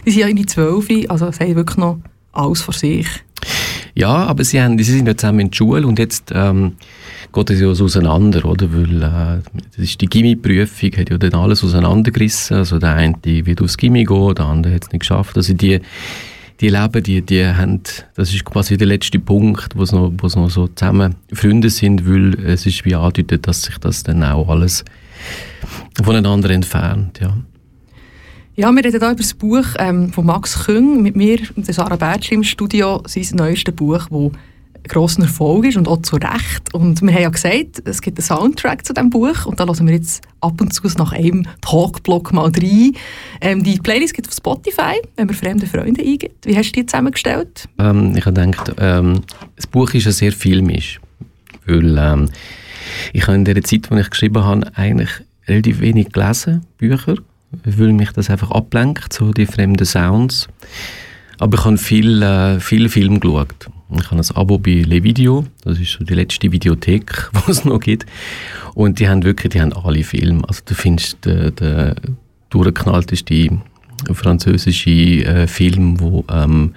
Die 0.06 0.12
sind 0.12 0.22
ja 0.22 0.28
in 0.28 0.38
die 0.38 0.46
Zwölf, 0.46 0.88
also 1.10 1.32
sie 1.32 1.44
haben 1.44 1.56
wirklich 1.56 1.78
noch 1.78 2.00
alles 2.32 2.62
vor 2.62 2.74
sich. 2.74 3.08
Ja, 3.96 4.26
aber 4.26 4.44
sie, 4.44 4.62
haben, 4.62 4.78
sie 4.78 4.92
sind 4.92 5.08
ja 5.08 5.16
zusammen 5.16 5.42
in 5.42 5.52
der 5.52 5.56
Schule 5.56 5.86
und 5.86 6.00
jetzt 6.00 6.32
ähm, 6.34 6.74
geht 7.32 7.50
es 7.52 7.60
ja 7.60 7.68
auseinander, 7.68 8.44
oder? 8.46 8.74
Weil 8.74 9.04
äh, 9.04 9.42
das 9.76 9.78
ist 9.78 10.02
die 10.02 10.08
Gimmi-Prüfung, 10.08 10.92
hat 10.98 11.10
ja 11.12 11.18
dann 11.18 11.36
alles 11.36 11.64
auseinandergerissen. 11.64 12.58
Also 12.58 12.80
der 12.80 12.96
eine 12.96 13.16
wird 13.24 13.62
aufs 13.62 13.78
Gimmi 13.78 14.04
gehen, 14.04 14.36
der 14.36 14.46
andere 14.46 14.74
hat 14.74 14.86
es 14.86 14.92
nicht 14.92 15.02
geschafft. 15.02 15.38
Also 15.38 15.54
die, 15.54 15.80
die 16.60 16.70
leben, 16.70 17.04
die, 17.04 17.22
die 17.22 17.46
haben, 17.46 17.82
das 18.16 18.34
ist 18.34 18.46
quasi 18.46 18.78
der 18.78 18.88
letzte 18.88 19.20
Punkt, 19.20 19.76
wo 19.76 19.86
sie 19.86 19.96
noch, 19.96 20.12
wo 20.18 20.28
sie 20.28 20.40
noch 20.40 20.50
so 20.50 20.68
zusammen 20.68 21.16
Freunde 21.32 21.70
sind, 21.70 22.10
weil 22.10 22.34
es 22.46 22.66
ist 22.66 22.86
wie 22.86 22.96
andeutet, 22.96 23.48
dass 23.48 23.62
sich 23.64 23.78
das 23.78 24.02
dann 24.02 24.24
auch 24.24 24.50
alles 24.50 24.84
voneinander 26.02 26.50
entfernt, 26.50 27.20
ja. 27.22 27.38
Ja, 28.56 28.72
wir 28.72 28.86
reden 28.86 29.00
hier 29.00 29.10
über 29.10 29.16
das 29.16 29.34
Buch 29.34 29.66
ähm, 29.80 30.14
von 30.14 30.28
Max 30.28 30.66
Küng 30.66 31.02
mit 31.02 31.16
mir 31.16 31.40
Sarah 31.58 31.96
Bertsch 31.96 32.32
im 32.32 32.44
Studio, 32.44 33.02
sein 33.08 33.26
neuestes 33.34 33.74
Buch, 33.74 34.08
das 34.10 34.84
grossen 34.90 35.24
Erfolg 35.24 35.66
ist 35.66 35.76
und 35.76 35.88
auch 35.88 36.04
zu 36.04 36.18
Recht. 36.18 36.72
Und 36.72 37.02
wir 37.02 37.14
haben 37.16 37.22
ja 37.24 37.30
gesagt, 37.30 37.82
es 37.84 38.00
gibt 38.00 38.20
einen 38.20 38.26
Soundtrack 38.28 38.86
zu 38.86 38.94
diesem 38.94 39.10
Buch 39.10 39.48
und 39.48 39.60
da 39.60 39.66
hören 39.66 39.88
wir 39.88 39.96
jetzt 39.96 40.24
ab 40.40 40.62
und 40.62 40.72
zu 40.72 40.88
nach 41.00 41.14
einem 41.14 41.48
Talkblock 41.62 42.32
mal 42.32 42.52
rein. 42.56 42.92
Ähm, 43.42 43.64
die 43.64 43.80
Playlist 43.80 44.14
gibt 44.14 44.28
es 44.28 44.34
auf 44.34 44.38
Spotify, 44.38 45.02
wenn 45.16 45.26
man 45.26 45.36
fremde 45.36 45.66
Freunde 45.66 46.04
eingibt. 46.04 46.46
Wie 46.46 46.56
hast 46.56 46.74
du 46.74 46.82
die 46.82 46.86
zusammengestellt? 46.86 47.68
Ähm, 47.80 48.16
ich 48.16 48.24
habe 48.24 48.40
gedacht, 48.40 48.72
ähm, 48.78 49.22
das 49.56 49.66
Buch 49.66 49.92
ist 49.96 50.06
ja 50.06 50.12
sehr 50.12 50.32
filmisch, 50.32 51.02
weil 51.66 51.98
ähm, 51.98 52.30
ich 53.14 53.24
habe 53.26 53.34
in 53.34 53.46
der 53.46 53.64
Zeit, 53.64 53.90
in 53.90 53.98
ich 53.98 54.10
geschrieben 54.12 54.44
habe, 54.44 54.72
eigentlich 54.76 55.10
relativ 55.48 55.82
wenig 55.82 56.12
gelesen, 56.12 56.68
Bücher, 56.78 57.16
weil 57.64 57.94
mich 57.94 58.12
das 58.12 58.30
einfach 58.30 58.52
ablenkt, 58.52 59.14
so 59.14 59.32
die 59.32 59.46
fremden 59.46 59.86
Sounds. 59.86 60.48
Aber 61.40 61.58
ich 61.58 61.66
habe 61.66 61.78
viel, 61.78 62.22
äh, 62.22 62.60
viel 62.60 62.90
Film 62.90 63.20
geschaut. 63.20 63.70
Ich 63.96 64.10
habe 64.10 64.22
ein 64.22 64.36
Abo 64.36 64.58
bei 64.58 64.82
Levideo, 64.82 65.46
das 65.64 65.80
ist 65.80 65.92
so 65.92 66.04
die 66.04 66.14
letzte 66.16 66.52
Videothek, 66.52 67.30
die 67.48 67.52
es 67.52 67.66
noch 67.66 67.80
gibt. 67.80 68.06
Und 68.74 69.00
die 69.00 69.08
haben 69.08 69.24
wirklich, 69.24 69.54
die 69.54 69.62
haben 69.62 69.74
alle 69.74 70.04
Filme. 70.04 70.42
Also 70.48 70.62
du 70.66 70.74
findest 70.74 71.26
der, 71.26 71.52
der 71.52 71.96
durchgeknallteste 72.50 73.60
französische 74.12 74.90
äh, 74.90 75.48
Film, 75.48 76.00
wo 76.00 76.26
ähm, 76.30 76.74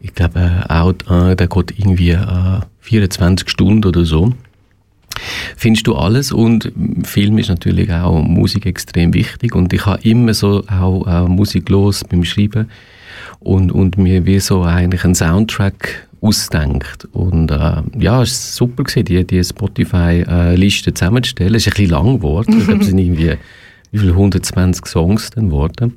ich 0.00 0.14
glaube, 0.14 0.64
auch, 0.68 0.92
äh, 1.10 1.36
der 1.36 1.46
geht 1.46 1.78
irgendwie 1.78 2.10
äh, 2.10 2.60
24 2.80 3.48
Stunden 3.48 3.84
oder 3.84 4.04
so. 4.04 4.32
Findest 5.56 5.86
du 5.86 5.94
alles 5.94 6.32
und 6.32 6.72
Film 7.02 7.38
ist 7.38 7.48
natürlich 7.48 7.92
auch 7.92 8.22
Musik 8.22 8.66
extrem 8.66 9.12
wichtig 9.12 9.54
und 9.54 9.72
ich 9.72 9.84
habe 9.86 10.02
immer 10.02 10.34
so 10.34 10.64
auch 10.68 11.06
äh, 11.06 11.28
Musik 11.28 11.68
los 11.68 12.04
beim 12.04 12.24
Schreiben 12.24 12.70
und, 13.40 13.72
und 13.72 13.98
mir 13.98 14.24
wie 14.26 14.40
so 14.40 14.62
eigentlich 14.62 15.04
einen 15.04 15.14
Soundtrack 15.14 16.08
ausdenkt. 16.20 17.08
Und 17.12 17.50
äh, 17.50 17.82
ja, 17.98 18.22
es 18.22 18.60
war 18.60 18.68
super, 18.68 18.84
gewesen, 18.84 19.04
die, 19.04 19.26
die 19.26 19.42
Spotify-Liste 19.42 20.94
zusammenzustellen. 20.94 21.54
Es 21.54 21.66
ist 21.66 21.72
ein 21.72 21.76
bisschen 21.76 21.90
lang 21.90 22.16
geworden. 22.16 22.58
Ich 22.58 22.66
glaube, 22.66 22.80
es 22.80 22.88
sind 22.88 22.98
irgendwie 22.98 23.34
wie 23.92 23.98
viele 23.98 24.12
120 24.12 24.86
Songs 24.86 25.30
dann 25.30 25.50
geworden. 25.50 25.96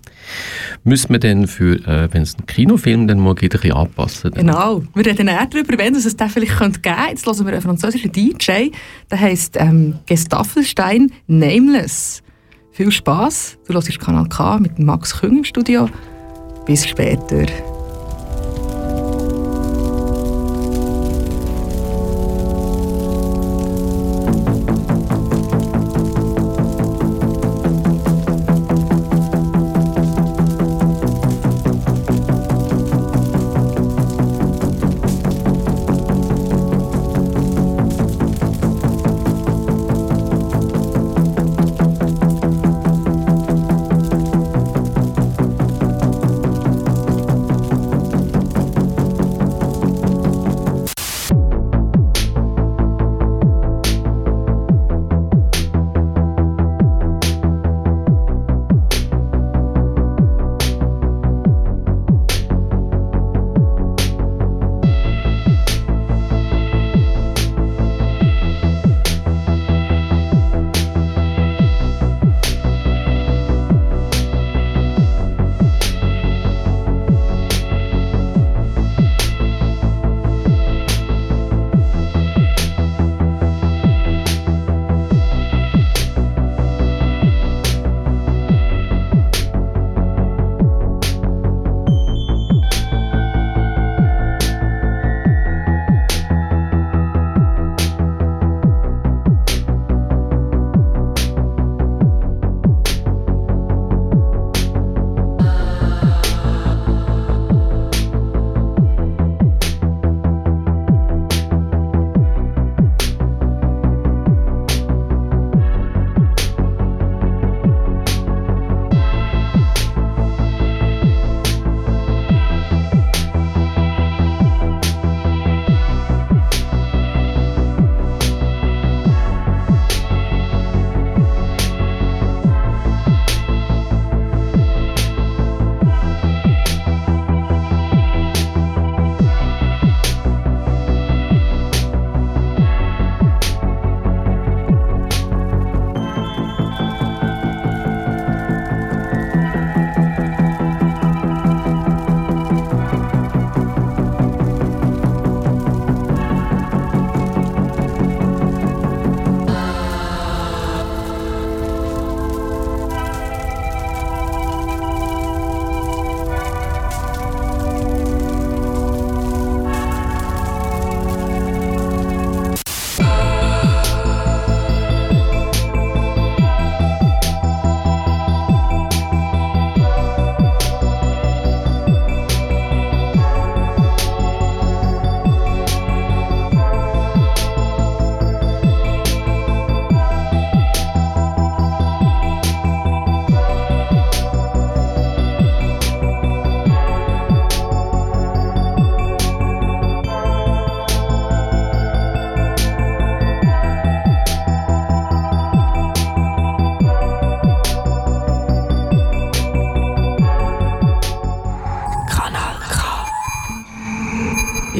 Müssen 0.83 1.09
wir 1.09 1.19
dann 1.19 1.47
für, 1.47 1.75
äh, 1.87 2.09
wenn 2.11 2.23
es 2.23 2.35
einen 2.35 2.45
Kinofilm 2.45 3.07
dann 3.07 3.19
mal 3.19 3.35
gibt, 3.35 3.55
ein 3.55 3.61
bisschen 3.61 3.75
anpassen? 3.75 4.31
Dann? 4.31 4.47
Genau. 4.47 4.83
Wir 4.95 5.05
reden 5.05 5.27
eher 5.27 5.45
darüber, 5.45 5.77
wenn 5.77 5.95
es 5.95 6.03
das 6.15 6.31
vielleicht 6.31 6.57
geben 6.57 6.73
könnte. 6.73 6.89
Jetzt 7.09 7.25
hören 7.25 7.45
wir 7.45 7.53
einen 7.53 7.61
französischen 7.61 8.11
DJ, 8.11 8.69
der 9.11 9.19
heisst 9.19 9.57
ähm, 9.59 9.99
Gestaffelstein 10.05 11.11
Nameless. 11.27 12.21
Viel 12.71 12.91
Spaß. 12.91 13.59
Du 13.67 13.73
hörst 13.73 13.99
Kanal 13.99 14.27
K 14.29 14.57
mit 14.59 14.79
Max 14.79 15.19
Küng 15.19 15.37
im 15.37 15.43
Studio. 15.43 15.87
Bis 16.65 16.87
später. 16.87 17.45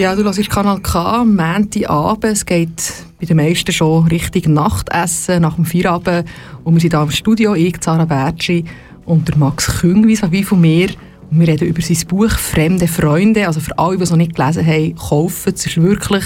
Ja, 0.04 0.18
du 0.18 0.24
hörst 0.26 0.50
Kanal 0.50 0.82
K 0.82 1.22
am 1.22 1.38
Montagabend. 1.38 2.26
Es 2.26 2.46
geht 2.46 3.06
bei 3.22 3.26
den 3.26 3.38
meisten 3.38 3.72
schon 3.72 4.06
Richtung 4.08 4.54
Nachtessen, 4.54 5.42
nach 5.42 5.56
dem 5.56 5.63
Feierabend. 5.63 6.28
Und 6.66 6.74
wir 6.74 6.82
sind 6.82 6.92
hier 6.92 7.02
im 7.02 7.10
Studio, 7.10 7.56
ich, 7.56 7.80
Zara 7.80 8.04
Bertschi 8.04 8.66
und 9.06 9.30
der 9.30 9.38
Max 9.38 9.80
Küng, 9.80 10.06
wie 10.06 10.44
von 10.44 10.60
mir. 10.60 10.89
Und 11.32 11.39
wir 11.39 11.48
reden 11.48 11.70
über 11.70 11.82
sein 11.82 12.06
Buch 12.10 12.32
«Fremde 12.32 12.86
Freunde». 12.86 13.48
Also 13.48 13.62
für 13.62 13.80
alle, 13.80 13.96
die 13.96 14.04
es 14.04 14.10
noch 14.10 14.18
nicht 14.18 14.36
gelesen 14.36 14.68
haben, 14.68 14.94
kaufen 14.96 15.54
es. 15.56 15.66
ist 15.66 15.82
wirklich 15.82 16.26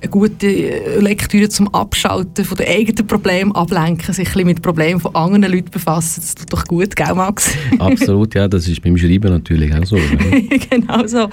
eine 0.00 0.10
gute 0.10 1.00
Lektüre 1.00 1.48
zum 1.48 1.72
Abschalten 1.74 2.44
von 2.44 2.56
den 2.56 2.68
eigenen 2.68 3.06
Problemen, 3.06 3.52
ablenken, 3.52 4.12
sich 4.12 4.36
ein 4.36 4.46
mit 4.46 4.62
Problemen 4.62 5.00
von 5.00 5.14
anderen 5.14 5.52
Leuten 5.52 5.70
befassen. 5.70 6.20
Das 6.20 6.34
tut 6.34 6.52
doch 6.52 6.64
gut, 6.64 6.94
gell 6.94 7.14
Max? 7.14 7.50
Absolut, 7.78 8.34
ja, 8.34 8.46
das 8.46 8.68
ist 8.68 8.82
beim 8.82 8.96
Schreiben 8.96 9.30
natürlich 9.30 9.74
auch 9.74 9.84
so. 9.84 9.96
genau 10.70 11.06
so. 11.06 11.28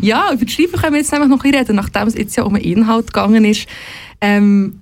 Ja, 0.00 0.30
über 0.32 0.44
das 0.44 0.52
Schreiben 0.52 0.72
können 0.72 0.92
wir 0.92 1.00
jetzt 1.00 1.12
nämlich 1.12 1.30
noch 1.30 1.38
ein 1.38 1.50
bisschen 1.50 1.58
reden, 1.58 1.76
nachdem 1.76 2.08
es 2.08 2.14
jetzt 2.14 2.36
ja 2.36 2.42
um 2.42 2.54
den 2.54 2.62
Inhalt 2.62 3.06
gegangen 3.06 3.44
ist. 3.44 3.66
Ähm, 4.20 4.80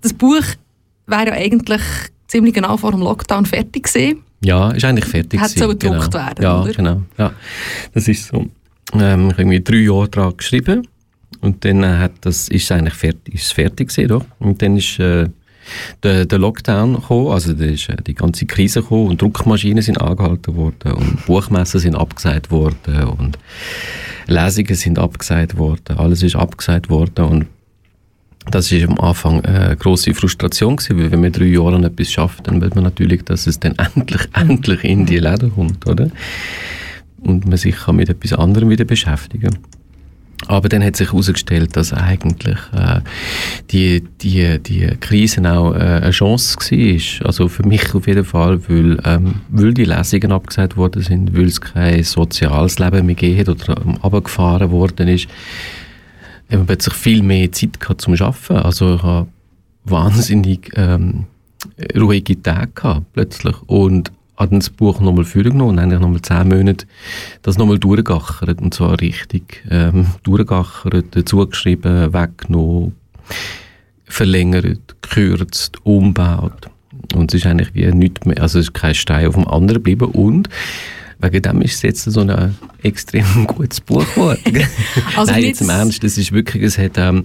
das 0.00 0.12
Buch 0.14 0.44
wäre 1.06 1.26
ja 1.26 1.32
eigentlich 1.32 1.82
ziemlich 2.28 2.54
genau 2.54 2.76
vor 2.76 2.92
dem 2.92 3.00
Lockdown 3.00 3.44
fertig 3.44 3.84
gewesen. 3.84 4.22
Ja, 4.42 4.70
ist 4.70 4.84
eigentlich 4.84 5.04
fertig. 5.04 5.38
Hat 5.38 5.50
so 5.50 5.68
gedruckt 5.68 6.12
genau. 6.12 6.24
werden, 6.24 6.42
ja, 6.42 6.62
oder? 6.62 6.72
genau. 6.72 7.02
Ja, 7.18 7.32
das 7.92 8.08
ist 8.08 8.28
so. 8.28 8.46
Ähm, 8.94 9.28
ich 9.28 9.32
habe 9.32 9.42
irgendwie 9.42 9.60
drei 9.60 9.76
Jahre 9.76 10.08
daran 10.08 10.36
geschrieben 10.36 10.86
und 11.40 11.64
dann 11.64 11.84
hat 11.98 12.12
das, 12.22 12.48
ist 12.48 12.70
eigentlich 12.72 12.94
fertig, 12.94 13.34
ist 13.34 13.52
fertig 13.52 13.88
gewesen, 13.88 14.08
doch. 14.08 14.24
Und 14.38 14.60
dann 14.62 14.76
ist 14.76 14.98
äh, 14.98 15.28
der, 16.02 16.26
der 16.26 16.38
Lockdown 16.38 16.96
gekommen, 16.96 17.28
also 17.28 17.52
da 17.52 17.64
ist 17.64 17.88
äh, 17.88 17.96
die 18.06 18.14
ganze 18.14 18.46
Krise 18.46 18.82
gekommen 18.82 19.08
und 19.08 19.22
Druckmaschinen 19.22 19.82
sind 19.82 20.00
angehalten 20.00 20.54
worden 20.56 20.92
und 20.92 21.26
Buchmessen 21.26 21.80
sind 21.80 21.94
abgesagt 21.94 22.50
worden 22.50 23.04
und 23.04 23.38
Lesungen 24.26 24.74
sind 24.74 24.98
abgesagt 24.98 25.56
worden, 25.56 25.98
alles 25.98 26.22
ist 26.22 26.36
abgesagt 26.36 26.90
worden 26.90 27.24
und 27.24 27.46
das 28.50 28.72
ist 28.72 28.88
am 28.88 28.98
Anfang 28.98 29.44
eine 29.44 29.76
grosse 29.76 30.14
Frustration 30.14 30.76
gewesen, 30.76 30.98
weil 30.98 31.10
wenn 31.10 31.20
man 31.20 31.32
drei 31.32 31.46
Jahre 31.46 31.76
an 31.76 31.84
etwas 31.84 32.10
schafft, 32.10 32.46
dann 32.46 32.60
will 32.60 32.70
man 32.74 32.84
natürlich, 32.84 33.22
dass 33.24 33.46
es 33.46 33.60
dann 33.60 33.74
endlich, 33.94 34.22
endlich 34.32 34.84
in 34.84 35.06
die 35.06 35.18
Läden 35.18 35.54
kommt, 35.54 35.86
oder? 35.86 36.10
Und 37.20 37.46
man 37.46 37.58
sich 37.58 37.76
kann 37.76 37.96
mit 37.96 38.08
etwas 38.08 38.32
anderem 38.32 38.70
wieder 38.70 38.86
beschäftigen. 38.86 39.58
Aber 40.46 40.68
dann 40.68 40.82
hat 40.82 40.96
sich 40.96 41.12
herausgestellt, 41.12 41.76
dass 41.76 41.92
eigentlich 41.92 42.58
äh, 42.72 43.00
die, 43.70 44.02
die, 44.22 44.58
die 44.58 44.86
Krise 44.98 45.40
auch 45.50 45.74
äh, 45.74 45.78
eine 45.78 46.10
Chance 46.10 46.56
war. 46.58 47.26
Also 47.26 47.48
für 47.48 47.66
mich 47.66 47.94
auf 47.94 48.06
jeden 48.06 48.24
Fall, 48.24 48.60
weil, 48.68 48.98
ähm, 49.04 49.42
weil 49.50 49.74
die 49.74 49.84
Lesungen 49.84 50.32
abgesagt 50.32 50.76
worden 50.76 51.02
sind, 51.02 51.36
weil 51.36 51.44
es 51.44 51.60
kein 51.60 52.02
soziales 52.02 52.78
Leben 52.78 53.06
mehr 53.06 53.14
gegeben 53.14 53.40
hat 53.40 53.48
oder 53.48 53.82
ähm, 53.84 53.98
abgefahren 54.02 54.70
worden 54.70 55.08
ist, 55.08 55.28
haben 56.50 56.60
wir 56.60 56.66
plötzlich 56.66 56.94
viel 56.94 57.22
mehr 57.22 57.52
Zeit 57.52 57.78
gehabt 57.78 58.00
zum 58.00 58.14
Arbeiten. 58.14 58.56
Also 58.56 58.94
ich 58.94 59.02
habe 59.02 59.28
wahnsinnig 59.84 60.72
ähm, 60.74 61.26
ruhige 61.98 62.42
Tage 62.42 62.72
gehabt, 62.74 63.12
plötzlich. 63.12 63.56
Und 63.66 64.10
habe 64.40 64.56
das 64.56 64.70
Buch 64.70 65.00
nochmal 65.00 65.24
vorgenommen 65.24 65.70
und 65.70 65.78
eigentlich 65.78 66.00
nochmal 66.00 66.22
zehn 66.22 66.48
Monate 66.48 66.86
das 67.42 67.58
nochmal 67.58 67.78
durchgachert. 67.78 68.60
Und 68.60 68.74
zwar 68.74 69.00
richtig 69.00 69.62
ähm, 69.70 70.06
durchgachert, 70.22 71.28
zugeschrieben, 71.28 72.12
weggenommen, 72.12 72.96
verlängert, 74.06 74.96
gekürzt, 75.02 75.76
umgebaut. 75.84 76.70
Und 77.14 77.32
es 77.32 77.40
ist 77.40 77.46
eigentlich 77.46 77.74
wie 77.74 77.86
nichts 77.92 78.26
mehr, 78.26 78.40
also 78.40 78.58
es 78.58 78.66
ist 78.66 78.74
kein 78.74 78.94
Stein 78.94 79.26
auf 79.26 79.34
dem 79.34 79.46
anderen 79.46 79.82
geblieben. 79.82 80.06
Und 80.06 80.48
wegen 81.20 81.42
dem 81.42 81.60
ist 81.60 81.74
es 81.74 81.82
jetzt 81.82 82.04
so 82.04 82.20
ein 82.20 82.56
extrem 82.82 83.24
gutes 83.46 83.80
Buch 83.80 84.06
geworden. 84.14 84.40
also 85.16 85.32
Nein, 85.32 85.44
jetzt 85.44 85.60
im 85.60 85.68
Ernst, 85.68 86.02
das 86.02 86.16
ist 86.16 86.32
wirklich, 86.32 86.62
es 86.62 86.78
hat, 86.78 86.96
ähm, 86.96 87.24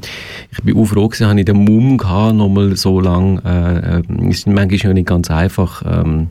ich 0.52 0.62
bin 0.64 0.76
auch 0.78 0.86
froh 0.86 1.08
gewesen, 1.08 1.28
habe 1.28 1.40
ich 1.40 1.46
den 1.46 1.64
Mumm 1.64 1.98
gehabt, 1.98 2.36
nochmal 2.36 2.76
so 2.76 3.00
lang, 3.00 3.40
äh, 3.46 4.00
äh, 4.00 4.30
ist 4.30 4.48
manchmal 4.48 4.94
nicht 4.94 5.08
ganz 5.08 5.32
einfach, 5.32 5.82
ähm, 5.86 6.28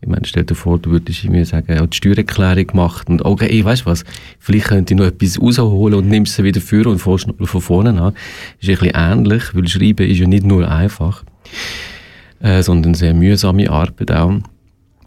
ich 0.00 0.08
meine, 0.08 0.24
stell 0.24 0.44
dir 0.44 0.54
vor, 0.54 0.78
du 0.78 0.90
würdest 0.90 1.24
mir 1.24 1.44
sagen, 1.44 1.74
ja, 1.74 1.84
die 1.86 1.96
Steuererklärung 1.96 2.66
gemacht 2.68 3.08
und 3.08 3.24
okay, 3.24 3.46
ich 3.46 3.64
weiß 3.64 3.84
was, 3.84 4.04
vielleicht 4.38 4.68
könnte 4.68 4.94
ich 4.94 4.98
noch 4.98 5.06
etwas 5.06 5.40
rausholen 5.40 5.98
und 5.98 6.08
nimmst 6.08 6.34
sie 6.34 6.44
wieder 6.44 6.60
für 6.60 6.88
und 6.88 7.00
fährst 7.00 7.26
von 7.36 7.60
vorne 7.60 8.00
an. 8.00 8.14
Ist 8.60 8.68
ein 8.68 8.76
bisschen 8.76 8.92
ähnlich, 8.94 9.54
weil 9.54 9.66
Schreiben 9.66 10.08
ist 10.08 10.18
ja 10.18 10.26
nicht 10.26 10.44
nur 10.44 10.70
einfach, 10.70 11.24
äh, 12.40 12.62
sondern 12.62 12.94
sehr 12.94 13.12
mühsame 13.12 13.68
Arbeit 13.70 14.12
auch. 14.12 14.38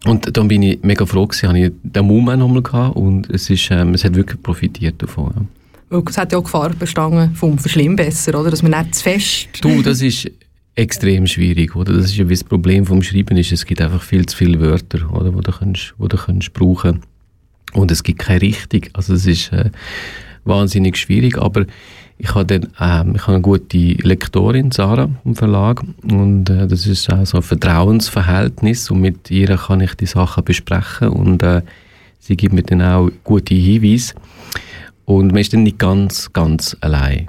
Und 0.06 0.36
dann 0.36 0.48
bin 0.48 0.64
ich 0.64 0.82
mega 0.82 1.06
froh 1.06 1.28
gewesen, 1.28 1.48
habe 1.48 1.60
ich 1.60 1.72
den 1.84 2.06
Moment 2.06 2.40
nochmal 2.40 2.64
gehabt 2.64 2.96
und 2.96 3.30
es 3.30 3.50
ist, 3.50 3.70
ähm, 3.72 3.94
es 3.94 4.04
hat 4.04 4.16
wirklich 4.16 4.42
profitiert 4.42 5.02
davon. 5.02 5.48
Ja. 5.90 6.02
Es 6.08 6.18
hat 6.18 6.32
ja 6.32 6.38
auch 6.38 6.44
Gefahr 6.44 6.72
bestanden 6.72 7.36
vom 7.36 7.58
Verschlimmbesser, 7.58 8.40
oder? 8.40 8.50
Dass 8.50 8.64
man 8.64 8.72
nicht 8.72 8.96
zu 8.96 9.04
fest... 9.04 9.50
Du, 9.62 9.82
das 9.82 10.02
ist 10.02 10.30
extrem 10.76 11.28
schwierig, 11.28 11.76
oder? 11.76 11.94
Das 11.94 12.06
ist 12.06 12.18
ja 12.18 12.28
wie 12.28 12.34
das 12.34 12.44
Problem 12.44 12.86
vom 12.86 13.02
Schreiben 13.02 13.38
ist, 13.38 13.52
es 13.52 13.66
gibt 13.66 13.82
einfach 13.82 14.02
viel 14.02 14.26
zu 14.26 14.38
viele 14.38 14.60
Wörter, 14.60 15.12
oder? 15.14 15.34
Wo 15.34 15.42
du 15.42 15.52
kannst, 15.52 15.94
wo 15.98 16.08
du 16.08 16.18
kannst 16.18 16.54
brauchen. 16.54 17.02
Und 17.74 17.92
es 17.92 18.04
gibt 18.04 18.20
keine 18.20 18.42
Richtung. 18.42 18.82
Also 18.94 19.14
es 19.14 19.26
ist 19.26 19.52
äh, 19.54 19.70
wahnsinnig 20.44 20.98
schwierig, 20.98 21.38
aber 21.38 21.66
ich 22.18 22.36
habe 22.36 22.46
dann, 22.46 22.72
ähm, 22.80 23.16
ich 23.16 23.24
habe 23.24 23.34
eine 23.34 23.42
gute 23.42 23.78
Lektorin, 23.78 24.72
Sarah, 24.72 25.10
im 25.26 25.36
Verlag 25.36 25.82
und 26.04 26.50
äh, 26.52 26.68
das 26.68 26.86
ist 26.86 27.12
auch 27.12 27.26
so 27.26 27.38
ein 27.38 27.44
Vertrauensverhältnis 27.44 28.92
und 28.92 29.02
mit 29.02 29.32
ihr 29.32 29.58
kann 29.58 29.82
ich 29.82 29.96
die 29.96 30.06
Sachen 30.06 30.44
besprechen 30.44 31.10
und 31.10 31.42
äh, 31.42 31.64
sie 32.20 32.38
gibt 32.38 32.54
mir 32.54 32.62
dann 32.62 32.84
auch 32.84 33.10
gute 33.24 33.56
Hinweise 33.56 34.14
und 35.06 35.30
man 35.30 35.38
ist 35.38 35.54
dann 35.54 35.64
nicht 35.64 35.80
ganz, 35.80 36.32
ganz 36.32 36.78
allein. 36.82 37.28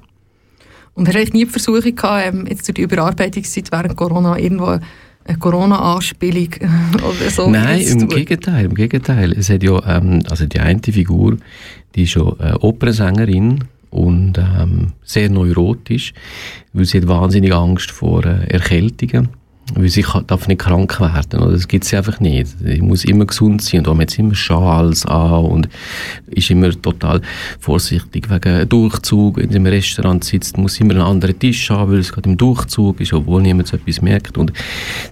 Und 0.95 1.09
hast 1.09 1.17
du 1.17 1.37
nie 1.37 1.45
die 1.45 1.51
Versuchung 1.51 1.95
gehabt, 1.95 2.27
ähm, 2.27 2.47
jetzt 2.49 2.69
durch 2.69 2.75
die 2.75 2.83
Überarbeitungszeit 2.83 3.73
während 3.73 3.97
Corona 3.97 4.39
irgendwo 4.39 4.79
eine 5.25 5.39
Corona-Anspielung 5.39 6.49
oder 6.97 7.31
so? 7.31 7.49
Nein, 7.49 7.81
im 7.81 8.09
Gegenteil, 8.09 8.67
im 8.67 8.75
Gegenteil. 8.75 9.33
Es 9.33 9.49
hat 9.49 9.63
ja, 9.63 9.81
ähm, 9.97 10.23
also 10.29 10.47
die 10.47 10.61
eine 10.61 10.81
Figur, 10.83 11.37
die 11.95 12.03
ist 12.03 12.15
ja 12.15 12.23
äh, 12.23 12.55
Opernsängerin 12.61 13.65
und 13.91 14.39
ähm, 14.39 14.93
sehr 15.05 15.31
neurotisch, 15.31 16.13
weil 16.73 16.85
sie 16.85 16.99
hat 16.99 17.09
wahnsinnig 17.09 17.55
Angst 17.55 17.91
vor 17.91 18.25
äh, 18.25 18.47
Erkältungen 18.49 19.29
weil 19.75 19.89
sie 19.89 20.05
darf 20.27 20.49
nicht 20.49 20.61
krank 20.61 21.01
werden, 21.01 21.41
oder? 21.41 21.53
Das 21.53 21.69
gibt 21.69 21.85
sie 21.85 21.97
einfach 21.97 22.21
nicht. 22.21 22.49
Sie 22.59 22.81
muss 22.83 23.05
immer 23.05 23.25
gesund 23.25 23.63
sein 23.63 23.79
und 23.79 23.87
darum 23.87 24.03
sie 24.07 24.21
immer 24.21 24.35
Schals 24.35 25.07
an 25.07 25.45
und 25.45 25.69
ist 26.27 26.51
immer 26.51 26.71
total 26.71 27.23
vorsichtig 27.59 28.29
wegen 28.29 28.69
Durchzug. 28.69 29.39
Wenn 29.39 29.51
sie 29.51 29.57
im 29.57 29.67
Restaurant 29.67 30.25
sitzt, 30.25 30.59
muss 30.59 30.81
immer 30.81 30.95
einen 30.95 31.03
anderen 31.03 31.39
Tisch 31.39 31.71
haben, 31.71 31.93
weil 31.93 32.01
es 32.01 32.13
gerade 32.13 32.29
im 32.29 32.37
Durchzug 32.37 33.01
ist, 33.01 33.13
obwohl 33.13 33.43
niemand 33.43 33.69
so 33.69 33.77
etwas 33.77 34.03
merkt. 34.03 34.37
Und 34.37 34.53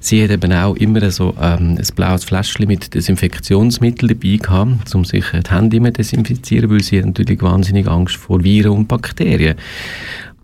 sie 0.00 0.22
hat 0.22 0.30
eben 0.30 0.52
auch 0.52 0.76
immer 0.76 1.10
so 1.10 1.34
ähm, 1.40 1.78
ein 1.78 1.94
blaues 1.94 2.24
Fläschchen 2.24 2.66
mit 2.66 2.92
Desinfektionsmittel 2.92 4.08
dabei 4.08 4.36
gehabt, 4.36 4.94
um 4.94 5.04
sich 5.04 5.24
die 5.32 5.50
Hände 5.50 5.76
immer 5.76 5.90
desinfizieren, 5.90 6.70
weil 6.70 6.82
sie 6.82 7.00
natürlich 7.00 7.40
wahnsinnig 7.40 7.86
Angst 7.86 8.16
vor 8.16 8.42
Viren 8.44 8.72
und 8.72 8.88
Bakterien 8.88 9.56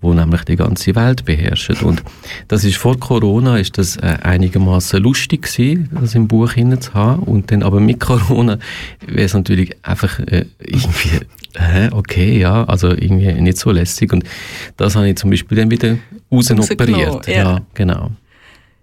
wo 0.00 0.14
nämlich 0.14 0.44
die 0.44 0.56
ganze 0.56 0.94
Welt 0.94 1.24
beherrscht. 1.24 1.82
Und 1.82 2.02
das 2.48 2.64
ist 2.64 2.76
vor 2.76 2.98
Corona 2.98 3.58
ist 3.58 3.78
das 3.78 3.96
äh, 3.96 4.18
einigermaßen 4.22 5.02
lustig 5.02 5.42
gewesen, 5.42 5.88
das 5.92 6.14
im 6.14 6.28
Buch 6.28 6.52
hinein 6.52 6.80
zu 6.80 6.94
haben. 6.94 7.22
Und 7.22 7.50
dann 7.50 7.62
aber 7.62 7.80
mit 7.80 8.00
Corona 8.00 8.58
wäre 9.06 9.24
es 9.24 9.34
natürlich 9.34 9.76
einfach 9.82 10.18
äh, 10.20 10.46
irgendwie 10.60 11.20
hä, 11.58 11.88
okay, 11.92 12.38
ja, 12.38 12.64
also 12.64 12.88
irgendwie 12.88 13.32
nicht 13.32 13.58
so 13.58 13.70
lässig. 13.70 14.12
Und 14.12 14.24
das 14.76 14.96
habe 14.96 15.08
ich 15.08 15.16
zum 15.16 15.30
Beispiel 15.30 15.56
dann 15.58 15.70
wieder 15.70 15.96
rausoperiert. 16.30 17.26
Ja. 17.26 17.34
ja, 17.34 17.60
genau. 17.74 18.10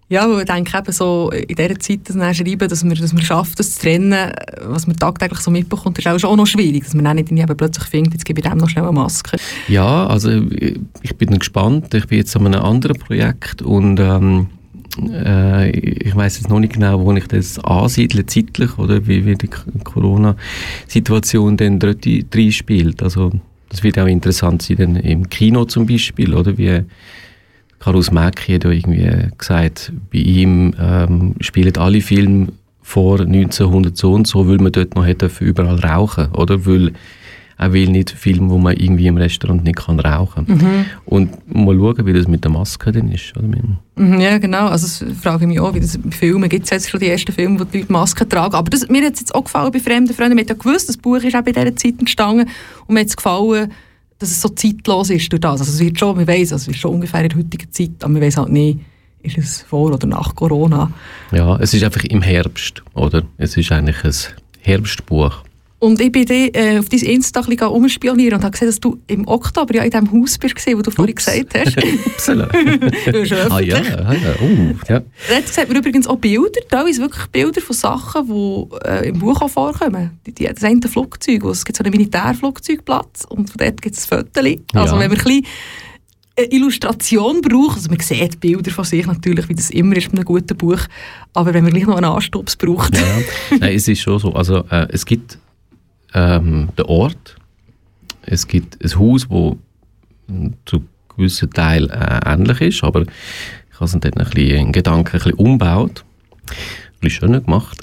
Ja, 0.10 0.30
weil 0.30 0.40
ich 0.40 0.46
denke 0.46 0.78
eben 0.78 0.92
so, 0.92 1.32
in 1.32 1.56
dieser 1.56 1.80
Zeit 1.80 2.02
das 2.04 2.38
schreiben, 2.38 2.68
dass 2.68 2.84
man, 2.84 2.96
dass 2.96 3.14
man 3.14 3.24
schafft, 3.24 3.60
das 3.60 3.76
zu 3.76 3.82
trennen, 3.82 4.32
was 4.64 4.86
man 4.86 4.98
tagtäglich 4.98 5.40
so 5.40 5.50
mitbekommt, 5.50 5.98
ist 5.98 6.08
auch 6.08 6.20
schon 6.20 6.30
auch 6.30 6.36
noch 6.36 6.46
schwierig, 6.46 6.84
dass 6.84 6.94
man 6.94 7.06
dann 7.06 7.16
nicht 7.16 7.32
eben 7.32 7.58
plötzlich 7.58 7.86
findet, 7.86 8.14
jetzt 8.14 8.26
gebe 8.26 8.40
ich 8.40 8.48
dem 8.48 8.58
noch 8.58 8.70
schnell 8.70 8.86
eine 8.86 8.94
Maske. 8.94 9.38
Ja, 9.68 10.06
also 10.08 10.30
ich 10.30 11.16
bin 11.18 11.40
gespannt. 11.40 11.94
Ich 11.94 12.08
bin 12.08 12.18
jetzt 12.18 12.36
an 12.36 12.46
einem 12.46 12.62
anderen 12.62 13.00
Projekt 13.00 13.62
und 13.62 14.00
ähm, 14.00 14.48
äh, 15.12 15.72
ich 15.72 16.16
weiß 16.16 16.38
jetzt 16.38 16.50
noch 16.50 16.60
nicht 16.60 16.74
genau, 16.74 17.04
wo 17.04 17.12
ich 17.14 17.28
das 17.28 17.60
ansiedle 17.60 18.26
zeitlich 18.26 18.78
oder 18.78 19.06
wie, 19.08 19.26
wie 19.26 19.36
die 19.36 19.48
Corona-Situation 19.48 21.58
dann 21.58 21.80
dort 21.80 22.06
reinspielt. 22.06 23.02
Also 23.02 23.32
das 23.70 23.84
wird 23.84 23.98
auch 23.98 24.08
interessant 24.08 24.62
sein, 24.62 24.78
dann 24.78 24.96
im 24.98 25.30
Kino 25.30 25.66
zum 25.66 25.88
Beispiel, 25.88 26.34
oder 26.34 26.58
wie 26.58 26.84
Karus 27.84 28.12
Mäcki 28.12 28.54
hat 28.54 28.64
ja 28.64 28.70
irgendwie 28.70 29.28
gesagt, 29.38 29.92
bei 30.10 30.20
ihm 30.20 30.74
ähm, 30.80 31.36
spielen 31.42 31.76
alle 31.76 32.00
Filme 32.00 32.48
vor 32.82 33.20
1900 33.20 33.98
so 33.98 34.14
und 34.14 34.26
so, 34.26 34.48
weil 34.48 34.58
man 34.58 34.72
dort 34.72 34.96
noch 34.96 35.06
hätte 35.06 35.30
überall 35.42 35.80
rauchen, 35.80 36.28
oder? 36.32 36.66
Weil 36.66 36.94
er 37.58 37.74
will 37.74 37.90
nicht 37.90 38.10
Filme, 38.10 38.50
wo 38.50 38.58
man 38.58 38.78
irgendwie 38.78 39.08
im 39.08 39.18
Restaurant 39.18 39.66
nicht 39.66 39.76
kann 39.76 40.00
rauchen. 40.00 40.46
Mhm. 40.48 40.86
Und 41.06 41.54
mal 41.54 41.76
schauen, 41.76 42.06
wie 42.06 42.14
das 42.14 42.28
mit 42.28 42.46
der 42.46 42.52
Maske 42.52 42.94
denn 42.94 43.12
ist. 43.12 43.34
Oder? 43.38 43.48
Mhm, 43.98 44.20
ja, 44.20 44.38
genau. 44.38 44.68
Also 44.68 44.88
das 44.88 45.20
frage 45.22 45.44
ich 45.44 45.50
mich 45.50 45.60
auch, 45.60 45.74
wie 45.74 45.82
das 45.82 45.98
bei 45.98 46.12
Filmen 46.12 46.48
gibt 46.48 46.64
es 46.64 46.70
jetzt 46.70 46.90
schon 46.90 47.02
die 47.02 47.10
ersten 47.10 47.34
Filme, 47.34 47.60
wo 47.60 47.66
die 47.66 47.80
Leute 47.80 47.92
Masken 47.92 48.30
tragen. 48.30 48.56
Aber 48.56 48.70
das, 48.70 48.88
mir 48.88 49.06
hat 49.06 49.16
es 49.16 49.20
jetzt 49.20 49.36
auch 49.36 49.44
gefallen 49.44 49.74
bei 49.74 49.80
fremden 49.80 50.14
Freunden. 50.14 50.36
Man 50.36 50.46
hat 50.46 50.50
ja 50.50 50.56
gewusst, 50.56 50.88
das 50.88 50.96
Buch 50.96 51.18
ist 51.18 51.36
auch 51.36 51.44
bei 51.44 51.52
dieser 51.52 51.76
Zeit 51.76 51.96
entstanden 52.00 52.50
und 52.88 52.94
mir 52.94 53.02
hat 53.02 53.08
es 53.08 53.18
gefallen, 53.18 53.72
dass 54.24 54.32
es 54.32 54.42
so 54.42 54.50
zeitlos 54.50 55.10
ist 55.10 55.32
durch 55.32 55.42
das. 55.42 55.60
Also 55.60 55.72
es 55.72 55.80
wird 55.80 56.00
schon, 56.00 56.16
man 56.16 56.28
weiss, 56.28 56.52
also 56.52 56.70
es 56.70 56.76
ist 56.76 56.82
schon 56.82 56.96
ungefähr 56.96 57.22
in 57.22 57.30
der 57.30 57.38
heutigen 57.38 57.72
Zeit, 57.72 57.92
aber 58.02 58.14
man 58.14 58.22
weiss 58.22 58.38
halt 58.38 58.50
nicht, 58.50 58.80
ist 59.22 59.38
es 59.38 59.62
vor 59.62 59.94
oder 59.94 60.08
nach 60.08 60.36
Corona. 60.36 60.92
Ja, 61.32 61.58
es 61.58 61.74
ist 61.74 61.84
einfach 61.84 62.04
im 62.04 62.22
Herbst, 62.22 62.84
oder? 62.94 63.24
Es 63.38 63.56
ist 63.58 63.72
eigentlich 63.72 64.04
ein 64.04 64.14
Herbstbuch. 64.60 65.44
Und 65.84 66.00
ich 66.00 66.14
bin 66.14 66.26
dann, 66.26 66.50
äh, 66.54 66.80
auf 66.80 66.88
dein 66.88 67.02
Insta 67.02 67.42
ein 67.42 67.46
bisschen 67.48 67.68
umspionieren 67.68 68.38
und 68.38 68.44
habe 68.46 68.52
gesehen, 68.52 68.70
dass 68.70 68.80
du 68.80 69.02
im 69.08 69.28
Oktober 69.28 69.76
ja 69.76 69.84
in 69.84 69.92
diesem 69.92 70.10
Haus 70.14 70.38
bist, 70.38 70.56
gewesen, 70.56 70.78
wo 70.78 70.82
du 70.82 70.92
vorhin 70.92 71.14
gesagt 71.14 71.54
hast. 71.54 71.78
Upsala. 72.06 72.48
Ah 73.50 73.60
ja, 73.60 73.76
ah, 73.78 74.14
ja. 74.14 74.42
Uh, 74.42 74.74
ja. 74.88 75.02
Jetzt 75.30 75.54
sieht 75.56 75.68
man 75.68 75.76
übrigens 75.78 76.08
auch 76.08 76.16
Bilder, 76.16 76.62
teilweise 76.70 77.02
wirklich 77.02 77.26
Bilder 77.28 77.60
von 77.60 77.76
Sachen, 77.76 78.28
die 78.28 78.88
äh, 78.88 79.10
im 79.10 79.20
Buch 79.20 79.42
auch 79.42 79.50
vorkommen. 79.50 80.18
Die, 80.26 80.32
die, 80.32 80.46
das 80.46 80.64
eine 80.64 80.82
Flugzeug, 80.88 81.44
es 81.44 81.66
gibt 81.66 81.78
so 81.78 81.84
einen 81.84 81.92
Militärflugzeugplatz 81.92 83.26
und 83.28 83.50
von 83.50 83.58
dort 83.58 83.82
gibt 83.82 83.98
es 83.98 84.10
ein 84.10 84.20
Foto. 84.20 84.40
Also 84.40 84.96
Ja. 84.96 85.00
wenn 85.00 85.12
man 85.12 85.20
ein 85.20 85.24
bisschen 85.24 85.46
eine 86.38 86.48
Illustration 86.48 87.42
braucht, 87.42 87.76
also 87.78 87.90
man 87.90 88.00
sieht 88.00 88.40
Bilder 88.40 88.72
von 88.72 88.86
sich 88.86 89.06
natürlich, 89.06 89.50
wie 89.50 89.56
das 89.56 89.70
immer 89.70 89.98
ist 89.98 90.10
bei 90.10 90.14
einem 90.18 90.26
guten 90.26 90.56
Buch, 90.58 90.80
aber 91.34 91.54
wenn 91.54 91.64
man 91.64 91.74
gleich 91.74 91.86
noch 91.86 91.98
einen 91.98 92.06
Anstops 92.06 92.56
braucht. 92.56 92.96
Ja, 92.98 93.58
nein, 93.60 93.76
es 93.76 93.88
ist 93.88 94.00
schon 94.02 94.18
so. 94.20 94.34
Also, 94.34 94.64
äh, 94.70 94.88
es 94.90 95.06
gibt 95.06 95.38
ähm, 96.14 96.70
den 96.78 96.86
Ort, 96.86 97.36
es 98.26 98.48
gibt 98.48 98.84
ein 98.84 99.00
Haus, 99.00 99.30
wo 99.30 99.58
zu 100.66 100.84
gewissen 101.16 101.52
Teil 101.52 101.90
äh, 101.90 102.20
ähnlich 102.26 102.62
ist, 102.62 102.84
aber 102.84 103.02
ich 103.02 103.76
habe 103.76 103.86
es 103.86 103.92
dann 103.92 104.02
ein 104.04 104.30
bisschen 104.30 104.58
in 104.58 104.72
Gedanken 104.72 105.18
ein 105.18 105.24
bisschen 105.24 105.34
umgebaut. 105.34 106.04
Ein 106.46 107.00
bisschen 107.02 107.28
schöner 107.28 107.42
gemacht. 107.42 107.82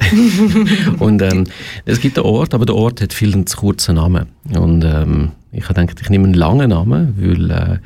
und 0.99 1.21
ähm, 1.23 1.45
es 1.85 2.01
gibt 2.01 2.19
einen 2.19 2.27
Ort, 2.27 2.55
aber 2.55 2.65
der 2.65 2.75
Ort 2.75 3.01
hat 3.01 3.13
viel 3.13 3.45
zu 3.45 3.57
kurzen 3.57 3.97
Namen. 3.97 4.27
Und 4.55 4.85
ähm, 4.85 5.33
ich 5.53 5.65
habe 5.69 5.75
gedacht, 5.75 6.01
ich 6.01 6.11
nehme 6.11 6.25
einen 6.25 6.35
langen 6.35 6.71
Namen, 6.71 7.15
weil 7.19 7.51
äh, 7.51 7.79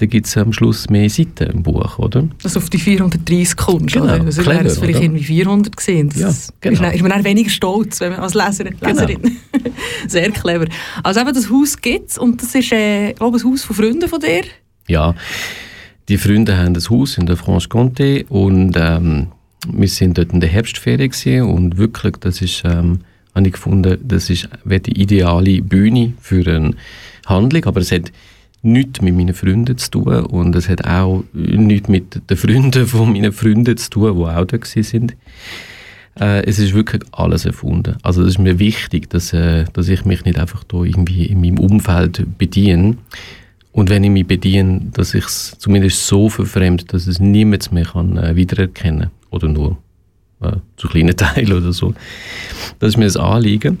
da 0.00 0.06
gibt 0.06 0.26
es 0.26 0.36
am 0.38 0.50
Schluss 0.54 0.88
mehr 0.88 1.10
Seiten 1.10 1.50
im 1.50 1.62
Buch, 1.62 1.98
oder? 1.98 2.22
Du 2.22 2.48
auf 2.48 2.70
die 2.70 2.78
430 2.78 3.54
kommst. 3.54 3.92
Genau, 3.92 4.06
oder? 4.06 4.24
Also 4.24 4.46
wäre 4.46 4.56
clever, 4.56 4.66
es 4.70 4.78
vielleicht 4.78 4.96
oder? 4.96 5.04
irgendwie 5.04 5.24
400 5.24 5.76
gesehen. 5.76 6.08
Das 6.08 6.18
Ja, 6.18 6.54
genau. 6.62 6.72
ist, 6.72 6.82
dann, 6.82 6.94
ist 6.94 7.02
man 7.02 7.10
dann 7.10 7.24
weniger 7.24 7.50
stolz 7.50 8.00
wenn 8.00 8.12
man 8.12 8.20
als 8.20 8.32
Leserin, 8.32 8.76
Leserin. 8.80 9.36
Sehr 10.08 10.30
clever. 10.30 10.68
Also 11.02 11.20
eben 11.20 11.34
das 11.34 11.50
Haus 11.50 11.76
gibt 11.76 12.12
es 12.12 12.16
und 12.16 12.40
das 12.40 12.54
ist, 12.54 12.72
äh, 12.72 13.10
ich 13.10 13.16
glaube 13.16 13.36
ein 13.36 13.44
Haus 13.44 13.62
von 13.62 13.76
Freunden 13.76 14.08
von 14.08 14.20
dir. 14.20 14.44
Ja, 14.88 15.14
die 16.08 16.16
Freunde 16.16 16.56
haben 16.56 16.74
ein 16.74 16.82
Haus 16.88 17.18
in 17.18 17.26
der 17.26 17.36
Franche-Comté 17.36 18.26
und 18.28 18.72
ähm, 18.78 19.26
wir 19.70 19.88
sind 19.88 20.16
dort 20.16 20.32
in 20.32 20.40
der 20.40 20.48
Herbstferien 20.48 21.10
gewesen 21.10 21.42
und 21.42 21.76
wirklich, 21.76 22.16
das 22.20 22.40
ist, 22.40 22.62
ähm, 22.64 23.00
habe 23.34 23.46
ich 23.46 23.52
gefunden, 23.52 23.98
das 24.02 24.30
ist 24.30 24.48
die 24.64 24.98
ideale 24.98 25.60
Bühne 25.60 26.14
für 26.22 26.50
eine 26.50 26.72
Handlung, 27.26 27.66
aber 27.66 27.80
es 27.80 27.92
hat 27.92 28.10
nichts 28.62 29.00
mit 29.00 29.14
meinen 29.16 29.34
Freunden 29.34 29.78
zu 29.78 29.90
tun 29.90 30.26
und 30.26 30.54
es 30.54 30.68
hat 30.68 30.86
auch 30.86 31.24
nichts 31.32 31.88
mit 31.88 32.20
den 32.28 32.36
Freunden 32.36 32.86
von 32.86 33.12
meinen 33.12 33.32
Freunden 33.32 33.76
zu 33.76 33.90
tun, 33.90 34.16
die 34.16 34.24
auch 34.24 34.44
da 34.44 34.58
sind. 34.62 35.16
Äh, 36.18 36.44
es 36.44 36.58
ist 36.58 36.74
wirklich 36.74 37.02
alles 37.12 37.46
erfunden. 37.46 37.96
Also 38.02 38.22
es 38.22 38.30
ist 38.30 38.38
mir 38.38 38.58
wichtig, 38.58 39.08
dass, 39.10 39.32
äh, 39.32 39.64
dass 39.72 39.88
ich 39.88 40.04
mich 40.04 40.24
nicht 40.24 40.38
einfach 40.38 40.64
da 40.64 40.82
irgendwie 40.82 41.26
in 41.26 41.40
meinem 41.40 41.58
Umfeld 41.58 42.26
bediene. 42.36 42.96
Und 43.72 43.88
wenn 43.88 44.04
ich 44.04 44.10
mich 44.10 44.26
bediene, 44.26 44.80
dass 44.92 45.14
ich 45.14 45.24
es 45.24 45.56
zumindest 45.58 46.06
so 46.06 46.28
verfremd, 46.28 46.92
dass 46.92 47.06
es 47.06 47.20
niemand 47.20 47.72
mehr 47.72 47.84
kann, 47.84 48.16
äh, 48.16 48.36
wiedererkennen 48.36 49.10
Oder 49.30 49.48
nur 49.48 49.78
äh, 50.40 50.52
zu 50.76 50.88
kleinen 50.88 51.16
Teilen 51.16 51.52
oder 51.52 51.72
so. 51.72 51.94
Das 52.80 52.90
ist 52.90 52.96
mir 52.96 53.04
das 53.04 53.16
Anliegen. 53.16 53.78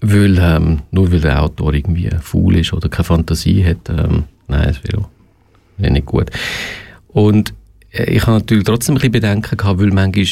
Weil, 0.00 0.38
ähm, 0.38 0.80
nur 0.90 1.10
weil 1.10 1.20
der 1.20 1.42
Autor 1.42 1.72
irgendwie 1.72 2.10
faul 2.20 2.56
ist 2.56 2.72
oder 2.72 2.88
keine 2.88 3.04
Fantasie 3.04 3.64
hat, 3.64 3.88
ähm, 3.88 4.24
nein, 4.46 4.68
das 4.68 4.84
wäre 4.84 5.06
wär 5.78 5.90
nicht 5.90 6.06
gut. 6.06 6.30
Und 7.08 7.54
äh, 7.92 8.10
ich 8.10 8.22
habe 8.22 8.38
natürlich 8.38 8.64
trotzdem 8.64 8.94
ein 8.94 8.98
bisschen 8.98 9.12
Bedenken 9.12 9.56
gehabt, 9.56 9.80
weil 9.80 9.90
manchmal 9.90 10.26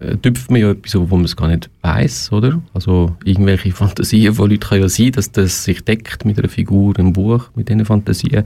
äh, 0.00 0.16
tüpft 0.16 0.50
man 0.50 0.60
ja 0.60 0.70
etwas, 0.70 0.94
wo 0.94 1.16
man 1.16 1.24
es 1.24 1.36
gar 1.36 1.48
nicht 1.48 1.68
weiß, 1.82 2.32
oder? 2.32 2.62
Also 2.74 3.16
irgendwelche 3.24 3.72
Fantasien 3.72 4.34
von 4.34 4.50
Leuten 4.50 4.68
kann 4.68 4.80
ja 4.80 4.88
sein, 4.88 5.12
dass 5.12 5.32
das 5.32 5.64
sich 5.64 5.84
deckt 5.84 6.24
mit 6.24 6.38
einer 6.38 6.48
Figur 6.48 6.98
im 6.98 7.12
Buch, 7.12 7.50
mit 7.54 7.68
diesen 7.68 7.84
Fantasien. 7.84 8.44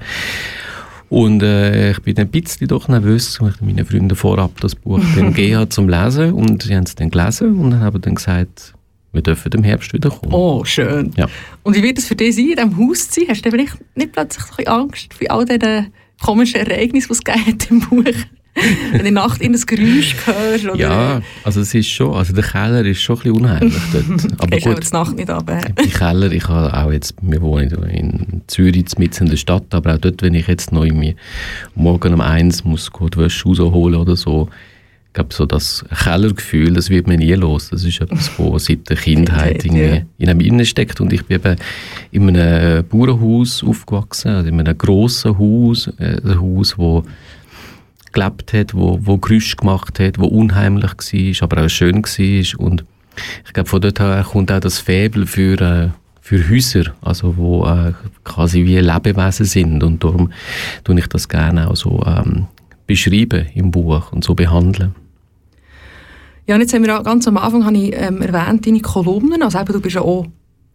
Und 1.11 1.43
äh, 1.43 1.91
ich 1.91 2.01
bin 2.01 2.15
dann 2.15 2.29
ein 2.29 2.31
bisschen 2.31 2.69
doch 2.69 2.89
nervös, 2.89 3.39
weil 3.43 3.51
ich 3.51 3.61
meinen 3.61 3.85
Freunden 3.85 4.17
vorab 4.17 4.59
das 4.61 4.75
Buch 4.75 4.99
dann 5.15 5.27
gegeben 5.35 5.57
habe 5.57 5.69
zum 5.69 5.89
Lesen 5.89 6.33
und 6.33 6.63
sie 6.63 6.75
haben 6.75 6.85
es 6.85 6.95
dann 6.95 7.11
gelesen 7.11 7.61
und 7.61 7.79
haben 7.81 8.01
dann 8.01 8.15
gesagt, 8.15 8.73
wir 9.13 9.23
dürfen 9.23 9.53
im 9.53 9.65
Herbst 9.65 9.93
wieder 9.93 10.11
kommen. 10.11 10.33
Oh, 10.33 10.65
schön. 10.65 11.13
Ja. 11.17 11.27
Und 11.63 11.77
wie 11.77 11.83
wird 11.83 11.99
es 11.99 12.07
für 12.07 12.17
dich 12.17 12.35
sein, 12.35 12.51
in 12.51 12.57
diesem 12.57 12.79
Haus 12.79 13.11
zu 13.11 13.21
sein? 13.21 13.29
Hast 13.29 13.45
du 13.45 13.51
vielleicht 13.51 13.77
nicht 13.95 14.13
plötzlich 14.13 14.45
ein 14.45 14.57
bisschen 14.57 14.73
Angst 14.73 15.15
vor 15.15 15.31
all 15.31 15.45
diesen 15.45 15.93
komischen 16.23 16.61
Ereignissen, 16.61 17.09
die 17.09 17.13
es 17.13 17.25
gegeben 17.25 17.47
hat 17.47 17.71
im 17.71 17.81
Buch? 17.81 18.05
Wenn 18.91 19.01
du 19.01 19.09
in 19.09 19.15
der 19.15 19.25
Nacht 19.25 19.41
in 19.41 19.53
das 19.53 19.67
Geräusch 19.67 20.15
hörst? 20.27 20.65
Oder 20.67 20.77
Ja, 20.77 21.23
also 21.43 21.63
es 21.63 21.73
ist 21.73 21.89
schon, 21.89 22.15
also 22.15 22.35
der 22.35 22.45
Keller 22.45 22.85
ist 22.85 23.01
schon 23.01 23.17
ein 23.17 23.23
bisschen 23.23 23.41
unheimlich 23.41 23.83
dort. 23.93 24.33
Aber 24.39 24.43
aber 24.43 24.59
gut, 24.59 24.87
die 24.87 24.93
Nacht 24.93 25.17
nicht 25.17 25.31
runter. 25.31 25.61
die 25.83 25.89
Keller, 25.89 26.31
ich 26.31 26.49
habe 26.49 26.77
auch 26.77 26.93
jetzt, 26.93 27.15
wir 27.23 27.41
wohnen 27.41 27.71
in 27.85 28.43
Zürich, 28.49 28.99
mitten 28.99 29.25
in 29.25 29.31
der 29.31 29.37
Stadt, 29.39 29.65
aber 29.71 29.95
auch 29.95 29.99
dort, 29.99 30.21
wenn 30.21 30.35
ich 30.35 30.49
jetzt 30.49 30.71
noch 30.71 30.85
irgendwie 30.85 31.17
morgen 31.75 32.13
um 32.13 32.21
eins 32.21 32.63
muss 32.65 32.91
die 32.93 33.17
Wäsche 33.17 33.45
rausholen 33.49 33.99
oder 33.99 34.17
so, 34.17 34.49
ich 35.13 35.15
glaube, 35.15 35.35
so 35.35 35.45
das 35.45 35.85
Kellergefühl, 36.05 36.73
das 36.73 36.89
wird 36.89 37.07
mir 37.07 37.19
nie 37.19 37.35
los. 37.35 37.69
Das 37.69 37.85
ist 37.85 38.01
etwas, 38.01 38.31
was 38.39 38.65
seit 38.65 38.89
der 38.89 38.97
Kindheit 38.97 39.63
irgendwie 39.63 40.07
in 40.17 40.31
einem 40.31 40.41
innen 40.41 40.65
steckt. 40.65 41.03
Und 41.03 41.13
ich 41.13 41.27
bin 41.27 41.37
eben 41.37 41.57
in 42.13 42.35
einem 42.35 42.83
Bauernhaus 42.89 43.63
aufgewachsen, 43.63 44.29
also 44.29 44.49
in 44.49 44.59
einem 44.59 44.79
grossen 44.79 45.39
Haus, 45.39 45.89
äh, 45.99 46.17
ein 46.25 46.41
Haus, 46.41 46.79
wo 46.79 47.05
gelebt 48.15 48.55
hat, 48.55 48.73
wo, 48.73 49.01
wo 49.03 49.19
Geräusche 49.19 49.57
gemacht 49.57 50.01
hat, 50.01 50.19
wo 50.19 50.25
unheimlich 50.25 50.93
war, 50.93 51.43
aber 51.43 51.67
auch 51.67 51.69
schön 51.69 52.03
war. 52.03 52.61
Und 52.61 52.85
ich 53.45 53.53
glaube, 53.53 53.69
von 53.69 53.83
dort 53.83 54.01
her 54.01 54.27
kommt 54.27 54.51
auch 54.51 54.61
das 54.61 54.79
Faible 54.79 55.27
für, 55.27 55.61
äh, 55.61 55.89
für 56.23 56.49
Häuser, 56.49 56.95
also 57.03 57.37
wo 57.37 57.67
äh, 57.67 57.93
quasi 58.25 58.65
wie 58.65 58.79
Lebewesen 58.79 59.45
sind. 59.45 59.83
Und 59.83 60.03
darum 60.03 60.33
tue 60.85 60.99
ich 60.99 61.07
das 61.09 61.29
gerne 61.29 61.69
auch 61.69 61.77
so 61.77 62.03
ähm, 62.07 62.47
beschreiben 62.87 63.49
im 63.55 63.71
Buch 63.71 64.11
und 64.11 64.25
so 64.25 64.35
behandeln. 64.35 64.95
Ja, 66.47 66.59
jetzt 66.59 66.75
haben 66.75 66.85
wir 66.85 66.99
auch 66.99 67.05
ganz 67.05 67.29
am 67.29 67.37
Anfang 67.37 67.65
habe 67.65 67.77
ich, 67.77 67.95
ähm, 67.95 68.21
erwähnt, 68.21 68.67
deine 68.67 68.81
Kolumnen. 68.81 69.43
Also 69.43 69.61
eben, 69.61 69.73
du 69.73 69.81
bist 69.81 69.95
ja 69.95 70.03
auch 70.03 70.27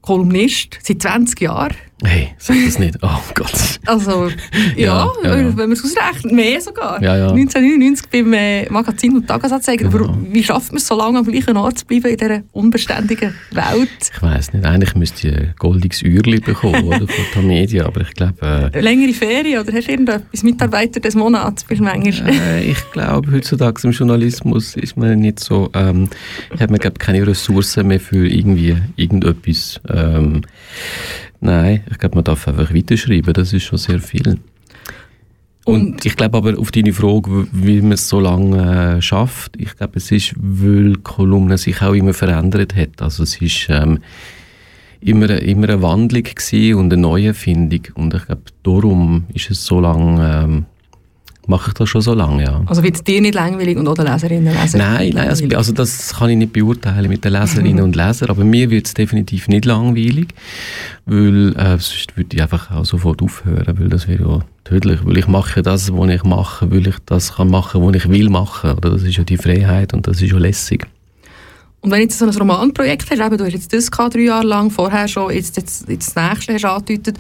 Kolumnist 0.02 0.80
seit 0.82 1.02
20 1.02 1.42
Jahren. 1.42 1.76
Hey, 2.04 2.30
sag 2.38 2.56
das 2.64 2.78
nicht. 2.78 2.96
Oh 3.02 3.20
Gott. 3.34 3.80
Also, 3.88 4.30
ja, 4.76 5.08
Ja, 5.08 5.12
ja, 5.24 5.30
ja. 5.38 5.48
wenn 5.48 5.56
man 5.56 5.72
es 5.72 5.84
ausrechnet, 5.84 6.32
mehr 6.32 6.62
sogar. 6.62 7.02
Ja, 7.02 7.18
ja. 7.18 7.32
1999 7.32 8.10
beim 8.12 8.34
äh, 8.34 8.70
Magazin 8.70 9.16
und 9.16 9.28
Tagesanzeiger. 9.28 9.90
Genau. 9.90 10.06
Aber 10.06 10.18
wie 10.30 10.44
schafft 10.44 10.72
man 10.72 10.78
es, 10.78 10.86
so 10.86 10.96
lange 10.96 11.18
am 11.18 11.26
gleichen 11.26 11.58
Ort 11.58 11.80
zu 11.80 11.86
bleiben 11.88 12.12
in 12.12 12.18
dieser 12.18 12.44
unbeständigen 12.52 13.34
Welt? 13.50 13.90
Ich 14.14 14.22
weiß 14.22 14.54
nicht, 14.54 14.64
eigentlich 14.64 14.94
müsste 14.94 15.28
ich 15.28 15.36
ein 15.36 15.54
goldiges 15.58 16.04
Uhrli 16.04 16.40
bekommen 16.40 16.84
oder, 16.84 17.08
von 17.08 17.08
der 17.34 17.42
Media, 17.44 17.86
aber 17.88 18.02
ich 18.02 18.12
glaube, 18.14 18.70
äh, 18.74 18.80
Längere 18.80 19.14
Ferien 19.14 19.62
oder 19.62 19.74
hast 19.74 19.88
du 19.88 19.92
irgendetwas 19.92 20.44
Mitarbeiter 20.44 21.00
des 21.00 21.16
Monats? 21.16 21.64
Bist 21.64 21.80
du 21.80 21.84
manchmal? 21.86 22.32
Äh, 22.32 22.64
ich 22.64 22.92
glaube, 22.92 23.32
heutzutage 23.32 23.82
im 23.88 23.92
Journalismus 23.92 24.76
ist 24.76 24.98
man 24.98 25.18
nicht 25.20 25.40
so, 25.40 25.72
ähm, 25.74 26.10
hat 26.60 26.70
man 26.70 26.80
glaub, 26.80 27.00
keine 27.00 27.26
Ressourcen 27.26 27.88
mehr 27.88 28.00
für 28.00 28.28
irgendwie 28.28 28.78
irgendetwas. 28.98 29.82
Ähm, 29.90 30.44
nein, 31.39 31.84
ich 31.89 31.97
glaube, 31.97 32.15
man 32.15 32.23
darf 32.23 32.47
einfach 32.47 32.73
weiterschreiben, 32.73 33.34
das 33.34 33.54
ist 33.54 33.63
schon 33.63 33.78
sehr 33.78 34.00
viel. 34.00 34.39
Und, 35.65 35.82
Und- 35.93 36.06
ich 36.06 36.15
glaube 36.15 36.38
aber 36.38 36.58
auf 36.58 36.71
deine 36.71 36.93
Frage, 36.93 37.47
wie 37.52 37.82
man 37.82 37.91
es 37.93 38.08
so 38.08 38.19
lange 38.19 38.97
äh, 38.97 39.02
schafft, 39.02 39.58
ich 39.58 39.76
glaube, 39.76 39.97
es 39.97 40.12
ist, 40.12 40.34
weil 40.38 40.93
die 40.93 41.02
Kolumne 41.04 41.58
sich 41.58 41.82
auch 41.82 41.93
immer 41.93 42.13
verändert 42.13 42.76
hat. 42.76 43.02
Also 43.02 43.23
es 43.23 43.41
ist 43.41 43.67
ähm, 43.69 44.00
immer, 45.02 45.30
immer 45.41 45.67
eine 45.69 45.82
Wandlung 45.82 46.23
und 46.76 46.93
eine 46.93 47.02
Neuerfindung. 47.02 47.82
Und 47.95 48.13
ich 48.13 48.26
glaube, 48.26 48.43
darum 48.63 49.26
ist 49.34 49.52
es 49.52 49.65
so 49.65 49.82
lange, 49.82 50.43
ähm, 50.43 50.65
mache 51.48 51.70
ich 51.70 51.74
das 51.74 51.90
schon 51.90 52.02
so 52.02 52.14
lange, 52.14 52.44
ja. 52.44 52.62
Also 52.66 52.84
wird 52.84 52.96
es 52.96 53.04
dir 53.04 53.22
nicht 53.22 53.34
langweilig 53.34 53.78
und 53.78 53.88
auch 53.88 53.96
den 53.96 54.06
Leserinnen 54.06 54.54
und 54.54 54.62
Lesern 54.62 54.82
Nein, 54.82 55.12
nein 55.14 55.30
also, 55.30 55.46
also 55.56 55.72
das 55.72 56.14
kann 56.16 56.30
ich 56.30 56.38
nicht 56.38 56.54
beurteilen 56.54 57.10
mit 57.10 57.24
den 57.24 57.34
Leserinnen 57.34 57.84
und 57.84 57.96
Lesern, 57.96 58.30
aber 58.30 58.44
mir 58.44 58.70
wird 58.70 58.88
es 58.88 58.94
definitiv 58.94 59.48
nicht 59.48 59.66
langweilig, 59.66 60.28
weil 61.06 61.56
äh, 61.58 61.78
sonst 61.80 62.16
würde 62.16 62.36
ich 62.36 62.42
einfach 62.42 62.72
auch 62.72 62.86
sofort 62.86 63.22
aufhören, 63.22 63.80
weil 63.80 63.90
das 63.90 64.08
wäre 64.08 64.24
ja 64.24 64.40
tödlich, 64.66 65.00
weil 65.06 65.18
ich 65.18 65.28
mache 65.28 65.64
das, 65.64 65.92
was 65.94 66.10
ich 66.10 66.24
mache, 66.24 66.70
weil 66.70 66.88
ich 66.88 66.96
das 67.06 67.36
kann 67.36 67.50
machen, 67.50 67.82
was 67.82 67.96
ich 67.96 68.10
will 68.10 68.30
machen, 68.30 68.72
oder 68.72 68.92
das 68.92 69.04
ist 69.04 69.18
ja 69.18 69.24
die 69.24 69.38
Freiheit 69.38 69.94
und 69.94 70.08
das 70.08 70.22
ist 70.22 70.32
ja 70.32 70.38
lässig. 70.38 70.86
Und 71.82 71.92
wenn 71.92 72.00
du 72.00 72.04
jetzt 72.04 72.18
so 72.18 72.26
ein 72.26 72.36
Romanprojekt 72.36 73.10
hast, 73.10 73.20
eben, 73.20 73.38
du 73.38 73.46
hast 73.46 73.54
jetzt 73.54 73.72
das 73.72 73.90
gehabt, 73.90 74.16
drei 74.16 74.22
Jahre 74.22 74.46
lang, 74.46 74.72
vorher 74.72 75.08
schon, 75.08 75.32
jetzt, 75.32 75.56
jetzt, 75.58 75.88
jetzt 75.88 76.18
das 76.18 76.30
nächste 76.30 76.54
hast 76.54 76.64
du 76.64 76.70
angedeutet, 76.70 77.18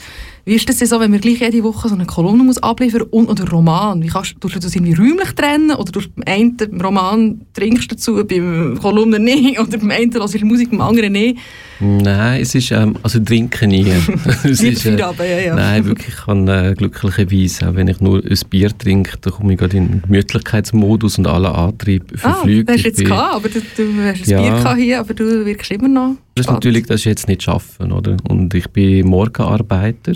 wie 0.47 0.55
ist 0.55 0.69
das 0.69 0.77
denn 0.77 0.87
so, 0.87 0.97
wenn 1.01 1.11
man 1.11 1.19
gleich 1.19 1.41
jede 1.41 1.61
Woche 1.61 1.89
so 1.89 1.95
eine 1.95 2.05
Kolumne 2.05 2.41
muss 2.41 2.57
abliefern 2.57 3.01
und 3.01 3.29
oder 3.29 3.49
Roman? 3.49 4.01
Wie 4.01 4.07
kannst, 4.07 4.35
du 4.39 4.47
das 4.47 4.73
irgendwie 4.73 4.93
räumlich 4.93 5.33
trennen 5.33 5.71
oder 5.71 5.91
durch 5.91 6.09
beim 6.09 6.23
einen 6.25 6.81
Roman 6.81 7.41
trinkst 7.51 7.91
du 7.91 7.95
dazu, 7.95 8.25
beim 8.25 8.79
Kolumne 8.81 9.19
nicht 9.19 9.59
oder 9.59 9.77
beim 9.77 9.91
einen 9.91 10.13
hörst 10.13 10.35
du 10.35 10.45
Musik, 10.45 10.71
beim 10.71 10.79
anderen 10.79 11.11
nicht? 11.11 11.37
Nein, 11.81 12.41
es 12.41 12.55
ist, 12.55 12.71
ähm, 12.71 12.95
also 13.03 13.19
trinken 13.19 13.71
nie. 13.71 13.91
es 14.45 14.63
ist, 14.63 14.85
äh, 14.85 14.97
ja, 14.97 15.11
ja. 15.11 15.53
Nein, 15.53 15.83
wirklich, 15.83 16.07
ich 16.07 16.25
kann 16.25 16.47
äh, 16.47 16.73
glücklicherweise, 16.77 17.69
auch 17.69 17.75
wenn 17.75 17.89
ich 17.89 17.99
nur 17.99 18.23
ein 18.23 18.39
Bier 18.49 18.75
trinke, 18.77 19.17
dann 19.19 19.33
komme 19.33 19.51
ich 19.51 19.59
gerade 19.59 19.75
in 19.75 19.89
den 19.89 20.01
Gemütlichkeitsmodus 20.03 21.17
und 21.17 21.27
alle 21.27 21.53
Antriebe 21.53 22.17
verflügt. 22.17 22.69
Ah, 22.69 22.73
das 22.73 22.77
hast 22.77 22.83
du 22.85 22.87
jetzt 22.87 23.05
gehabt, 23.05 23.35
aber 23.35 23.49
du, 23.49 23.59
du 23.59 24.01
hast 24.01 24.23
ein 24.23 24.29
ja. 24.29 24.41
Bier 24.41 24.51
gehabt 24.51 24.79
hier, 24.79 24.99
aber 25.01 25.13
du 25.13 25.45
wirkst 25.45 25.71
immer 25.71 25.89
noch 25.89 26.15
Das 26.35 26.45
ist 26.45 26.51
natürlich, 26.53 26.85
das 26.85 27.01
ist 27.01 27.05
jetzt 27.05 27.27
nicht 27.27 27.43
schaffen, 27.43 27.91
oder? 27.91 28.15
Und 28.29 28.53
ich 28.53 28.69
bin 28.69 29.05
Morgenarbeiter 29.07 30.13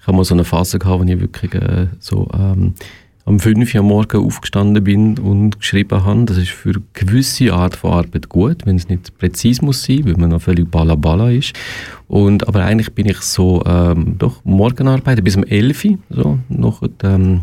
ich 0.00 0.06
habe 0.06 0.16
mal 0.16 0.24
so 0.24 0.34
eine 0.34 0.44
Phase 0.44 0.78
gehabt, 0.78 1.00
wo 1.00 1.04
ich 1.04 1.20
wirklich 1.20 1.54
äh, 1.54 1.88
so 1.98 2.28
ähm, 2.34 2.74
am 3.26 3.38
5 3.38 3.74
Uhr 3.74 3.82
morgen 3.82 4.24
aufgestanden 4.26 4.82
bin 4.82 5.18
und 5.18 5.60
geschrieben 5.60 6.04
habe. 6.04 6.24
Das 6.24 6.36
ist 6.36 6.50
für 6.50 6.70
eine 6.70 6.82
gewisse 6.94 7.52
Art 7.52 7.76
von 7.76 7.92
Arbeit 7.92 8.28
gut, 8.28 8.66
wenn 8.66 8.76
es 8.76 8.88
nicht 8.88 9.16
präzise 9.18 9.64
muss 9.64 9.84
sein, 9.84 10.04
weil 10.04 10.16
man 10.16 10.30
noch 10.30 10.42
völlig 10.42 10.70
balabala 10.70 11.30
ist. 11.30 11.52
Und, 12.08 12.48
aber 12.48 12.64
eigentlich 12.64 12.92
bin 12.92 13.06
ich 13.06 13.18
so, 13.18 13.62
ähm, 13.66 14.16
doch, 14.18 14.44
Morgenarbeiter 14.44 15.22
bis 15.22 15.36
um 15.36 15.44
11 15.44 15.84
Uhr, 15.84 15.98
so, 16.08 16.38
noch, 16.48 16.82
ähm, 17.02 17.42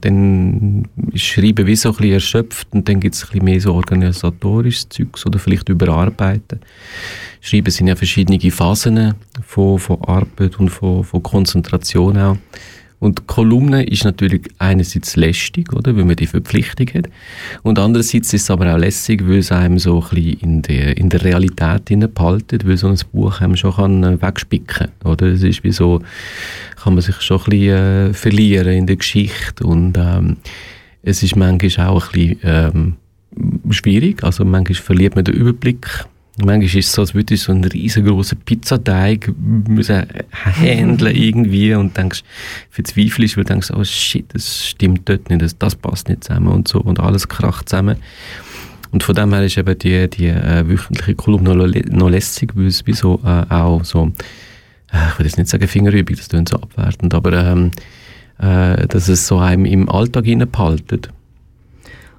dann 0.00 0.88
ist 1.12 1.24
Schreiben 1.24 1.66
wie 1.66 1.76
so 1.76 1.90
ein 1.90 1.96
bisschen 1.96 2.12
erschöpft 2.12 2.68
und 2.72 2.88
dann 2.88 3.00
gibt 3.00 3.14
es 3.14 3.22
ein 3.22 3.28
bisschen 3.28 3.44
mehr 3.44 3.60
so 3.60 3.74
organisatorisches 3.74 4.88
Zeugs 4.88 5.26
oder 5.26 5.38
vielleicht 5.38 5.68
überarbeiten. 5.68 6.60
Schreiben 7.40 7.70
sind 7.70 7.88
ja 7.88 7.96
verschiedene 7.96 8.38
Phasen 8.50 9.14
von, 9.46 9.78
von 9.78 10.02
Arbeit 10.04 10.58
und 10.58 10.70
von, 10.70 11.04
von 11.04 11.22
Konzentration 11.22 12.16
auch. 12.18 12.36
Und 13.00 13.28
Kolumne 13.28 13.84
ist 13.84 14.04
natürlich 14.04 14.48
einerseits 14.58 15.14
lästig, 15.14 15.72
oder, 15.72 15.96
weil 15.96 16.04
man 16.04 16.16
die 16.16 16.26
Verpflichtung 16.26 16.88
hat. 16.94 17.08
Und 17.62 17.78
andererseits 17.78 18.34
ist 18.34 18.42
es 18.42 18.50
aber 18.50 18.74
auch 18.74 18.78
lässig, 18.78 19.22
weil 19.26 19.38
es 19.38 19.52
einem 19.52 19.78
so 19.78 20.02
ein 20.02 20.08
bisschen 20.08 20.40
in 20.40 20.62
der, 20.62 20.96
in 20.96 21.08
der 21.08 21.22
Realität 21.22 22.14
behaltet, 22.14 22.66
weil 22.66 22.76
so 22.76 22.88
ein 22.88 22.98
Buch 23.12 23.40
einem 23.40 23.56
schon 23.56 23.74
kann 23.74 24.02
äh, 24.02 24.20
wegspicken. 24.20 24.88
Oder? 25.04 25.26
Es 25.26 25.42
ist 25.42 25.62
wie 25.62 25.70
so, 25.70 26.02
kann 26.82 26.94
man 26.94 27.02
sich 27.02 27.20
schon 27.20 27.38
ein 27.38 27.44
bisschen 27.44 28.10
äh, 28.10 28.14
verlieren 28.14 28.72
in 28.72 28.86
der 28.86 28.96
Geschichte. 28.96 29.64
Und 29.64 29.96
ähm, 29.96 30.38
es 31.02 31.22
ist 31.22 31.36
manchmal 31.36 31.86
auch 31.86 32.06
ein 32.06 32.12
bisschen 32.12 32.38
ähm, 32.42 32.96
schwierig. 33.70 34.24
Also 34.24 34.44
manchmal 34.44 34.74
verliert 34.74 35.14
man 35.14 35.24
den 35.24 35.34
Überblick 35.34 35.86
Manchmal 36.38 36.64
ist 36.64 36.74
es 36.76 36.92
so, 36.92 37.02
als 37.02 37.14
würde 37.14 37.34
ich 37.34 37.42
so 37.42 37.52
einen 37.52 37.64
riesengroßen 37.64 38.38
Pizzateig 38.38 39.32
müssen 39.38 40.06
handeln 40.32 41.16
irgendwie 41.16 41.74
und 41.74 41.96
denkst, 41.96 42.22
verzweifelst, 42.70 43.36
weil 43.36 43.44
du 43.44 43.48
denkst, 43.48 43.72
oh 43.72 43.82
shit, 43.82 44.26
das 44.32 44.66
stimmt 44.68 45.08
dort 45.08 45.28
nicht, 45.30 45.42
das, 45.42 45.58
das 45.58 45.74
passt 45.74 46.08
nicht 46.08 46.24
zusammen 46.24 46.48
und 46.48 46.68
so 46.68 46.80
und 46.80 47.00
alles 47.00 47.26
kracht 47.28 47.68
zusammen. 47.68 47.96
Und 48.90 49.02
von 49.02 49.14
dem 49.14 49.32
her 49.32 49.44
ist 49.44 49.58
eben 49.58 49.78
die, 49.78 50.08
die 50.08 50.28
äh, 50.28 50.66
wöchentliche 50.66 51.14
Kolumne 51.14 51.54
noch, 51.54 52.08
lässig, 52.08 52.52
weil 52.54 52.66
es 52.66 52.86
wie 52.86 52.94
so 52.94 53.20
äh, 53.24 53.52
auch 53.52 53.84
so, 53.84 54.12
äh, 54.92 55.08
ich 55.12 55.18
will 55.18 55.26
jetzt 55.26 55.38
nicht 55.38 55.50
sagen 55.50 55.68
Fingerübung, 55.68 56.16
das 56.16 56.28
klingt 56.28 56.48
so 56.48 56.56
abwertend, 56.56 57.12
aber 57.14 57.32
ähm, 57.32 57.70
äh, 58.38 58.86
dass 58.86 59.08
es 59.08 59.26
so 59.26 59.38
einem 59.38 59.64
im 59.64 59.88
Alltag 59.88 60.24
behaltet. 60.52 61.10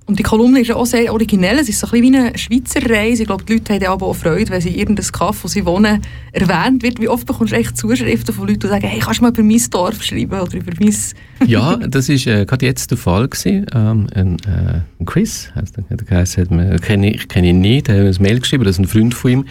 Und 0.10 0.18
die 0.18 0.24
Kolumne 0.24 0.62
ist 0.62 0.72
auch 0.72 0.88
sehr 0.88 1.14
originell. 1.14 1.60
Es 1.60 1.70
ist 1.70 1.80
so 1.80 1.86
ein 1.86 1.92
bisschen 1.92 2.14
wie 2.14 2.18
eine 2.18 2.36
Schweizer 2.36 2.90
Reise. 2.90 3.22
Ich 3.22 3.28
glaube, 3.28 3.46
die 3.46 3.54
Leute 3.54 3.76
haben 3.76 3.86
aber 3.86 4.08
auch 4.08 4.16
Freude, 4.16 4.50
wenn 4.50 4.60
sie 4.60 4.76
irgendein 4.76 5.06
Kaff, 5.06 5.44
wo 5.44 5.48
sie 5.48 5.64
wohnen, 5.68 6.02
erwähnt 6.32 6.82
wird. 6.82 7.00
Wie 7.00 7.08
oft 7.08 7.28
bekommst 7.28 7.54
du 7.54 7.58
echt 7.58 7.78
Zuschriften 7.78 8.34
von 8.34 8.48
Leuten, 8.48 8.62
die 8.62 8.68
sagen, 8.70 8.88
hey, 8.88 9.00
kannst 9.00 9.20
du 9.20 9.26
mal 9.26 9.30
über 9.30 9.44
mein 9.44 9.62
Dorf 9.70 10.02
schreiben 10.02 10.40
oder 10.40 10.56
über 10.56 10.72
mein... 10.80 10.96
ja, 11.46 11.76
das 11.78 12.10
war 12.10 12.16
äh, 12.16 12.46
gerade 12.48 12.66
jetzt 12.66 12.90
der 12.90 12.98
Fall 12.98 13.28
gewesen. 13.28 13.68
Ähm, 13.72 14.08
ein, 14.16 14.38
äh, 14.48 14.82
ein 15.00 15.06
Chris, 15.06 15.52
heisst 15.54 15.78
der, 15.78 15.84
der 15.84 16.72
hat, 16.72 16.82
kenne, 16.82 17.14
ich 17.14 17.28
kenne 17.28 17.50
ihn 17.50 17.62
nicht, 17.62 17.88
er 17.88 18.08
hat 18.08 18.16
ein 18.16 18.24
Mail 18.24 18.40
geschrieben, 18.40 18.64
das 18.64 18.78
ist 18.78 18.80
ein 18.80 18.88
Freund 18.88 19.14
von 19.14 19.30
ihm. 19.30 19.46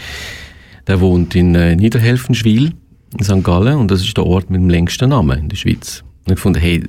Der 0.89 1.01
wohnt 1.01 1.37
in 1.37 1.55
äh, 1.55 1.77
Niederhelfenschwil 1.77 2.73
in 3.17 3.25
St. 3.25 3.45
Gallen 3.45 3.77
und 3.77 3.93
das 3.93 4.01
ist 4.01 4.17
der 4.17 4.27
Ort 4.27 4.51
mit 4.51 4.61
dem 4.61 4.71
längsten 4.71 5.11
Namen 5.11 5.39
in 5.39 5.49
der 5.51 5.57
Schweiz. 5.57 6.03
Und 6.27 6.33
ich 6.33 6.41
fand, 6.41 6.61
hey, 6.61 6.83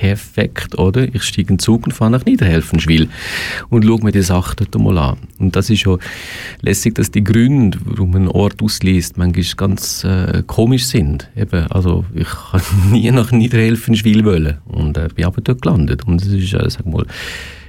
perfekt, 0.00 0.76
oder? 0.78 1.14
Ich 1.14 1.22
steige 1.22 1.50
in 1.50 1.56
den 1.56 1.58
Zug 1.58 1.86
und 1.86 1.92
fahre 1.92 2.10
nach 2.10 2.24
Niederhelfenschwil 2.24 3.08
und 3.68 3.84
schaue 3.84 4.02
mir 4.02 4.12
die 4.12 4.22
Sache 4.22 4.56
dort 4.56 4.74
mal 4.82 4.98
an. 4.98 5.18
Und 5.38 5.54
das 5.54 5.70
ist 5.70 5.80
schon 5.80 6.00
lässig, 6.62 6.96
dass 6.96 7.10
die 7.10 7.22
Gründe, 7.22 7.78
warum 7.84 8.10
man 8.10 8.22
einen 8.22 8.30
Ort 8.30 8.62
ausliest, 8.62 9.16
manchmal 9.16 9.44
ganz 9.56 10.04
äh, 10.04 10.42
komisch 10.46 10.86
sind. 10.86 11.30
Eben, 11.36 11.66
also 11.70 12.04
ich 12.14 12.28
kann 12.50 12.62
nie 12.90 13.10
nach 13.10 13.30
Niederhelfenschwil 13.30 14.24
wollen 14.24 14.58
und 14.66 14.96
äh, 14.96 15.08
bin 15.14 15.26
aber 15.26 15.40
dort 15.40 15.62
gelandet. 15.62 16.06
Und 16.06 16.20
das 16.20 16.28
ist, 16.28 16.52
äh, 16.54 16.68
sag 16.68 16.86
mal, 16.86 17.06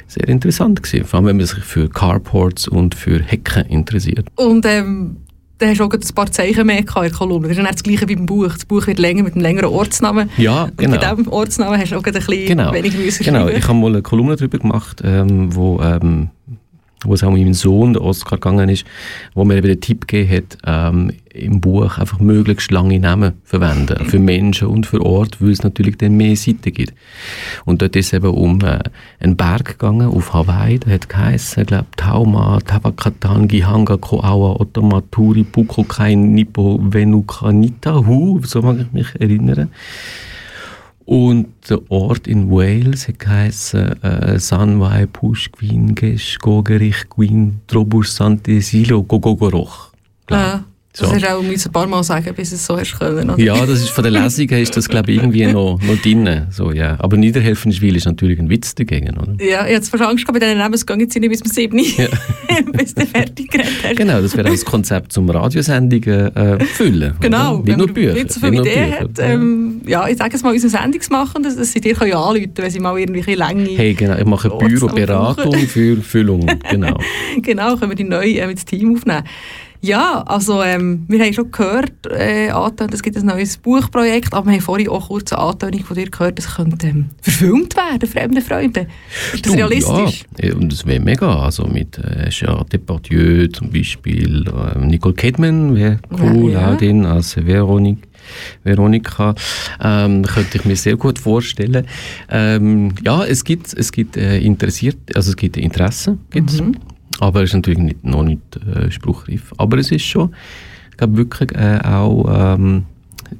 sehr 0.07 0.27
interessant 0.27 0.81
gewesen, 0.81 1.05
vor 1.05 1.17
allem 1.17 1.27
wenn 1.27 1.37
man 1.37 1.45
sich 1.45 1.63
für 1.63 1.89
Carports 1.89 2.67
und 2.67 2.95
für 2.95 3.21
Hecken 3.21 3.65
interessiert. 3.67 4.27
Und 4.35 4.65
ähm 4.65 5.17
dann 5.57 5.69
hast 5.69 5.79
du 5.79 5.85
auch 5.85 5.91
ein 5.91 6.15
paar 6.15 6.31
Zeichen 6.31 6.65
mehr 6.65 6.79
in 6.79 6.85
der 6.85 7.11
Kolumne. 7.11 7.47
Das 7.47 7.57
ist 7.57 7.65
das 7.65 7.83
Gleiche 7.83 8.07
wie 8.09 8.15
beim 8.15 8.25
Buch. 8.25 8.47
Das 8.47 8.65
Buch 8.65 8.85
wird 8.87 8.99
länger 8.99 9.23
mit 9.23 9.33
einem 9.33 9.41
längeren 9.41 9.69
Ortsnamen. 9.69 10.29
Ja, 10.37 10.69
genau. 10.75 10.93
Und 10.93 11.01
bei 11.01 11.15
diesem 11.15 11.31
Ortsnamen 11.31 11.79
hast 11.79 11.91
du 11.91 11.97
auch 11.97 12.03
ein 12.03 12.13
bisschen 12.13 12.47
genau. 12.47 12.73
weniger 12.73 12.97
müssen 12.97 13.23
Genau, 13.23 13.47
ich 13.47 13.67
habe 13.67 13.77
mal 13.77 13.87
eine 13.87 14.01
Kolumne 14.01 14.35
darüber 14.35 14.57
gemacht, 14.57 15.01
ähm, 15.03 15.55
wo 15.55 15.79
ähm, 15.81 16.29
wo 17.03 17.13
es 17.13 17.23
auch 17.23 17.31
meinen 17.31 17.53
Sohn, 17.53 17.93
der 17.93 18.01
Oscar, 18.01 18.37
gegangen 18.37 18.69
ist, 18.69 18.85
wo 19.33 19.45
mir 19.45 19.57
eben 19.57 19.67
den 19.67 19.81
Tipp 19.81 20.07
gegeben 20.07 20.37
hat, 20.37 20.57
ähm, 20.65 21.11
im 21.33 21.59
Buch 21.59 21.97
einfach 21.97 22.19
möglichst 22.19 22.71
lange 22.71 22.99
Namen 22.99 23.33
verwenden. 23.43 24.05
Für 24.05 24.19
Menschen 24.19 24.69
und 24.69 24.85
für 24.85 25.01
Orte, 25.01 25.37
weil 25.41 25.51
es 25.51 25.63
natürlich 25.63 25.97
dann 25.97 26.15
mehr 26.15 26.35
Seiten 26.35 26.73
gibt. 26.73 26.93
Und 27.65 27.81
dort 27.81 27.95
ist 27.95 28.13
eben 28.13 28.29
um 28.29 28.61
äh, 28.61 28.79
einen 29.19 29.35
Berg 29.35 29.65
gegangen 29.65 30.07
auf 30.07 30.33
Hawaii, 30.33 30.79
der 30.79 30.93
hat 30.93 31.09
geheissen, 31.09 31.61
ich 31.61 31.67
glaube, 31.67 31.87
Tauma, 31.97 32.59
Tabakatan, 32.61 33.47
Gihanga, 33.47 33.97
Koawa, 33.97 34.59
Otomaturi, 34.61 35.43
Pukokai, 35.43 36.15
Nippo, 36.15 36.79
Venukanita, 36.81 38.05
Hu, 38.05 38.39
so 38.43 38.61
mag 38.61 38.77
ich 38.79 38.91
mich 38.93 39.19
erinnern. 39.19 39.69
Und 41.05 41.47
der 41.69 41.79
Ort 41.91 42.27
in 42.27 42.49
Wales 42.49 43.07
geheißen 43.17 44.01
äh, 44.03 44.39
Sanwai 44.39 45.05
Pushquin 45.05 45.93
Geschgogerich 45.93 47.07
Queen 47.09 47.61
Trobus 47.67 48.19
Sant'Esilo 48.19 49.03
Gogogoroch. 49.03 49.91
Ah. 50.31 50.61
So. 50.95 51.03
Das 51.03 51.15
hast 51.15 51.23
du 51.25 51.29
auch 51.29 51.43
ein 51.43 51.71
paar 51.73 51.87
Mal 51.87 52.03
sagen, 52.03 52.33
bis 52.35 52.53
es 52.53 52.65
so 52.65 52.77
hast 52.77 52.97
können. 52.97 53.29
Oder? 53.29 53.37
Ja, 53.37 53.65
das 53.65 53.81
ist 53.81 53.89
von 53.89 54.01
der 54.01 54.11
Lesung 54.11 54.47
ist 54.47 54.77
das 54.77 54.87
glaube 54.87 55.11
ich 55.11 55.17
irgendwie 55.17 55.45
noch, 55.45 55.77
noch 55.81 55.97
drin. 56.01 56.47
So, 56.51 56.71
ja. 56.71 56.95
Aber 56.99 57.17
Niederhelfenschwil 57.17 57.97
ist 57.97 58.05
natürlich 58.05 58.39
ein 58.39 58.49
Witz 58.49 58.75
dagegen, 58.75 59.17
oder? 59.17 59.35
Ja, 59.43 59.65
hatte 59.65 59.85
fast 59.85 60.03
Angst 60.03 60.25
bei 60.25 60.39
es 60.39 60.85
geht 60.85 60.99
jetzt 61.01 61.19
nicht 61.19 61.29
bis 61.29 61.39
zum 61.39 61.51
7. 61.51 61.77
Ja. 61.77 62.07
bis 62.71 62.95
du 62.95 63.05
fertig 63.05 63.51
geredet 63.51 63.73
hast. 63.83 63.97
Genau, 63.97 64.21
das 64.21 64.37
wäre 64.37 64.47
auch 64.47 64.53
das 64.53 64.63
Konzept 64.63 65.11
zum 65.11 65.29
Radiosendungen 65.29 66.33
äh, 66.33 66.63
füllen. 66.63 67.13
Genau, 67.19 67.57
oder? 67.57 67.63
nicht 67.65 67.77
nur 67.77 67.87
Bücher. 67.87 68.13
Nicht 68.13 68.31
so 68.31 68.39
viele 68.39 68.61
Ideen 68.61 68.99
hat, 68.99 69.19
ähm, 69.19 69.81
ja, 69.85 70.07
ich 70.07 70.17
sage 70.17 70.35
es 70.35 70.43
mal, 70.43 70.53
unsere 70.53 70.69
Sendung 70.69 71.01
machen, 71.09 71.43
dass, 71.43 71.57
dass 71.57 71.73
sie 71.73 71.81
dir 71.81 71.93
können 71.93 72.13
anrufen 72.13 72.51
wenn 72.55 72.71
sie 72.71 72.79
mal 72.79 72.97
irgendwie 72.97 73.33
Länge... 73.33 73.69
Hey, 73.71 73.93
genau, 73.93 74.17
ich 74.17 74.25
mache 74.25 74.49
Büroberatung 74.49 75.55
für 75.67 75.97
Füllung, 75.97 76.45
genau. 76.69 76.97
genau, 77.41 77.75
können 77.75 77.91
wir 77.91 77.95
die 77.95 78.05
neu 78.05 78.29
äh, 78.29 78.47
mit 78.47 78.61
dem 78.61 78.65
Team 78.65 78.95
aufnehmen. 78.95 79.23
Ja, 79.85 80.23
also 80.25 80.63
ähm, 80.63 81.05
wir 81.07 81.23
haben 81.23 81.31
schon 81.31 81.51
gehört, 81.51 82.07
äh, 82.09 82.49
Anton, 82.49 82.89
es 82.91 83.03
gibt 83.03 83.17
ein 83.17 83.27
neues 83.27 83.55
Buchprojekt, 83.57 84.33
aber 84.33 84.47
wir 84.47 84.53
haben 84.53 84.61
vorhin 84.61 84.89
auch 84.89 85.09
kurz 85.09 85.31
eine 85.31 85.43
Antonung 85.43 85.83
von 85.83 85.95
dir 85.95 86.09
gehört, 86.09 86.39
es 86.39 86.55
könnte 86.55 86.87
ähm, 86.87 87.09
verfilmt 87.21 87.75
werden, 87.77 88.09
«Fremde 88.09 88.41
Freunde». 88.41 88.87
Ist 89.31 89.45
das 89.45 89.51
du, 89.51 89.59
realistisch? 89.59 90.23
Ja, 90.41 90.55
und 90.55 90.71
das 90.71 90.87
wäre 90.87 90.99
mega, 90.99 91.39
also 91.39 91.67
mit 91.67 91.99
äh, 91.99 92.29
Gérard 92.29 92.73
Depardieu 92.73 93.47
zum 93.49 93.69
Beispiel, 93.69 94.47
äh, 94.47 94.79
Nicole 94.79 95.13
Kidman 95.13 95.75
wäre 95.75 95.99
cool, 96.19 96.53
ja, 96.53 96.61
ja. 96.61 96.73
auch 96.73 96.77
den 96.77 97.05
als 97.05 97.35
Veronique. 97.37 98.07
Veronika, 98.63 99.35
ähm, 99.79 100.23
könnte 100.23 100.57
ich 100.57 100.65
mir 100.65 100.75
sehr 100.75 100.97
gut 100.97 101.19
vorstellen. 101.19 101.85
Ähm, 102.31 102.95
ja, 103.05 103.23
es 103.23 103.43
gibt, 103.43 103.71
es 103.71 103.91
gibt 103.91 104.17
äh, 104.17 104.39
interessiert, 104.39 104.97
also 105.13 105.29
es 105.29 105.37
gibt 105.37 105.57
Interesse, 105.57 106.17
gibt's. 106.31 106.59
Mhm. 106.59 106.73
Aber 107.19 107.43
es 107.43 107.49
ist 107.51 107.55
natürlich 107.55 107.79
nicht, 107.79 108.03
noch 108.03 108.23
nicht 108.23 108.41
äh, 108.75 108.91
spruchreif. 108.91 109.53
Aber 109.57 109.77
es 109.77 109.91
ist 109.91 110.05
schon, 110.05 110.33
ich 110.91 110.97
glaube 110.97 111.17
wirklich 111.17 111.51
äh, 111.53 111.79
auch, 111.83 112.55
ähm, 112.55 112.85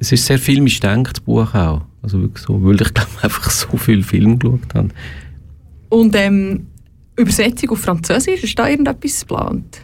es 0.00 0.12
ist 0.12 0.26
sehr 0.26 0.38
filmisch 0.38 0.80
gedacht, 0.80 1.16
das 1.16 1.20
Buch 1.20 1.54
auch. 1.54 1.82
Also 2.02 2.20
wirklich 2.20 2.44
so, 2.44 2.62
weil 2.62 2.80
ich 2.80 2.94
glaube 2.94 3.10
einfach 3.22 3.50
so 3.50 3.76
viel 3.76 4.02
Film 4.02 4.38
geschaut 4.38 4.74
habe. 4.74 4.88
Und 5.88 6.14
ähm, 6.16 6.66
Übersetzung 7.16 7.70
auf 7.70 7.80
Französisch, 7.80 8.44
ist 8.44 8.58
da 8.58 8.68
irgendetwas 8.68 9.20
geplant? 9.20 9.80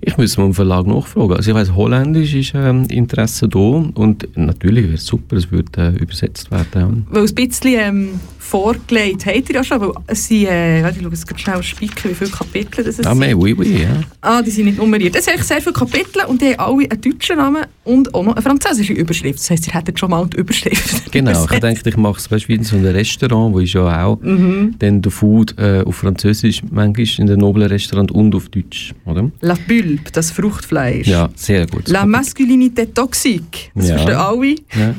Ich 0.00 0.16
muss 0.16 0.36
mal 0.36 0.46
im 0.46 0.54
Verlag 0.54 0.86
nachfragen. 0.86 1.34
Also 1.34 1.50
ich 1.50 1.56
weiss, 1.56 1.74
Holländisch 1.74 2.34
ist 2.34 2.52
ähm, 2.54 2.84
Interesse 2.88 3.48
da 3.48 3.58
und 3.58 4.28
natürlich 4.36 4.84
wäre 4.84 4.94
es 4.94 5.06
super, 5.06 5.36
es 5.36 5.50
würde 5.50 5.70
äh, 5.76 6.02
übersetzt 6.02 6.50
werden. 6.50 7.06
Weil 7.10 7.26
ein 7.26 7.34
bisschen 7.34 7.74
ähm, 7.78 8.08
vorgelegt 8.46 9.26
habt 9.26 9.48
ihr 9.48 9.54
ja 9.56 9.64
schon, 9.64 9.80
weil 9.80 9.90
es 10.06 10.26
sind, 10.26 10.46
äh, 10.46 10.82
warte, 10.82 10.98
ich 10.98 11.02
schaue 11.04 11.12
jetzt 11.12 11.40
schnell 11.40 11.62
spicken, 11.62 12.10
wie 12.10 12.14
viele 12.14 12.30
Kapitel 12.30 12.84
das 12.84 13.00
Ah, 13.00 13.10
sind. 13.10 13.18
mehr, 13.18 13.36
oui, 13.38 13.54
oui, 13.56 13.82
ja. 13.82 14.00
Ah, 14.20 14.40
die 14.42 14.50
sind 14.50 14.66
nicht 14.66 14.78
nummeriert. 14.78 15.14
Es 15.16 15.24
sind 15.24 15.42
sehr 15.44 15.60
viele 15.60 15.72
Kapitel 15.74 16.22
und 16.26 16.40
die 16.40 16.56
haben 16.56 16.60
alle 16.78 16.90
einen 16.90 17.00
deutschen 17.00 17.36
Namen 17.36 17.64
und 17.84 18.14
auch 18.14 18.22
noch 18.24 18.34
eine 18.34 18.42
französische 18.42 18.92
Überschrift. 18.92 19.38
Das 19.38 19.50
heisst, 19.50 19.66
ihr 19.66 19.74
hättet 19.74 19.98
schon 19.98 20.10
mal 20.10 20.26
die 20.26 20.36
Überschrift 20.38 21.10
Genau, 21.12 21.44
ich 21.52 21.60
denke, 21.60 21.88
ich 21.88 21.96
mache 21.96 22.18
es 22.18 22.30
weißt, 22.30 22.48
wie 22.48 22.54
in 22.54 22.64
so 22.64 22.76
einem 22.76 22.86
Restaurant, 22.94 23.54
wo 23.54 23.58
ist 23.60 23.72
ja 23.74 24.04
auch 24.04 24.20
Mhm. 24.22 24.74
dann 24.78 25.02
der 25.02 25.12
Food 25.12 25.54
äh, 25.58 25.82
auf 25.84 25.96
Französisch, 25.96 26.62
manchmal 26.70 27.06
in 27.18 27.26
den 27.26 27.40
noblen 27.40 27.68
Restaurant 27.68 28.10
und 28.12 28.34
auf 28.34 28.48
Deutsch, 28.48 28.94
oder? 29.04 29.30
La 29.40 29.54
Pulpe, 29.54 30.10
das 30.12 30.30
Fruchtfleisch. 30.30 31.06
Ja, 31.06 31.28
sehr 31.34 31.66
gut. 31.66 31.88
La 31.88 32.04
masculinité 32.04 32.86
toxique, 32.92 33.70
das 33.74 33.88
Ja. 33.88 33.94
verstehen 33.98 34.16
alle. 34.16 34.54
Ja. 34.74 34.94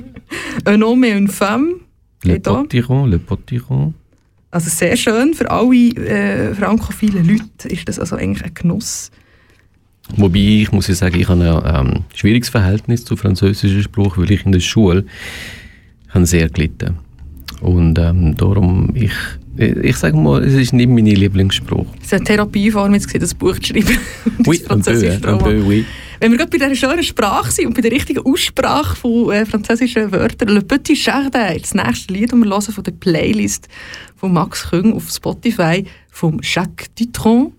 Un 0.73 0.83
homme 0.83 1.07
et 1.07 1.15
une 1.17 1.27
femme. 1.29 1.81
Le. 2.23 2.39
Potiron, 2.39 3.09
le 3.09 3.19
Potiron. 3.19 3.93
Also 4.49 4.69
sehr 4.69 4.95
schön, 4.95 5.33
für 5.33 5.51
alle 5.51 5.75
äh, 5.75 6.55
frankophilen 6.55 7.27
Leute 7.27 7.67
ist 7.67 7.87
das 7.87 7.99
also 7.99 8.15
eigentlich 8.15 8.43
ein 8.43 8.53
Genuss. 8.53 9.11
Wobei 10.15 10.39
ich 10.39 10.71
muss 10.71 10.87
ja 10.87 10.95
sagen, 10.95 11.19
ich 11.19 11.27
habe 11.27 11.65
ein 11.65 11.87
ähm, 11.87 12.03
schwieriges 12.15 12.49
Verhältnis 12.49 13.03
zu 13.03 13.17
französischen 13.17 13.83
Spruch, 13.83 14.17
weil 14.17 14.31
ich 14.31 14.45
in 14.45 14.53
der 14.53 14.61
Schule 14.61 15.05
habe 16.09 16.25
sehr 16.25 16.49
gelitten. 16.49 16.97
Und 17.59 17.99
ähm, 17.99 18.35
darum, 18.37 18.93
ich, 18.95 19.11
ich 19.57 19.97
sage 19.97 20.15
mal, 20.15 20.43
es 20.43 20.53
ist 20.53 20.71
nicht 20.73 20.89
mein 20.89 21.05
Lieblingsspruch. 21.05 21.87
Es 21.99 22.05
ist 22.05 22.13
eine 22.13 22.23
Therapieform, 22.23 22.93
jetzt 22.93 23.07
gesehen, 23.07 23.21
das 23.21 23.33
Buch 23.33 23.59
zu 23.59 23.73
schreiben. 23.73 23.97
Oui, 24.45 24.63
un 24.69 24.81
peu, 24.81 25.19
un 25.27 25.37
peu, 25.39 25.61
oui. 25.67 25.85
Wenn 26.19 26.31
wir 26.31 26.39
gerade 26.39 26.49
bei 26.49 26.57
dieser 26.57 26.75
schönen 26.75 27.03
Sprache 27.03 27.51
sind 27.51 27.67
und 27.67 27.75
bei 27.75 27.81
der 27.81 27.91
richtigen 27.91 28.25
Aussprache 28.25 28.95
von 28.95 29.31
äh, 29.31 29.45
französischen 29.45 30.11
Wörtern, 30.11 30.49
Le 30.49 30.61
Petit 30.61 31.05
Jardin, 31.05 31.61
das 31.61 31.75
nächste 31.75 32.11
Lied, 32.11 32.31
das 32.31 32.39
wir 32.39 32.49
hören 32.49 32.61
von 32.61 32.83
der 32.83 32.91
Playlist 32.91 33.67
von 34.15 34.33
Max 34.33 34.69
Küng 34.69 34.93
auf 34.93 35.11
Spotify, 35.11 35.85
vom 36.09 36.39
Jacques 36.41 36.87
Dutron. 36.95 37.53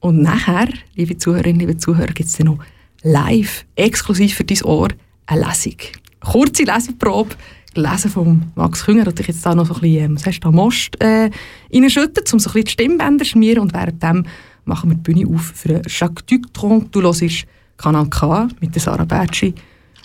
Und 0.00 0.20
nachher, 0.20 0.68
liebe 0.94 1.16
Zuhörerinnen, 1.16 1.60
liebe 1.60 1.78
Zuhörer, 1.78 2.12
gibt 2.12 2.28
es 2.28 2.38
noch 2.40 2.58
live, 3.02 3.64
exklusiv 3.76 4.34
für 4.34 4.44
dein 4.44 4.62
Ohr, 4.62 4.88
eine 5.24 5.46
Lesung. 5.46 5.76
Kurze 6.20 6.64
Leseprobe, 6.64 7.34
gelesen 7.72 8.10
von 8.10 8.52
Max 8.56 8.84
Künger, 8.84 9.06
und 9.06 9.18
ich 9.18 9.26
jetzt 9.26 9.46
da 9.46 9.54
noch 9.54 9.66
so 9.66 9.74
ein 9.74 9.80
bisschen, 9.80 10.04
ähm, 10.04 10.16
was 10.16 10.26
hast 10.26 10.40
da, 10.40 10.50
Most 10.50 11.00
äh, 11.00 11.30
reinschütten, 11.72 12.24
um 12.30 12.38
so 12.38 12.50
ein 12.50 12.52
bisschen 12.52 12.64
die 12.64 12.70
Stimmbänder 12.72 13.24
zu 13.24 13.30
schmieren 13.30 13.60
und 13.60 13.72
währenddem 13.72 14.26
machen 14.66 14.90
wir 14.90 14.96
die 14.96 15.02
Bühne 15.02 15.34
auf 15.34 15.52
für 15.54 15.80
Jacques 15.86 16.26
Dutron. 16.26 16.88
Du 16.90 17.00
hörst 17.00 17.46
Kanal 17.76 18.06
K 18.06 18.48
mit 18.60 18.80
Sarah 18.80 19.04
Bertschi 19.04 19.54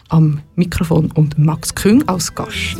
am 0.09 0.39
Mikrofon 0.55 1.11
und 1.15 1.37
Max 1.37 1.73
Küng 1.73 2.03
als 2.07 2.33
Gast. 2.33 2.77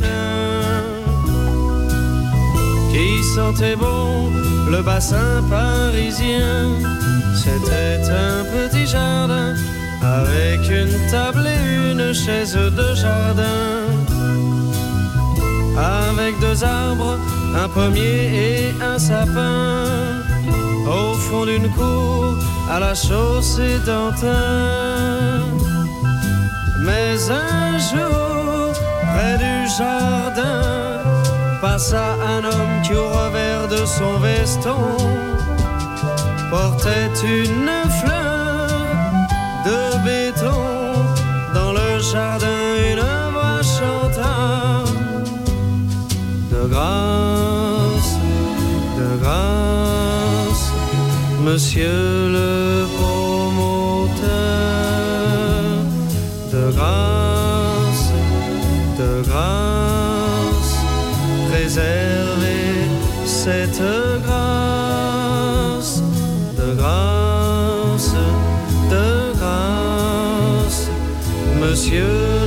qui 2.98 3.22
sentait 3.22 3.76
bon 3.76 4.30
le 4.70 4.82
bassin 4.82 5.42
parisien. 5.50 6.68
C'était 7.42 8.02
un 8.26 8.38
petit 8.54 8.86
jardin 8.86 9.54
avec 10.02 10.60
une 10.80 10.94
table 11.10 11.44
et 11.46 11.92
une 11.92 12.12
chaise 12.12 12.58
de 12.80 12.94
jardin. 12.94 13.70
Avec 15.76 16.38
deux 16.40 16.64
arbres, 16.64 17.18
un 17.62 17.68
pommier 17.68 18.20
et 18.46 18.82
un 18.82 18.98
sapin. 18.98 19.84
Au 20.86 21.14
fond 21.14 21.44
d'une 21.44 21.68
cour, 21.78 22.34
à 22.70 22.80
la 22.80 22.94
chaussée 22.94 23.78
d'Antin. 23.86 25.42
Mais 26.80 27.16
un 27.30 27.78
jour, 27.78 28.72
près 29.12 29.36
du 29.38 29.68
jardin, 29.76 31.02
passa 31.60 32.16
un 32.34 32.44
homme 32.44 32.82
qui 32.82 32.94
au 32.94 33.08
revers 33.08 33.68
de 33.68 33.84
son 33.84 34.18
veston 34.20 34.96
portait 36.50 37.12
une 37.24 37.70
fleur 38.00 38.68
de 39.66 40.04
béton. 40.04 40.62
Dans 41.54 41.72
le 41.72 41.98
jardin, 42.00 42.46
une 42.90 43.04
voix 43.32 43.62
chanta 43.62 44.84
de 46.52 46.66
grâce, 46.68 47.07
monsieur 51.52 52.28
le 52.36 52.84
promoteur, 52.96 54.28
de 56.52 56.64
grâce, 56.76 58.12
de 58.98 59.22
grâce 59.28 60.74
préserver 61.50 62.74
cette 63.24 63.82
grâce 64.26 66.02
de 66.58 66.68
grâce, 66.74 68.14
de 68.90 69.08
grâce, 69.38 70.80
monsieur 71.62 72.37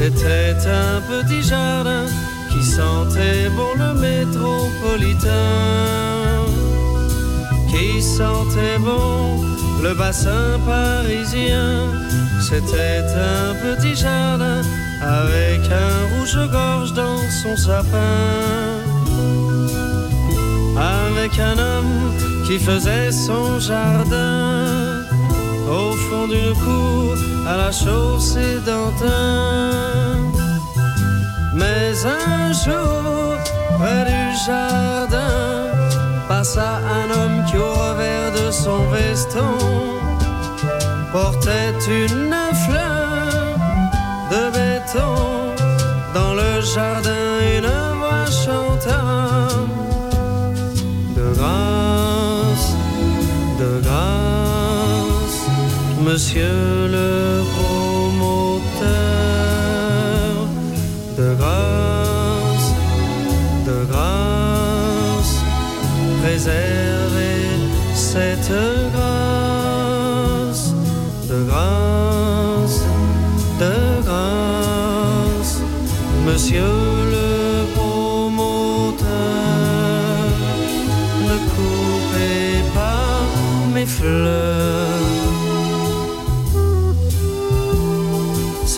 C'était 0.00 0.54
un 0.68 1.00
petit 1.10 1.42
jardin 1.42 2.06
qui 2.50 2.62
sentait 2.64 3.48
bon 3.56 3.74
le 3.76 3.94
métropolitain 3.94 5.26
qui 7.68 8.00
sentait 8.00 8.78
bon 8.78 9.42
le 9.82 9.94
bassin 9.94 10.60
parisien. 10.64 11.90
C'était 12.40 13.04
un 13.34 13.54
petit 13.64 13.96
jardin 13.96 14.62
avec 15.02 15.62
un 15.68 16.14
rouge-gorge 16.14 16.92
dans 16.92 17.18
son 17.42 17.56
sapin. 17.56 18.78
Avec 20.76 21.40
un 21.40 21.58
homme 21.58 22.14
qui 22.46 22.60
faisait 22.60 23.10
son 23.10 23.58
jardin 23.58 25.02
au 25.68 25.90
fond 26.06 26.28
d'une 26.28 26.54
cour 26.54 27.16
à 27.48 27.56
la 27.56 27.72
chaussée 27.72 28.60
d'Antin. 28.66 29.70
Mais 31.54 31.92
un 32.04 32.52
jour, 32.52 33.36
près 33.78 34.04
du 34.12 34.24
jardin, 34.46 35.72
passa 36.28 36.80
un 36.98 37.06
homme 37.16 37.44
qui 37.46 37.56
au 37.56 37.72
revers 37.72 38.32
de 38.40 38.50
son 38.50 38.80
veston 38.92 39.54
portait 41.12 41.74
une 41.88 42.36
fleur 42.64 43.56
de 44.32 44.42
béton. 44.56 45.14
Dans 46.14 46.34
le 46.34 46.60
jardin, 46.74 47.26
une 47.56 47.72
voix 47.98 48.26
chanta 48.44 49.47
monsieur 56.18 56.88
le 56.88 57.44
promoteur, 57.52 57.97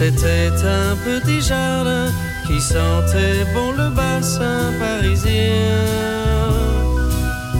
C'était 0.03 0.51
un 0.64 0.96
petit 0.96 1.42
jardin 1.42 2.07
qui 2.46 2.59
sentait 2.59 3.44
bon 3.53 3.72
le 3.72 3.90
bassin 3.90 4.72
parisien. 4.78 5.76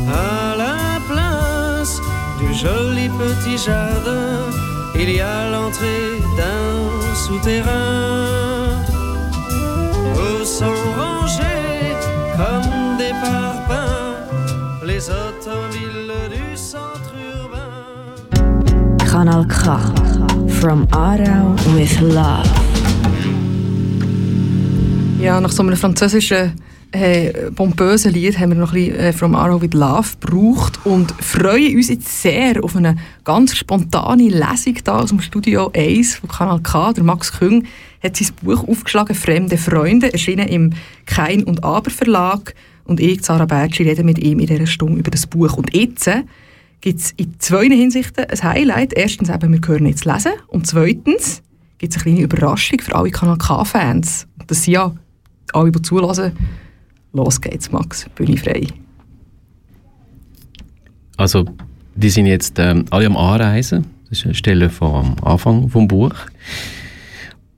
À 0.09 0.57
la 0.57 0.99
place 1.07 2.01
du 2.38 2.55
joli 2.55 3.11
petit 3.11 3.59
jardin, 3.59 4.49
il 4.95 5.11
y 5.11 5.20
a 5.20 5.51
l'entrée 5.51 6.22
d'un 6.38 7.14
souterrain 7.14 8.49
Kanal 19.11 19.44
K. 19.48 19.76
From 20.61 20.86
Aarau 20.92 21.56
with 21.74 22.00
love. 22.00 22.48
Ja, 25.20 25.40
nach 25.40 25.50
so 25.50 25.64
einem 25.64 25.76
französischen 25.76 26.52
äh, 26.92 27.50
pompösen 27.50 28.12
Lied 28.12 28.38
haben 28.38 28.50
wir 28.50 28.58
noch 28.58 28.72
ein 28.72 28.84
bisschen 28.84 29.00
äh, 29.00 29.12
«From 29.12 29.34
Arrow 29.34 29.61
with 29.61 29.72
Love» 29.72 30.11
gebraucht 30.20 30.78
und 30.84 31.11
freuen 31.11 31.74
uns 31.74 31.88
jetzt 31.88 32.22
sehr 32.22 32.62
auf 32.62 32.76
eine 32.76 32.94
ganz 33.24 33.56
spontane 33.56 34.28
Lesung 34.28 34.76
da 34.84 35.00
aus 35.00 35.08
dem 35.08 35.20
Studio 35.20 35.72
1 35.74 36.14
von 36.14 36.30
Kanal 36.30 36.61
K. 36.61 36.92
Der 36.92 37.02
Max 37.02 37.32
Küng 37.32 37.64
hat 38.04 38.16
sein 38.16 38.28
Buch 38.42 38.62
aufgeschlagen 38.68 39.16
«Fremde 39.16 39.58
Freunde», 39.58 40.12
erschienen 40.12 40.46
im 40.46 40.72
Kein 41.06 41.42
und 41.42 41.64
Aber 41.64 41.90
Verlag 41.90 42.54
und 42.84 43.00
ich, 43.00 43.24
Sarah 43.24 43.46
Bertschi, 43.46 43.82
rede 43.82 44.04
mit 44.04 44.20
ihm 44.20 44.38
in 44.38 44.46
dieser 44.46 44.68
Stunde 44.68 45.00
über 45.00 45.11
das 45.11 45.26
Buch. 45.26 45.56
Und 45.56 45.74
jetzt 45.74 46.06
äh, 46.06 46.22
gibt 46.81 47.01
es 47.01 47.12
in 47.12 47.39
zwei 47.39 47.66
Hinsichten 47.66 48.24
ein 48.24 48.43
Highlight. 48.43 48.93
Erstens 48.95 49.28
eben, 49.28 49.53
wir 49.53 49.68
hören 49.68 49.87
jetzt 49.87 50.05
lesen 50.05 50.33
und 50.49 50.66
zweitens 50.66 51.43
gibt 51.78 51.95
es 51.95 51.97
eine 51.97 52.05
kleine 52.05 52.20
Überraschung 52.22 52.81
für 52.81 52.95
alle 52.95 53.11
Kanal 53.11 53.39
K-Fans. 53.39 54.26
Das 54.47 54.64
sind 54.64 54.74
ja 54.74 54.95
alle, 55.53 55.72
die 55.72 55.83
zulassen. 55.83 56.33
Los 57.12 57.41
geht's, 57.41 57.72
Max. 57.72 58.07
Bühne 58.14 58.37
frei. 58.37 58.66
Also, 61.16 61.45
die 61.95 62.11
sind 62.11 62.26
jetzt 62.26 62.59
ähm, 62.59 62.85
alle 62.91 63.07
am 63.07 63.16
Anreisen. 63.16 63.87
Das 64.09 64.18
ist 64.18 64.24
eine 64.24 64.35
Stelle 64.35 64.70
vom 64.70 65.16
Anfang 65.22 65.68
vom 65.68 65.87
Buch. 65.87 66.14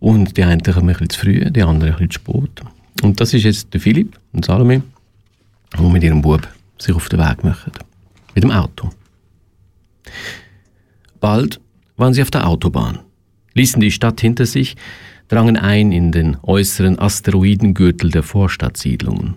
Und 0.01 0.37
die 0.37 0.43
einen 0.43 0.63
kommen 0.63 0.79
ein 0.81 0.87
bisschen 0.89 1.11
zu 1.11 1.21
früh, 1.21 1.51
die 1.51 1.63
anderen 1.63 1.93
ein 1.93 2.09
bisschen 2.09 2.25
zu 2.25 2.33
spät. 2.33 2.63
Und 3.03 3.21
das 3.21 3.35
ist 3.35 3.45
jetzt 3.45 3.73
der 3.73 3.81
Philipp 3.81 4.19
und 4.33 4.45
Salome, 4.45 4.83
die 5.79 5.83
mit 5.83 6.03
ihrem 6.03 6.23
Bub 6.23 6.47
sich 6.79 6.95
auf 6.95 7.09
den 7.09 7.21
Weg 7.21 7.45
machen. 7.45 7.73
Mit 8.35 8.45
dem 8.45 8.51
Auto. 8.51 8.91
Bald 11.21 11.61
waren 11.97 12.15
sie 12.15 12.23
auf 12.23 12.31
der 12.31 12.49
Autobahn, 12.49 13.01
ließen 13.55 13.81
die 13.81 13.91
Stadt 13.91 14.21
hinter 14.21 14.47
sich, 14.47 14.77
drangen 15.29 15.57
ein 15.57 15.93
in 15.93 16.13
den 16.13 16.37
äußeren 16.43 16.99
Asteroidengürtel 16.99 18.11
der 18.11 18.23
Vorstadtsiedlungen. 18.23 19.37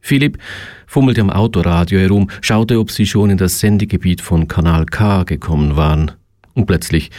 Philipp 0.00 0.38
fummelte 0.86 1.22
am 1.22 1.30
Autoradio 1.30 1.98
herum, 1.98 2.28
schaute, 2.42 2.78
ob 2.78 2.90
sie 2.90 3.06
schon 3.06 3.30
in 3.30 3.38
das 3.38 3.58
Sendegebiet 3.58 4.20
von 4.20 4.48
Kanal 4.48 4.84
K 4.84 5.24
gekommen 5.24 5.76
waren. 5.76 6.12
Und 6.52 6.66
plötzlich 6.66 7.10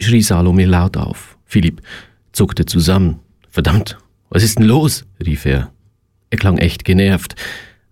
schrie 0.00 0.22
Salome 0.22 0.64
laut 0.64 0.96
auf. 0.96 1.36
Philipp 1.44 1.82
zuckte 2.32 2.64
zusammen. 2.64 3.20
Verdammt, 3.50 3.98
was 4.30 4.42
ist 4.42 4.58
denn 4.58 4.64
los? 4.64 5.04
rief 5.24 5.44
er. 5.44 5.70
Er 6.30 6.38
klang 6.38 6.56
echt 6.56 6.86
genervt, 6.86 7.36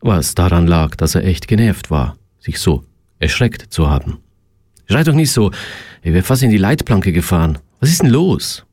was 0.01 0.35
daran 0.35 0.67
lag, 0.67 0.97
dass 0.97 1.15
er 1.15 1.25
echt 1.25 1.47
genervt 1.47 1.91
war, 1.91 2.17
sich 2.39 2.59
so 2.59 2.83
erschreckt 3.19 3.67
zu 3.71 3.91
haben. 3.91 4.21
Schrei 4.91 5.05
doch 5.05 5.15
nicht 5.15 5.31
so, 5.31 5.53
ich 6.03 6.13
wäre 6.13 6.25
fast 6.25 6.43
in 6.43 6.51
die 6.51 6.57
Leitplanke 6.57 7.13
gefahren. 7.13 7.59
Was 7.79 7.91
ist 7.91 8.03
denn 8.03 8.11
los? 8.11 8.65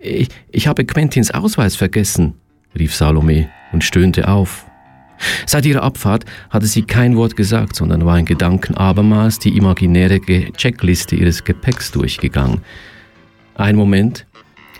Ich, 0.00 0.28
ich 0.50 0.66
habe 0.66 0.84
Quentins 0.84 1.30
Ausweis 1.30 1.76
vergessen, 1.76 2.34
rief 2.76 2.92
Salome 2.92 3.48
und 3.72 3.84
stöhnte 3.84 4.26
auf. 4.26 4.66
Seit 5.46 5.64
ihrer 5.64 5.84
Abfahrt 5.84 6.24
hatte 6.50 6.66
sie 6.66 6.82
kein 6.82 7.14
Wort 7.16 7.36
gesagt, 7.36 7.76
sondern 7.76 8.04
war 8.04 8.18
in 8.18 8.24
Gedanken 8.24 8.74
abermals 8.74 9.38
die 9.38 9.56
imaginäre 9.56 10.20
Checkliste 10.20 11.14
ihres 11.14 11.44
Gepäcks 11.44 11.92
durchgegangen. 11.92 12.60
Ein 13.54 13.76
Moment 13.76 14.26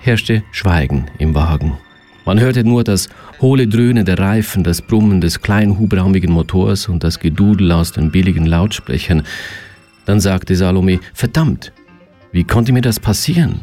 herrschte 0.01 0.43
Schweigen 0.51 1.07
im 1.19 1.37
Wagen. 1.37 1.79
Man 2.25 2.41
hörte 2.41 2.65
nur 2.65 2.83
das 2.83 3.09
hohle 3.41 3.69
Dröhnen 3.69 4.05
der 4.05 4.19
Reifen, 4.19 4.65
das 4.65 4.83
Brummen 4.83 5.21
des 5.21 5.41
kleinen 5.41 5.79
hubraumigen 5.79 6.33
Motors 6.33 6.89
und 6.89 7.05
das 7.05 7.21
Gedudel 7.21 7.71
aus 7.71 7.93
den 7.93 8.11
billigen 8.11 8.47
Lautsprechern. 8.47 9.23
Dann 10.05 10.21
sagte 10.21 10.57
Salome, 10.57 11.01
verdammt, 11.15 11.73
wie 12.33 12.45
konnte 12.45 12.73
mir 12.73 12.81
das 12.81 12.99
passieren? 12.99 13.61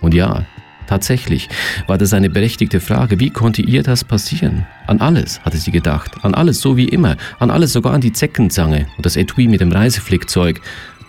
Und 0.00 0.14
ja, 0.14 0.44
tatsächlich 0.86 1.48
war 1.86 1.98
das 1.98 2.12
eine 2.12 2.30
berechtigte 2.30 2.80
Frage. 2.80 3.20
Wie 3.20 3.30
konnte 3.30 3.62
ihr 3.62 3.82
das 3.82 4.04
passieren? 4.04 4.66
An 4.86 5.00
alles, 5.00 5.40
hatte 5.42 5.56
sie 5.56 5.70
gedacht. 5.70 6.24
An 6.24 6.34
alles, 6.34 6.60
so 6.60 6.76
wie 6.76 6.88
immer. 6.88 7.16
An 7.38 7.50
alles, 7.50 7.72
sogar 7.72 7.92
an 7.92 8.00
die 8.00 8.12
Zeckenzange 8.12 8.86
und 8.96 9.06
das 9.06 9.16
Etui 9.16 9.46
mit 9.46 9.60
dem 9.60 9.72
Reiseflickzeug. 9.72 10.60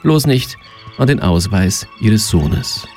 Bloß 0.04 0.28
nicht 0.28 0.58
an 0.98 1.08
den 1.08 1.20
Ausweis 1.20 1.88
ihres 2.00 2.30
Sohnes. 2.30 2.88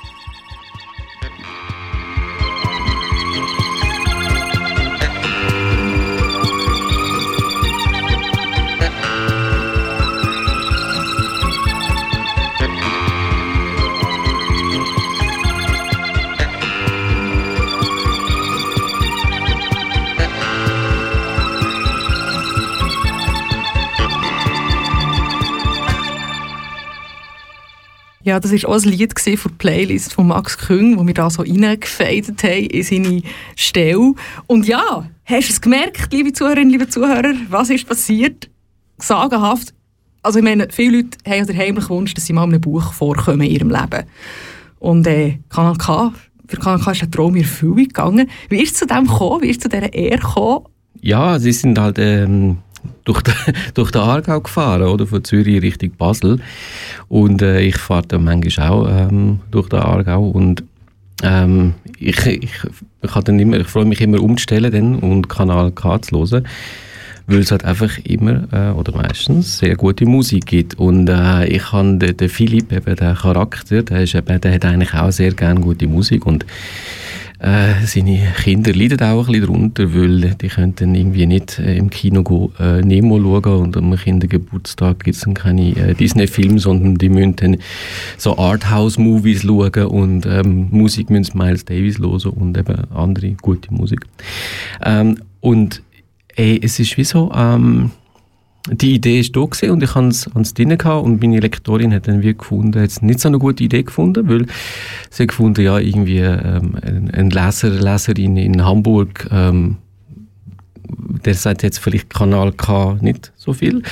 Ja, 28.25 28.41
das 28.41 28.53
war 28.53 28.71
auch 28.71 28.83
ein 28.83 28.89
Lied 28.89 29.13
von 29.21 29.53
der 29.53 29.59
Playlist 29.59 30.15
von 30.15 30.29
Max 30.29 30.57
Küng, 30.57 30.99
wo 30.99 31.07
wir 31.07 31.13
da 31.13 31.29
so 31.29 31.43
reingefeidet 31.43 32.43
haben 32.43 32.65
in 32.65 32.83
seine 32.83 33.23
Stelle. 33.55 34.15
Und 34.47 34.67
ja, 34.67 35.07
hast 35.27 35.49
du 35.49 35.53
es 35.53 35.61
gemerkt, 35.61 36.11
liebe 36.11 36.33
Zuhörerinnen, 36.33 36.71
liebe 36.71 36.89
Zuhörer, 36.89 37.35
was 37.51 37.69
ist 37.69 37.87
passiert? 37.87 38.49
Sagenhaft. 38.97 39.75
Also 40.23 40.39
ich 40.39 40.45
meine, 40.45 40.69
viele 40.71 41.03
Leute 41.03 41.19
haben 41.29 41.47
den 41.47 41.59
heimlichen 41.59 41.91
Wunsch, 41.91 42.15
dass 42.15 42.25
sie 42.25 42.33
mal 42.33 42.45
in 42.45 42.53
einem 42.53 42.63
Buch 42.63 42.95
vorkommen 42.95 43.43
in 43.43 43.51
ihrem 43.51 43.69
Leben. 43.69 44.05
Und 44.79 45.07
äh, 45.07 45.41
Kanal 45.51 45.77
K, 45.77 46.15
für 46.49 46.57
Kanal 46.57 46.81
K 46.81 46.93
ist 46.93 47.03
der 47.03 47.11
Traum 47.11 47.37
in 47.37 47.43
Erfüllung 47.43 47.77
gegangen. 47.77 48.31
Wie 48.49 48.63
ist 48.63 48.73
es 48.73 48.79
zu 48.79 48.87
dem 48.87 49.07
gekommen? 49.07 49.43
Wie 49.43 49.51
ist 49.51 49.59
es 49.59 49.63
zu 49.65 49.69
dieser 49.69 49.93
Ehre 49.93 50.19
gekommen? 50.19 50.65
Ja, 51.03 51.39
sie 51.39 51.53
sind 51.53 51.79
halt... 51.79 51.99
Ähm 51.99 52.57
durch, 53.05 53.23
den, 53.23 53.35
durch 53.75 53.91
den 53.91 54.03
Aargau 54.03 54.41
gefahren, 54.41 54.83
oder? 54.83 55.07
Von 55.07 55.25
Zürich 55.25 55.63
Richtung 55.63 55.91
Basel. 55.97 56.41
Und 57.09 57.43
äh, 57.43 57.61
ich 57.61 57.77
fahre 57.77 58.07
dann 58.07 58.25
manchmal 58.25 58.69
auch 58.69 58.89
ähm, 58.89 59.41
durch 59.51 59.69
den 59.69 59.81
Aargau 59.81 60.29
und 60.29 60.65
ähm, 61.23 61.75
ich, 61.99 62.27
ich, 62.27 62.51
ich, 63.03 63.11
dann 63.25 63.39
immer, 63.39 63.59
ich 63.59 63.69
freue 63.69 63.85
mich 63.85 64.01
immer 64.01 64.21
umzustellen 64.21 64.73
dann 64.73 64.97
und 64.97 65.29
Kanal 65.29 65.71
K 65.71 66.03
zu 66.03 66.19
hören, 66.19 66.47
weil 67.27 67.39
es 67.39 67.51
halt 67.51 67.65
einfach 67.65 67.99
immer 68.05 68.45
äh, 68.53 68.71
oder 68.73 68.95
meistens 68.95 69.59
sehr 69.59 69.77
gute 69.77 70.07
Musik 70.07 70.47
gibt. 70.47 70.75
Und 70.75 71.09
äh, 71.09 71.47
ich 71.47 71.73
habe 71.73 71.97
den, 71.99 72.17
den 72.17 72.29
Philipp, 72.29 72.73
eben 72.73 72.97
den 72.97 73.15
Charakter, 73.15 73.83
der, 73.83 74.03
ist 74.03 74.15
eben, 74.15 74.41
der 74.41 74.55
hat 74.55 74.65
eigentlich 74.65 74.95
auch 74.95 75.11
sehr 75.11 75.33
gerne 75.33 75.61
gute 75.61 75.87
Musik 75.87 76.27
und 76.27 76.45
äh, 77.41 77.85
seine 77.85 78.33
Kinder 78.43 78.73
leiden 78.73 79.01
auch 79.03 79.27
ein 79.27 79.33
bisschen 79.33 79.47
darunter, 79.47 79.95
weil 79.95 80.35
die 80.35 80.49
können 80.49 80.75
dann 80.77 80.95
irgendwie 80.95 81.27
nicht 81.27 81.59
äh, 81.59 81.77
im 81.77 81.91
Kino 81.91 82.23
go, 82.23 82.53
äh, 82.59 82.81
Nemo 82.81 83.19
schauen 83.19 83.63
und 83.63 83.77
am 83.77 83.97
Kindergeburtstag 83.97 85.05
gibt 85.05 85.17
es 85.17 85.23
dann 85.23 85.35
keine 85.35 85.77
äh, 85.77 85.95
Disney-Filme, 85.95 86.59
sondern 86.59 86.97
die 86.97 87.09
müssen 87.09 87.37
dann 87.37 87.57
so 88.17 88.39
Arthouse-Movies 88.39 89.43
schauen 89.43 89.89
und 89.89 90.27
ähm, 90.27 90.69
Musik 90.71 91.11
müssen 91.11 91.37
Miles 91.37 91.65
Davis 91.65 91.99
hören 91.99 92.31
und 92.31 92.57
eben 92.57 92.91
andere 92.93 93.33
gute 93.43 93.73
Musik. 93.75 94.01
Ähm, 94.85 95.19
und 95.41 95.83
ey, 96.37 96.61
es 96.63 96.79
ist 96.79 96.97
wie 96.97 97.05
so... 97.05 97.33
Ähm, 97.35 97.91
die 98.71 98.95
Idee 98.95 99.21
ist 99.21 99.37
da 99.37 99.41
und 99.41 99.83
ich 99.83 99.95
habe 99.95 100.09
es 100.09 100.55
drin 100.55 100.77
gehabt 100.77 101.05
und 101.05 101.21
meine 101.21 101.41
Lektorin 101.41 101.93
hat 101.93 102.09
dann 102.09 102.23
wie 102.23 102.35
gefunden, 102.35 102.81
hat 102.81 103.03
nicht 103.03 103.21
so 103.21 103.29
eine 103.29 103.39
gute 103.39 103.63
Idee 103.63 103.83
gefunden, 103.83 104.29
weil 104.29 104.47
sie 105.11 105.25
hat 105.25 105.29
gefunden, 105.29 105.63
ja, 105.63 105.79
irgendwie 105.79 106.21
ähm, 106.21 106.77
ein 107.13 107.31
Leser, 107.31 107.69
Leserin 107.69 108.39
in 108.39 108.65
Hamburg, 108.65 109.29
ähm, 109.31 109.77
der 111.25 111.35
sagt 111.35 111.63
jetzt 111.63 111.79
vielleicht 111.79 112.13
Kanal 112.13 112.53
K 112.53 112.97
nicht 113.01 113.33
so 113.37 113.53
viel, 113.53 113.83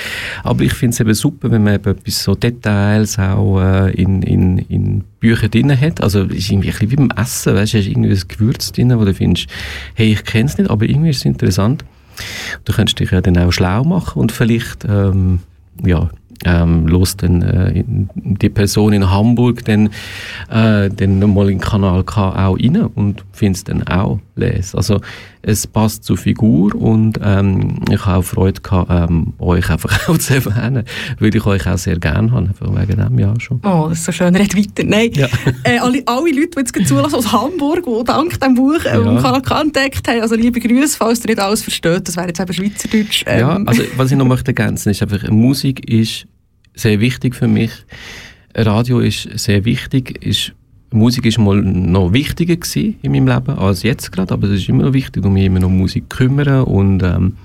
aber 0.42 0.64
ich 0.64 0.72
finde 0.72 0.94
es 0.94 1.00
eben 1.00 1.14
super, 1.14 1.50
wenn 1.50 1.64
man 1.64 1.74
eben 1.74 1.90
etwas 1.90 2.22
so 2.22 2.34
Details 2.34 3.18
auch 3.18 3.60
äh, 3.60 3.92
in, 3.92 4.22
in, 4.22 4.58
in 4.58 5.04
Büchern 5.20 5.50
drin 5.50 5.80
hat, 5.80 6.02
also 6.02 6.22
ist 6.22 6.50
irgendwie 6.50 6.68
ein 6.68 6.72
bisschen 6.72 6.90
wie 6.90 6.96
beim 6.96 7.10
Essen, 7.16 7.54
weißt 7.54 7.74
du, 7.74 7.78
hast 7.78 7.86
irgendwie 7.86 8.10
ein 8.10 8.22
Gewürz 8.28 8.72
drin, 8.72 8.98
wo 8.98 9.04
du 9.04 9.12
findest, 9.12 9.48
hey, 9.94 10.12
ich 10.12 10.24
kenne 10.24 10.46
es 10.46 10.56
nicht, 10.56 10.70
aber 10.70 10.86
irgendwie 10.86 11.10
ist 11.10 11.18
es 11.18 11.24
interessant. 11.26 11.84
Du 12.64 12.72
könntest 12.72 13.00
dich 13.00 13.10
ja 13.10 13.20
dann 13.20 13.38
auch 13.38 13.52
schlau 13.52 13.84
machen 13.84 14.20
und 14.20 14.32
vielleicht 14.32 14.84
ähm, 14.84 15.40
ja, 15.84 16.10
ähm, 16.44 16.86
los 16.86 17.16
dann 17.16 17.42
äh, 17.42 17.84
die 17.86 18.48
Person 18.48 18.92
in 18.92 19.10
Hamburg 19.10 19.64
dann, 19.64 19.90
äh, 20.50 20.90
dann 20.90 21.18
mal 21.32 21.50
in 21.50 21.60
Kanal 21.60 22.04
K 22.04 22.30
auch 22.48 22.56
rein 22.58 22.76
und 22.76 23.24
findest 23.32 23.68
dann 23.68 23.86
auch 23.86 24.18
lesen. 24.34 24.76
Also 24.76 25.00
es 25.42 25.66
passt 25.66 26.04
zur 26.04 26.16
Figur 26.16 26.74
und 26.74 27.18
ähm, 27.22 27.80
ich 27.90 28.06
habe 28.06 28.18
auch 28.18 28.22
Freude 28.22 28.60
gehabt, 28.60 28.90
ähm, 28.90 29.34
euch 29.38 29.68
einfach 29.70 30.08
auch 30.08 30.16
zu 30.16 30.34
erwähnen, 30.34 30.84
weil 31.18 31.34
ich 31.34 31.44
euch 31.44 31.66
auch 31.66 31.78
sehr 31.78 31.98
gerne 31.98 32.30
habe, 32.30 32.48
einfach 32.48 32.74
wegen 32.74 33.00
dem 33.00 33.18
ja 33.18 33.34
schon. 33.40 33.60
Oh, 33.64 33.86
das 33.88 33.98
ist 33.98 34.04
so 34.04 34.12
schön, 34.12 34.36
red 34.36 34.56
weiter. 34.56 34.84
Nein, 34.84 35.10
ja. 35.14 35.26
äh, 35.64 35.78
alle, 35.78 36.02
alle 36.06 36.30
Leute, 36.30 36.50
die 36.64 36.78
jetzt 36.78 36.88
zulassen 36.88 37.16
aus 37.16 37.32
Hamburg, 37.32 37.84
die 37.84 38.04
dank 38.04 38.38
diesem 38.38 38.54
Buch 38.54 38.84
äh, 38.84 39.02
ja. 39.02 39.20
Kanal 39.20 39.42
K 39.42 39.60
entdeckt 39.60 40.06
haben, 40.06 40.20
also 40.20 40.36
liebe 40.36 40.60
Grüße, 40.60 40.96
falls 40.96 41.24
ihr 41.24 41.30
nicht 41.30 41.40
alles 41.40 41.62
versteht, 41.62 42.06
das 42.06 42.16
wäre 42.16 42.28
jetzt 42.28 42.40
eben 42.40 42.52
Schweizerdeutsch. 42.52 43.24
Ähm. 43.26 43.40
Ja, 43.40 43.60
also 43.66 43.82
was 43.96 44.10
ich 44.12 44.16
noch 44.16 44.26
möchte 44.26 44.48
ergänzen 44.48 44.90
ist 44.90 45.02
einfach, 45.02 45.28
Musik 45.28 45.90
ist 45.90 46.26
sehr 46.74 47.00
wichtig 47.00 47.34
für 47.34 47.48
mich. 47.48 47.72
Radio 48.54 49.00
ist 49.00 49.28
sehr 49.38 49.64
wichtig, 49.64 50.24
ist 50.24 50.52
Musik 50.92 51.26
ist 51.26 51.38
mal 51.38 51.60
noch 51.60 52.12
wichtiger 52.12 52.56
in 52.74 53.12
meinem 53.12 53.26
Leben 53.26 53.58
als 53.58 53.82
jetzt 53.82 54.12
gerade, 54.12 54.32
aber 54.34 54.48
es 54.48 54.60
ist 54.60 54.68
immer 54.68 54.84
noch 54.84 54.92
wichtig, 54.92 55.24
um 55.24 55.32
mich 55.32 55.46
immer 55.46 55.60
noch 55.60 55.68
um 55.68 55.78
Musik 55.78 56.10
kümmern 56.10 56.64
und 56.64 57.02
ähm, 57.02 57.36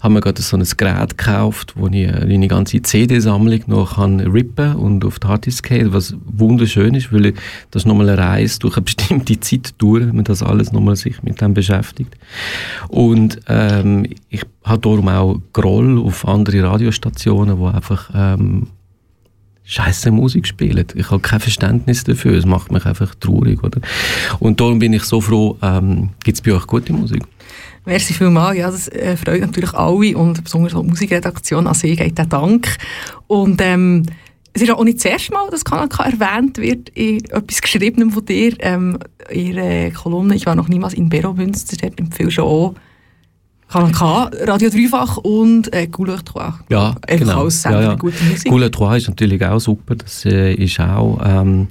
habe 0.00 0.14
mir 0.14 0.20
gerade 0.20 0.42
so 0.42 0.56
ein 0.56 0.64
Gerät 0.76 1.16
gekauft, 1.16 1.74
wo 1.76 1.86
ich 1.88 2.08
eine 2.08 2.48
ganze 2.48 2.82
CD-Sammlung 2.82 3.60
noch 3.66 3.96
kann 3.96 4.20
rippen 4.20 4.76
und 4.76 5.04
auf 5.04 5.18
die 5.18 5.28
Harddisk 5.28 5.70
was 5.92 6.14
wunderschön 6.24 6.94
ist, 6.94 7.12
weil 7.12 7.34
das 7.70 7.86
nochmal 7.86 8.08
eine 8.08 8.18
Reise 8.18 8.58
durch 8.58 8.76
eine 8.76 8.84
bestimmte 8.84 9.38
Zeit 9.40 9.74
durch, 9.78 10.06
wenn 10.06 10.16
man 10.16 10.24
das 10.24 10.42
alles 10.42 10.72
nochmal 10.72 10.96
sich 10.96 11.22
mit 11.22 11.40
dem 11.40 11.54
beschäftigt. 11.54 12.16
Und 12.88 13.40
ähm, 13.48 14.06
ich 14.28 14.42
habe 14.64 14.80
darum 14.80 15.08
auch 15.08 15.40
Groll 15.52 15.98
auf 15.98 16.26
andere 16.26 16.62
Radiostationen, 16.62 17.58
wo 17.58 17.66
einfach 17.66 18.10
ähm, 18.14 18.68
scheiße 19.70 20.10
Musik 20.10 20.46
spielen. 20.46 20.84
Ich 20.94 21.10
habe 21.10 21.20
kein 21.20 21.40
Verständnis 21.40 22.02
dafür. 22.04 22.36
Es 22.36 22.44
macht 22.44 22.72
mich 22.72 22.84
einfach 22.84 23.14
traurig, 23.14 23.62
oder? 23.62 23.80
Und 24.40 24.60
darum 24.60 24.80
bin 24.80 24.92
ich 24.92 25.04
so 25.04 25.20
froh, 25.20 25.56
ähm, 25.62 26.10
gibt 26.24 26.36
es 26.36 26.42
bei 26.42 26.52
euch 26.52 26.66
gute 26.66 26.92
Musik? 26.92 27.22
Merci 27.86 28.12
vielmals. 28.12 28.58
Ja, 28.58 28.70
das 28.70 28.88
äh, 28.88 29.16
freut 29.16 29.40
natürlich 29.40 29.72
alle 29.72 30.16
und 30.16 30.42
besonders 30.42 30.72
die 30.72 30.82
Musikredaktion 30.82 31.66
an 31.66 31.74
sich 31.74 31.96
geht 31.96 32.18
der 32.18 32.26
Dank. 32.26 32.76
Und 33.28 33.60
ähm, 33.62 34.06
es 34.52 34.62
ist 34.62 34.70
auch 34.70 34.82
nicht 34.82 34.98
das 34.98 35.04
erste 35.04 35.32
Mal, 35.32 35.48
dass 35.50 35.64
Kanal 35.64 35.88
K 35.88 36.04
erwähnt 36.04 36.58
wird 36.58 36.88
in 36.90 37.24
etwas 37.26 37.62
Geschriebenem 37.62 38.10
von 38.10 38.24
dir. 38.24 38.54
Ähm, 38.58 38.98
ihre 39.32 39.92
Kolumne 39.92 40.34
«Ich 40.34 40.46
war 40.46 40.56
noch 40.56 40.68
niemals 40.68 40.94
in 40.94 41.08
Beromünster», 41.08 41.76
dort 41.80 41.98
empfiehlst 42.00 42.38
du 42.38 42.42
auch 42.42 42.74
Kanal 43.70 43.92
K, 43.92 44.30
Radio 44.46 44.68
Dreifach 44.68 45.18
und 45.18 45.72
äh, 45.72 45.86
Couleur 45.86 46.18
3. 46.24 46.54
Ja, 46.70 46.96
Einfach 47.06 47.18
genau. 47.18 47.44
als 47.44 47.62
ja, 47.62 47.80
ja. 47.80 47.94
gute 47.94 48.22
Musik. 48.24 48.50
Couleur 48.50 48.68
3 48.68 48.96
ist 48.96 49.08
natürlich 49.08 49.44
auch 49.44 49.60
super. 49.60 49.94
Das 49.94 50.24
äh, 50.24 50.54
ist 50.54 50.80
auch... 50.80 51.20
Ähm, 51.24 51.68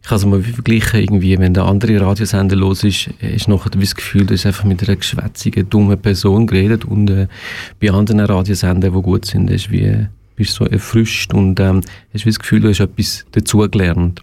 ich 0.00 0.08
kann 0.10 0.18
es 0.18 0.26
mal 0.26 0.42
vergleichen, 0.42 1.00
irgendwie, 1.00 1.38
wenn 1.38 1.54
der 1.54 1.64
andere 1.64 1.98
Radiosender 1.98 2.56
los 2.56 2.84
ist, 2.84 3.08
ist 3.20 3.48
nachher 3.48 3.70
das 3.70 3.94
Gefühl, 3.94 4.26
du 4.26 4.34
hast 4.34 4.44
einfach 4.44 4.64
mit 4.64 4.86
einer 4.86 4.96
geschwätzigen, 4.96 5.70
dummen 5.70 5.98
Person 5.98 6.46
geredet 6.46 6.84
und 6.84 7.08
äh, 7.08 7.26
bei 7.80 7.90
anderen 7.90 8.20
Radiosendern, 8.20 8.94
die 8.94 9.02
gut 9.02 9.24
sind, 9.24 9.50
ist 9.50 9.72
wie, 9.72 10.06
bist 10.36 10.60
du 10.60 10.64
so 10.64 10.70
erfrischt 10.70 11.32
und 11.32 11.58
ähm, 11.58 11.80
hast 12.12 12.26
wie 12.26 12.30
das 12.30 12.38
Gefühl, 12.38 12.60
du 12.60 12.68
hast 12.68 12.80
etwas 12.80 13.24
dazugelernt. 13.32 14.22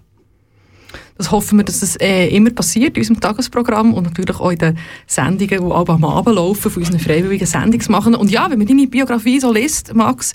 Das 1.22 1.32
hoffen 1.32 1.59
wir, 1.59 1.63
dass 1.63 1.82
das 1.82 1.97
äh, 1.97 2.30
immer 2.36 2.49
passiert 2.49 2.97
in 2.97 3.01
unserem 3.01 3.19
Tagesprogramm 3.19 3.93
und 3.93 4.05
natürlich 4.05 4.39
auch 4.39 4.49
in 4.49 4.57
den 4.57 4.78
Sendungen, 5.05 5.49
die 5.49 5.59
auch 5.59 5.88
am 5.88 6.03
Abend 6.03 6.36
laufen, 6.36 6.72
von 6.72 6.82
unseren 6.82 6.97
freiwilligen 6.97 7.45
Sendungsmachenden. 7.45 8.19
Und 8.19 8.32
ja, 8.32 8.49
wenn 8.49 8.57
man 8.57 8.65
deine 8.65 8.88
Biografie 8.88 9.39
so 9.39 9.53
liest, 9.53 9.93
Max, 9.93 10.34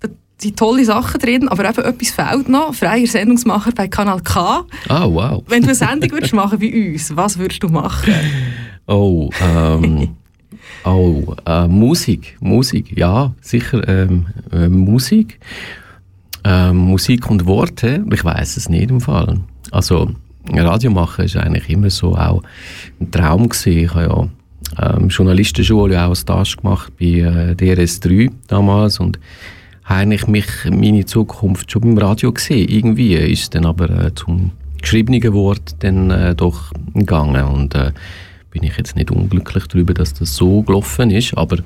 da 0.00 0.08
sind 0.38 0.58
tolle 0.58 0.84
Sachen 0.84 1.20
drin, 1.20 1.46
aber 1.46 1.68
eben 1.68 1.84
etwas 1.84 2.10
fehlt 2.10 2.48
noch. 2.48 2.74
Freier 2.74 3.06
Sendungsmacher 3.06 3.70
bei 3.70 3.86
Kanal 3.86 4.22
K. 4.22 4.64
Ah, 4.88 5.06
wow. 5.06 5.44
Wenn 5.46 5.62
du 5.62 5.68
eine 5.68 5.76
Sendung 5.76 6.10
würdest 6.10 6.32
machen 6.32 6.58
bei 6.58 6.90
uns, 6.90 7.16
was 7.16 7.38
würdest 7.38 7.62
du 7.62 7.68
machen? 7.68 8.12
Oh, 8.86 9.30
ähm, 9.40 10.16
oh, 10.84 11.34
äh, 11.46 11.66
Musik, 11.68 12.36
Musik, 12.40 12.94
ja, 12.98 13.32
sicher 13.40 13.88
ähm, 13.88 14.26
äh, 14.52 14.68
Musik. 14.68 15.40
Ähm, 16.44 16.76
Musik 16.76 17.30
und 17.30 17.46
Worte, 17.46 18.04
ich 18.12 18.22
weiß 18.22 18.58
es 18.58 18.68
nicht 18.68 18.90
im 18.90 19.00
Fall. 19.00 19.40
Also 19.70 20.10
Radio 20.52 20.90
machen 20.90 21.24
ist 21.24 21.36
eigentlich 21.36 21.68
immer 21.70 21.90
so 21.90 22.14
auch 22.14 22.42
ein 23.00 23.10
Traum 23.10 23.48
gewesen. 23.48 23.78
Ich 23.78 23.94
habe 23.94 24.30
ja 24.78 24.94
ähm, 24.96 25.08
Journalistenschule 25.08 25.98
auch 26.02 26.10
als 26.10 26.20
Stage 26.20 26.56
gemacht 26.60 26.92
bei 26.98 27.06
äh, 27.06 27.54
DRS3 27.54 28.30
damals 28.48 29.00
und 29.00 29.18
eigentlich 29.84 30.26
mich, 30.26 30.46
meine 30.70 31.04
Zukunft 31.04 31.70
schon 31.70 31.82
beim 31.82 31.98
Radio 31.98 32.32
gesehen. 32.32 32.68
Irgendwie 32.68 33.14
ist 33.14 33.54
dann 33.54 33.66
aber 33.66 33.90
äh, 33.90 34.14
zum 34.14 34.52
geschriebenen 34.80 35.32
Wort 35.32 35.76
dann 35.80 36.10
äh, 36.10 36.34
doch 36.34 36.70
gegangen 36.94 37.44
und 37.44 37.74
äh, 37.74 37.92
bin 38.50 38.62
ich 38.62 38.76
jetzt 38.76 38.96
nicht 38.96 39.10
unglücklich 39.10 39.66
darüber, 39.66 39.94
dass 39.94 40.14
das 40.14 40.36
so 40.36 40.62
gelaufen 40.62 41.10
ist, 41.10 41.36
aber 41.36 41.58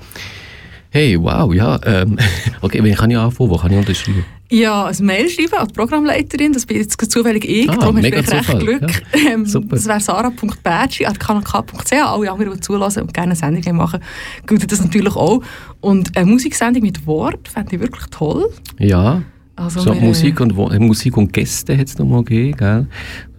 hey, 0.91 1.21
wow, 1.21 1.53
ja, 1.53 1.79
ähm, 1.85 2.17
okay, 2.61 2.83
wenn 2.83 2.95
kann 2.95 3.11
ich 3.11 3.19
anfangen, 3.19 3.51
wo 3.51 3.57
kann 3.57 3.73
ich 3.73 3.79
unterschreiben? 3.79 4.25
Ja, 4.51 4.87
ein 4.87 4.97
Mail 5.05 5.29
schreiben 5.29 5.55
an 5.59 5.69
die 5.69 5.75
Programmleiterin, 5.75 6.53
das 6.55 6.65
bin 6.65 6.79
jetzt 6.79 6.99
zufällig 7.11 7.45
ich, 7.45 7.69
Ah, 7.69 7.77
darum 7.77 7.97
hast 7.99 8.05
du 8.07 8.13
recht 8.17 8.29
Zufall, 8.31 8.59
Glück. 8.61 8.81
ja. 8.83 9.31
Ähm, 9.33 9.45
das 9.69 9.87
wäre 9.87 10.01
sarah.bertschi.kanalk.ch, 10.01 11.93
alle 11.93 12.31
anderen, 12.31 12.55
die 12.55 12.61
zulassen 12.61 13.03
und 13.03 13.13
gerne 13.15 13.33
eine 13.33 13.37
Sendung 13.37 13.77
machen, 13.77 14.01
gilt 14.47 14.71
das 14.73 14.83
natürlich 14.83 15.15
auch. 15.17 15.43
Und 15.81 16.17
eine 16.17 16.27
Musiksendung 16.27 16.83
mit 16.83 17.07
Wort 17.07 17.49
fände 17.49 17.75
ich 17.77 17.81
wirklich 17.83 18.07
toll. 18.11 18.49
Ja, 18.79 19.23
Also 19.57 19.81
so 19.81 19.95
wir, 19.95 20.01
Musik, 20.01 20.41
und, 20.41 20.57
Musik 20.57 21.17
und 21.17 21.33
Gäste 21.33 21.77
hat 21.77 21.87
es 21.89 21.99
noch 21.99 22.07
mal 22.07 22.25
gegeben, 22.25 22.57
gell? 22.57 22.87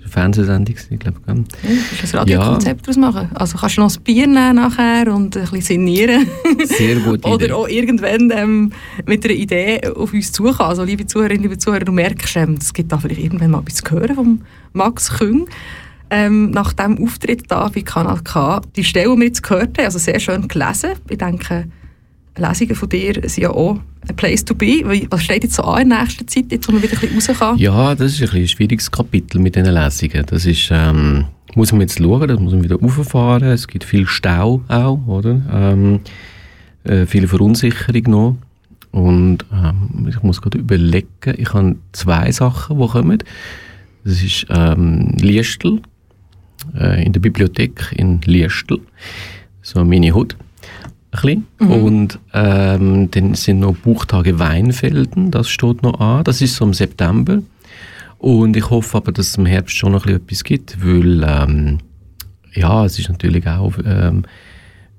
Fernsehsendung, 0.09 0.75
ich 0.89 0.99
glaube, 0.99 1.19
gell? 1.25 1.43
Ja, 1.63 1.69
du 2.01 2.07
ein 2.07 2.19
Radiokonzept 2.19 2.87
daraus 2.87 2.97
machen. 2.97 3.29
Also 3.33 3.57
kannst 3.57 3.77
du 3.77 3.81
noch 3.81 3.95
ein 3.95 4.03
Bier 4.03 4.27
nehmen 4.27 4.55
nachher 4.55 5.13
und 5.13 5.37
ein 5.37 5.43
bisschen 5.43 5.61
sinnieren. 5.61 6.27
Sehr 6.65 6.97
gute 6.97 7.27
Idee. 7.29 7.45
Oder 7.45 7.55
auch 7.55 7.67
irgendwann 7.67 8.31
ähm, 8.31 8.71
mit 9.05 9.25
einer 9.25 9.33
Idee 9.33 9.81
auf 9.95 10.13
uns 10.13 10.31
zukommen. 10.31 10.69
Also 10.69 10.83
liebe 10.83 11.05
Zuhörerinnen, 11.05 11.43
liebe 11.43 11.57
Zuhörer, 11.57 11.85
du 11.85 11.91
merkst, 11.91 12.35
ähm, 12.37 12.57
es 12.59 12.73
gibt 12.73 12.91
da 12.91 12.97
vielleicht 12.97 13.21
irgendwann 13.21 13.51
mal 13.51 13.61
etwas 13.61 13.75
zu 13.75 13.91
hören 13.91 14.15
vom 14.15 14.41
Max 14.73 15.17
Küng. 15.17 15.47
Ähm, 16.11 16.49
nach 16.51 16.73
dem 16.73 17.03
Auftritt 17.03 17.43
da 17.49 17.67
bei 17.67 17.81
Kanal 17.81 18.21
K, 18.23 18.61
die 18.75 18.83
Stelle, 18.83 19.13
die 19.13 19.19
wir 19.19 19.27
jetzt 19.27 19.43
gehört 19.43 19.77
haben, 19.77 19.85
also 19.85 19.99
sehr 19.99 20.19
schön 20.19 20.47
gelesen. 20.47 20.91
Ich 21.07 21.19
denke, 21.19 21.67
Lesungen 22.39 22.75
von 22.75 22.89
dir 22.89 23.13
sind 23.23 23.43
ja 23.43 23.51
auch 23.51 23.79
ein 24.07 24.15
Place 24.15 24.45
to 24.45 24.55
be. 24.55 24.83
Was 25.09 25.23
steht 25.23 25.43
jetzt 25.43 25.55
so 25.55 25.63
an 25.63 25.83
in 25.83 25.89
der 25.89 26.01
nächsten 26.01 26.27
Zeit, 26.27 26.51
jetzt, 26.51 26.67
wo 26.67 26.71
man 26.71 26.81
wieder 26.81 26.93
ein 26.93 26.99
bisschen 26.99 27.35
raus 27.35 27.39
kann? 27.39 27.57
Ja, 27.57 27.95
das 27.95 28.19
ist 28.19 28.33
ein, 28.33 28.41
ein 28.41 28.47
schwieriges 28.47 28.89
Kapitel 28.89 29.39
mit 29.39 29.55
diesen 29.55 29.73
Lesungen. 29.73 30.25
Das 30.27 30.45
ist, 30.45 30.69
ähm, 30.71 31.25
muss 31.55 31.71
man 31.71 31.81
jetzt 31.81 31.99
schauen, 31.99 32.27
das 32.27 32.39
muss 32.39 32.53
man 32.53 32.63
wieder 32.63 32.77
rauffahren. 32.77 33.49
Es 33.49 33.67
gibt 33.67 33.83
viel 33.83 34.07
Stau 34.07 34.61
auch, 34.67 34.99
oder? 35.07 35.41
Ähm, 35.51 35.99
äh, 36.83 37.05
viel 37.05 37.27
Verunsicherung 37.27 38.03
noch. 38.07 38.37
Und 38.91 39.45
ähm, 39.53 40.07
ich 40.09 40.21
muss 40.23 40.41
gerade 40.41 40.57
überlegen, 40.57 41.35
ich 41.37 41.53
habe 41.53 41.75
zwei 41.91 42.31
Sachen, 42.31 42.79
die 42.79 42.87
kommen. 42.87 43.23
Das 44.03 44.23
ist 44.23 44.47
ähm, 44.49 45.15
Liestel, 45.19 45.81
äh, 46.75 47.05
in 47.05 47.13
der 47.13 47.19
Bibliothek 47.19 47.93
in 47.95 48.21
Liestel. 48.21 48.79
So 49.61 49.79
eine 49.79 49.89
Mini-Hut. 49.89 50.35
Ein 51.11 51.45
bisschen. 51.59 51.71
Und 51.83 52.19
ähm, 52.33 53.09
dann 53.11 53.33
sind 53.35 53.59
noch 53.59 53.75
Buchtage 53.75 54.39
Weinfelden, 54.39 55.31
das 55.31 55.49
steht 55.49 55.83
noch 55.83 55.99
an. 55.99 56.23
Das 56.23 56.41
ist 56.41 56.55
so 56.55 56.65
im 56.65 56.73
September. 56.73 57.39
Und 58.17 58.57
ich 58.57 58.69
hoffe 58.69 58.97
aber, 58.97 59.11
dass 59.11 59.27
es 59.29 59.37
im 59.37 59.45
Herbst 59.45 59.75
schon 59.75 59.93
noch 59.93 60.05
etwas 60.05 60.43
gibt, 60.43 60.85
weil 60.85 61.23
ähm, 61.25 61.77
ja, 62.53 62.85
es 62.85 62.99
ist 62.99 63.09
natürlich 63.09 63.47
auch 63.47 63.73
ähm, 63.85 64.23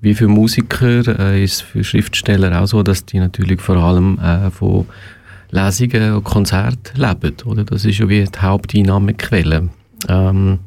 wie 0.00 0.14
für 0.14 0.28
Musiker 0.28 1.06
äh, 1.18 1.44
ist 1.44 1.52
es 1.52 1.61
für 1.61 1.84
Schriftsteller 1.84 2.61
auch 2.61 2.66
so, 2.66 2.82
dass 2.82 3.04
die 3.04 3.18
natürlich 3.18 3.61
vor 3.61 3.76
allem 3.76 4.18
äh, 4.18 4.50
von 4.50 4.86
Lesungen 5.50 6.14
und 6.14 6.24
Konzerten 6.24 6.98
leben. 6.98 7.36
Oder? 7.44 7.64
Das 7.64 7.84
ist 7.84 7.98
ja 7.98 8.08
wie 8.08 8.24
die 8.24 8.38
Haupteinnahmequelle. 8.38 9.68
Ähm, 10.08 10.58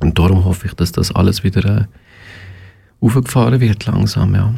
und 0.00 0.18
darum 0.18 0.44
hoffe 0.44 0.68
ich, 0.68 0.74
dass 0.74 0.92
das 0.92 1.12
alles 1.14 1.44
wieder 1.44 1.64
äh, 1.64 1.84
aufgefahren 3.00 3.60
wird 3.60 3.84
langsam, 3.86 4.34
ja. 4.34 4.54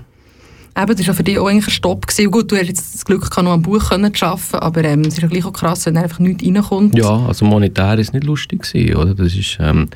Eben, 0.76 0.96
das 0.96 1.06
war 1.06 1.14
für 1.14 1.22
dich 1.22 1.38
auch 1.38 1.46
eigentlich 1.46 1.68
ein 1.68 1.70
Stopp. 1.70 2.06
Gewesen. 2.06 2.30
Gut, 2.30 2.50
du 2.50 2.56
hast 2.56 2.66
jetzt 2.66 2.94
das 2.94 3.04
Glück 3.04 3.30
noch 3.42 3.52
am 3.52 3.62
Buch 3.62 3.90
zu 3.90 3.94
arbeiten, 3.94 4.56
aber 4.56 4.84
ähm, 4.84 5.02
es 5.02 5.14
ist 5.14 5.22
ja 5.22 5.28
gleich 5.28 5.44
auch 5.44 5.52
krass, 5.52 5.86
wenn 5.86 5.96
einfach 5.96 6.18
nichts 6.18 6.44
reinkommt. 6.44 6.96
Ja, 6.96 7.26
also 7.26 7.44
monetär 7.44 7.98
ist 7.98 8.12
nicht 8.12 8.24
lustig 8.24 8.62
gewesen, 8.62 8.96
oder? 8.96 9.14
Das 9.14 9.34
ist 9.34 9.58
ähm, 9.60 9.88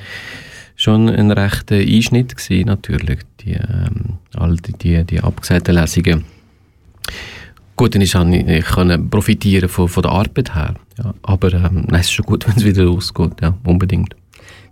schon 0.76 1.09
ein 1.09 1.33
rechter 1.33 1.76
Einschnitt 1.76 2.37
gewesen, 2.37 2.66
natürlich. 2.66 3.18
Die, 3.41 3.55
ähm, 3.55 4.18
all 4.37 4.57
die, 4.57 4.72
die, 4.72 5.05
die 5.05 5.20
abgesagten 5.20 5.74
Lesungen. 5.74 6.24
Gut, 7.74 7.95
dann 7.95 8.31
nicht, 8.31 8.49
ich 8.49 8.64
kann 8.64 9.11
profitieren 9.11 9.68
von, 9.68 9.89
von 9.89 10.03
der 10.03 10.12
Arbeit 10.12 10.55
her. 10.55 10.74
Ja. 10.99 11.14
Aber 11.22 11.53
ähm, 11.53 11.87
nein, 11.89 12.01
es 12.01 12.07
ist 12.07 12.12
schon 12.12 12.26
gut, 12.26 12.45
wenn 12.49 12.57
es 12.57 12.64
wieder 12.64 12.85
losgeht, 12.85 13.41
ja, 13.41 13.55
unbedingt. 13.64 14.14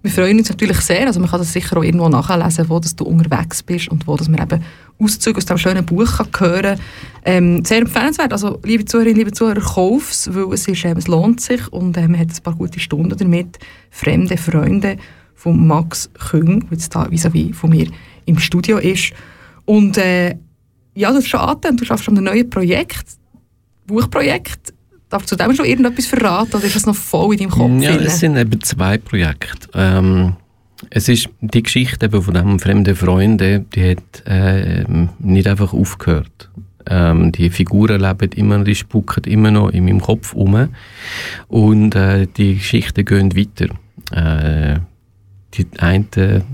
Wir 0.07 0.13
freuen 0.13 0.39
uns 0.39 0.49
natürlich 0.49 0.79
sehr, 0.83 1.09
also 1.09 1.19
man 1.19 1.29
kann 1.29 1.41
das 1.41 1.53
sicher 1.53 1.77
auch 1.77 1.83
irgendwo 1.83 2.09
nachlesen, 2.09 2.69
wo 2.69 2.79
dass 2.79 2.95
du 2.95 3.03
unterwegs 3.03 3.61
bist 3.61 3.89
und 3.89 4.07
wo 4.07 4.17
dass 4.17 4.29
man 4.29 4.41
eben 4.41 4.63
Auszüge 5.01 5.39
aus 5.39 5.47
diesem 5.47 5.59
schönen 5.59 5.85
Buch 5.85 6.19
kann 6.19 6.29
hören 6.39 6.63
kann. 6.63 6.81
Ähm, 7.25 7.65
sehr 7.65 7.79
empfehlenswert, 7.79 8.31
also 8.31 8.61
liebe 8.63 8.85
Zuhörerinnen, 8.85 9.19
liebe 9.19 9.33
Zuhörer, 9.33 9.61
kauf 9.61 10.13
es, 10.13 10.33
weil 10.33 10.55
es, 10.55 10.69
ist, 10.69 10.85
ähm, 10.85 10.97
es 10.97 11.09
lohnt 11.09 11.41
sich 11.41 11.73
und 11.73 11.99
ähm, 11.99 12.13
man 12.13 12.21
hat 12.21 12.29
ein 12.29 12.41
paar 12.41 12.55
gute 12.55 12.79
Stunden 12.79 13.19
damit. 13.19 13.59
Fremde 13.91 14.37
Freunde 14.37 14.97
von 15.35 15.67
Max 15.67 16.09
Küng, 16.31 16.61
der 16.61 16.79
jetzt 16.79 16.95
da 16.95 17.11
vis-à-vis 17.11 17.57
von 17.57 17.71
mir 17.71 17.89
im 18.27 18.39
Studio 18.39 18.79
ist. 18.79 19.13
Und 19.65 19.99
äh, 19.99 20.37
ja, 20.95 21.11
du 21.11 21.17
hast 21.17 21.27
schon 21.27 21.41
angetan, 21.41 21.79
du 21.79 21.85
schaffst 21.85 22.09
an 22.09 22.17
einem 22.17 22.27
neuen 22.27 22.49
Projekt, 22.49 23.07
Buchprojekt. 23.89 24.73
Darfst 25.17 25.33
du 25.33 25.37
zu 25.37 25.43
dem 25.43 25.57
schon 25.57 25.65
irgendetwas 25.65 26.05
verraten 26.05 26.57
oder 26.57 26.65
ist 26.65 26.77
das 26.77 26.85
noch 26.85 26.95
voll 26.95 27.33
in 27.33 27.39
deinem 27.39 27.51
Kopf? 27.51 27.71
Ja, 27.81 27.93
es 27.93 28.19
sind 28.19 28.37
eben 28.37 28.61
zwei 28.61 28.99
Projekte. 28.99 29.67
Ähm, 29.73 30.37
es 30.91 31.09
ist 31.09 31.31
die 31.41 31.63
Geschichte 31.63 32.05
eben 32.05 32.21
von 32.21 32.35
dem 32.35 32.59
fremden 32.59 32.95
Freunde, 32.95 33.65
die 33.75 33.93
hat 33.93 34.23
ähm, 34.27 35.09
nicht 35.19 35.49
einfach 35.49 35.73
aufgehört. 35.73 36.51
Ähm, 36.87 37.33
die 37.33 37.49
Figuren 37.49 37.99
leben 37.99 38.31
immer 38.33 38.59
noch, 38.59 38.65
die 38.65 38.75
spucken 38.75 39.25
immer 39.25 39.51
noch 39.51 39.71
in 39.71 39.87
meinem 39.87 40.03
Kopf 40.03 40.35
um 40.35 40.69
und 41.49 41.95
äh, 41.95 42.27
die 42.37 42.57
Geschichten 42.57 43.07
gehen 43.07 43.35
weiter. 43.35 43.75
Äh, 44.13 44.81
die 45.55 45.67
einen 45.79 46.45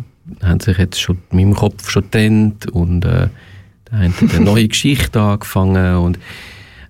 haben 0.40 0.60
sich 0.60 0.78
jetzt 0.78 1.00
schon 1.00 1.18
in 1.32 1.38
meinem 1.38 1.54
Kopf 1.56 1.90
schon 1.90 2.04
getrennt 2.04 2.70
und 2.70 3.04
äh, 3.06 3.26
der 3.90 3.98
eine 3.98 4.14
hat 4.14 4.34
eine 4.36 4.40
neue 4.44 4.68
Geschichte 4.68 5.20
angefangen 5.20 5.96
und 5.96 6.20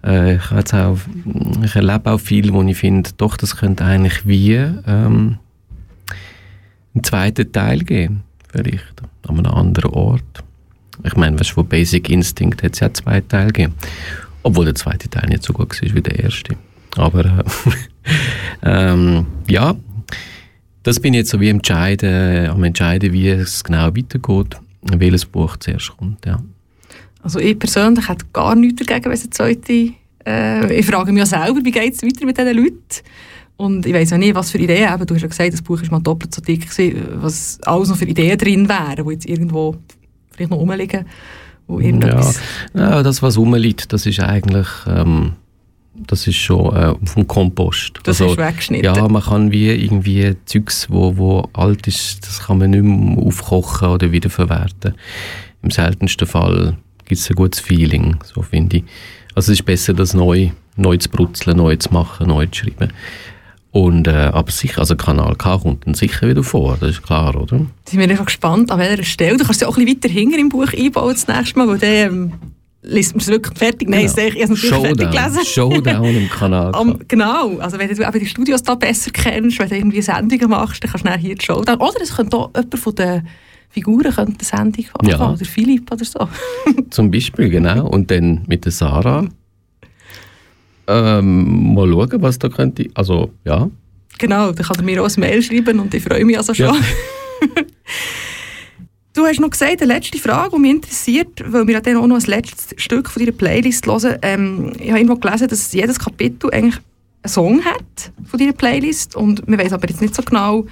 äh, 0.05 0.37
ich, 0.37 0.51
auch, 0.53 0.99
ich 1.63 1.77
erlebe 1.77 2.11
auch 2.11 2.19
viel, 2.19 2.53
wo 2.53 2.63
ich 2.63 2.77
finde, 2.77 3.11
doch, 3.17 3.37
das 3.37 3.57
könnte 3.57 3.85
eigentlich 3.85 4.27
wie 4.27 4.55
ähm, 4.55 5.39
einen 6.95 7.05
zweiten 7.05 7.51
Teil 7.53 7.81
geben, 7.81 8.23
vielleicht, 8.49 9.03
an 9.27 9.39
einem 9.39 9.53
anderen 9.53 9.91
Ort. 9.93 10.45
Ich 11.05 11.17
meine, 11.17 11.39
weißt, 11.39 11.51
von 11.51 11.67
Basic 11.67 12.09
Instinct 12.11 12.63
hat 12.63 12.75
es 12.75 12.81
ja 12.81 12.93
zwei 12.93 13.21
Teile 13.21 13.47
gegeben. 13.47 13.75
Obwohl 14.43 14.65
der 14.65 14.75
zweite 14.75 15.09
Teil 15.09 15.29
nicht 15.29 15.43
so 15.43 15.53
gut 15.53 15.81
war 15.81 15.95
wie 15.95 16.01
der 16.01 16.19
erste. 16.19 16.57
Aber 16.97 17.25
äh, 17.25 17.45
ähm, 18.63 19.27
ja, 19.49 19.75
das 20.83 20.99
bin 21.01 21.15
ich 21.15 21.19
jetzt 21.19 21.31
so 21.31 21.41
wie 21.41 21.49
entscheiden, 21.49 22.49
am 22.49 22.65
entscheiden, 22.65 23.13
wie 23.13 23.29
es 23.29 23.63
genau 23.63 23.87
weitergeht, 23.97 24.57
welches 24.83 25.25
Buch 25.25 25.57
zuerst 25.59 25.97
kommt. 25.97 26.27
Ja. 26.27 26.41
Also 27.23 27.39
ich 27.39 27.59
persönlich 27.59 28.09
hätte 28.09 28.27
gar 28.33 28.55
nichts 28.55 28.85
dagegen, 28.85 29.07
wenn 29.07 29.13
es 29.13 29.23
eine 29.23 29.31
zweite... 29.31 29.93
Äh, 30.25 30.79
ich 30.79 30.87
frage 30.87 31.13
mich 31.13 31.21
ja 31.21 31.27
selber, 31.27 31.61
wie 31.65 31.71
geht 31.71 31.95
es 31.95 32.03
weiter 32.03 32.27
mit 32.27 32.37
diesen 32.37 32.57
Leuten? 32.57 32.77
Und 33.57 33.87
ich 33.87 33.95
weiß 33.95 34.13
auch 34.13 34.19
nicht, 34.19 34.35
was 34.35 34.51
für 34.51 34.59
Ideen, 34.59 34.93
eben, 34.93 35.07
du 35.07 35.15
hast 35.15 35.23
ja 35.23 35.29
gesagt, 35.29 35.53
das 35.53 35.63
Buch 35.63 35.81
ist 35.81 35.91
mal 35.91 36.01
doppelt 36.01 36.35
so 36.35 36.43
dick 36.43 36.69
gewesen, 36.69 37.09
was 37.15 37.61
alles 37.63 37.89
noch 37.89 37.97
für 37.97 38.07
Ideen 38.07 38.37
drin 38.39 38.69
wären, 38.69 39.07
die 39.07 39.13
jetzt 39.13 39.27
irgendwo 39.27 39.77
vielleicht 40.33 40.51
noch 40.51 40.59
rumliegen. 40.59 41.05
Wo 41.69 41.79
ja. 41.81 42.33
ja, 42.75 43.03
das, 43.03 43.23
was 43.23 43.39
rumliegt, 43.39 43.93
das 43.93 44.07
ist 44.07 44.21
eigentlich... 44.21 44.69
Ähm, 44.87 45.33
das 45.95 46.27
ist 46.27 46.37
schon 46.37 46.75
äh, 46.75 46.95
vom 47.05 47.27
Kompost. 47.27 48.01
Das 48.05 48.21
also, 48.21 48.33
ist 48.33 48.39
weggeschnitten? 48.39 48.95
Ja, 48.95 49.09
man 49.09 49.23
kann 49.23 49.53
wie 49.53 49.69
irgendwie 49.69 50.35
Zeugs, 50.47 50.89
wo, 50.91 51.17
wo 51.17 51.49
alt 51.53 51.87
ist, 51.87 52.27
das 52.27 52.41
kann 52.41 52.59
man 52.59 52.71
nicht 52.71 52.83
mehr 52.83 53.23
aufkochen 53.23 53.89
oder 53.89 54.11
wiederverwerten. 54.11 54.95
Im 55.63 55.71
seltensten 55.71 56.27
Fall 56.27 56.79
gibt 57.13 57.21
es 57.21 57.31
ein 57.31 57.37
gutes 57.37 57.61
Feeling, 57.61 58.17
so 58.25 58.41
finde 58.41 58.79
ich. 58.79 58.85
Also 59.35 59.53
es 59.53 59.61
ist 59.61 59.67
besser, 59.67 59.93
das 59.93 60.15
neu, 60.15 60.49
neu 60.77 60.97
zu 60.97 61.11
brutzeln, 61.11 61.59
neu 61.59 61.77
zu 61.77 61.93
machen, 61.93 62.29
neu 62.29 62.47
zu 62.47 62.65
schreiben. 62.65 62.91
Und, 63.71 64.09
äh, 64.09 64.31
aber 64.33 64.51
sicher, 64.51 64.81
also 64.81 64.97
Kanal 64.97 65.37
K 65.37 65.59
kommt 65.59 65.87
dann 65.87 65.93
sicher 65.93 66.27
wieder 66.27 66.43
vor, 66.43 66.79
das 66.81 66.91
ist 66.91 67.03
klar, 67.03 67.37
oder? 67.37 67.67
Sind 67.87 68.01
wir 68.01 68.09
einfach 68.09 68.25
gespannt, 68.25 68.71
an 68.71 68.79
welcher 68.79 69.05
Stelle. 69.05 69.37
Du 69.37 69.45
kannst 69.45 69.61
ja 69.61 69.69
auch 69.69 69.77
ein 69.77 69.85
bisschen 69.85 70.03
weiter 70.03 70.09
hinten 70.09 70.39
im 70.39 70.49
Buch 70.49 70.73
einbauen 70.73 71.13
das 71.13 71.29
nächste 71.29 71.59
Mal, 71.59 71.69
weil 71.69 71.79
der, 71.79 72.07
ähm, 72.07 72.33
liest 72.83 73.15
man 73.15 73.21
es 73.21 73.29
wirklich 73.29 73.59
fertig? 73.59 73.91
Nein, 73.91 74.07
genau. 74.07 74.29
ich 74.29 74.35
habe 74.35 74.43
es 74.43 74.49
natürlich 74.49 74.71
Showdown. 74.71 74.99
fertig 74.99 75.11
gelesen. 75.11 75.45
Showdown 75.45 76.17
im 76.17 76.31
Kanal. 76.31 76.75
um, 76.81 76.99
genau, 77.09 77.59
also 77.59 77.79
wenn 77.79 77.95
du 77.95 78.03
eben 78.03 78.19
die 78.19 78.27
Studios 78.27 78.63
da 78.63 78.75
besser 78.75 79.11
kennst, 79.11 79.59
wenn 79.59 79.69
du 79.69 79.77
irgendwie 79.77 80.03
Sendungen 80.03 80.49
machst, 80.49 80.83
dann 80.83 80.91
kannst 80.91 81.07
du 81.07 81.13
hier 81.13 81.35
die 81.35 81.45
Showdown. 81.45 81.77
Oder 81.77 82.01
es 82.03 82.17
könnte 82.17 82.37
auch 82.39 82.51
jemand 82.55 82.79
von 82.79 82.95
den 82.95 83.29
Figuren 83.73 84.13
könnte 84.13 84.35
eine 84.39 84.45
Sendung 84.73 84.85
machen, 84.93 85.09
ja. 85.09 85.33
oder 85.33 85.45
Philipp 85.45 85.91
oder 85.91 86.05
so. 86.05 86.29
Zum 86.91 87.11
Beispiel, 87.11 87.49
genau. 87.49 87.89
Und 87.89 88.11
dann 88.11 88.43
mit 88.47 88.65
der 88.65 88.73
Sarah 88.73 89.27
ähm, 90.87 91.75
mal 91.75 91.89
schauen, 91.89 92.23
was 92.23 92.39
da 92.39 92.49
könnte, 92.49 92.89
also 92.95 93.33
ja. 93.45 93.71
Genau, 94.19 94.53
dann 94.53 94.67
kann 94.67 94.77
er 94.77 94.83
mir 94.83 95.03
auch 95.03 95.09
ein 95.09 95.21
Mail 95.21 95.43
schreiben 95.43 95.81
und 95.81 95.95
ich 95.95 96.03
freue 96.03 96.25
mich 96.25 96.37
also 96.37 96.55
schon. 96.55 96.67
Ja. 96.67 96.75
Du 99.15 99.27
hast 99.27 99.41
noch 99.41 99.51
gesagt, 99.51 99.83
die 99.83 99.85
letzte 99.85 100.17
Frage, 100.17 100.57
die 100.57 100.63
mich 100.63 100.71
interessiert, 100.71 101.45
weil 101.47 101.67
wir 101.67 101.79
dann 101.83 101.99
auch 101.99 102.07
noch 102.07 102.17
ein 102.17 102.25
letztes 102.25 102.83
Stück 102.83 103.11
von 103.11 103.21
deiner 103.21 103.37
Playlist 103.37 103.87
hören. 103.87 104.17
Ähm, 104.23 104.73
ich 104.79 104.89
habe 104.89 105.01
irgendwo 105.01 105.17
gelesen, 105.17 105.49
dass 105.49 105.71
jedes 105.71 105.99
Kapitel 105.99 106.51
eigentlich 106.51 106.77
einen 107.23 107.31
Song 107.31 107.63
hat 107.63 108.11
von 108.25 108.39
deiner 108.41 108.55
Playlist 108.55 109.15
und 109.15 109.47
man 109.47 109.59
weiß 109.59 109.75
aber 109.75 109.87
jetzt 109.87 110.01
nicht 110.01 110.15
so 110.15 110.23
genau, 110.23 110.65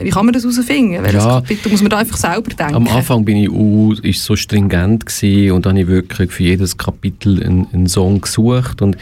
wie 0.00 0.10
kann 0.10 0.24
man 0.24 0.32
das 0.32 0.42
herausfinden? 0.42 1.02
Welches 1.02 1.24
ja, 1.24 1.40
Kapitel 1.40 1.70
muss 1.70 1.82
man 1.82 1.90
da 1.90 1.98
einfach 1.98 2.16
selber 2.16 2.50
denken? 2.50 2.74
Am 2.74 2.88
Anfang 2.88 3.24
bin 3.24 3.36
ich 3.36 3.50
uh, 3.50 3.92
ist 4.02 4.24
so 4.24 4.36
stringent 4.36 5.04
gewesen 5.04 5.52
und 5.52 5.66
dann 5.66 5.72
habe 5.72 5.82
ich 5.82 5.86
wirklich 5.88 6.32
für 6.32 6.42
jedes 6.44 6.76
Kapitel 6.76 7.42
einen, 7.42 7.66
einen 7.72 7.86
Song 7.86 8.20
gesucht 8.20 8.80
und 8.80 8.96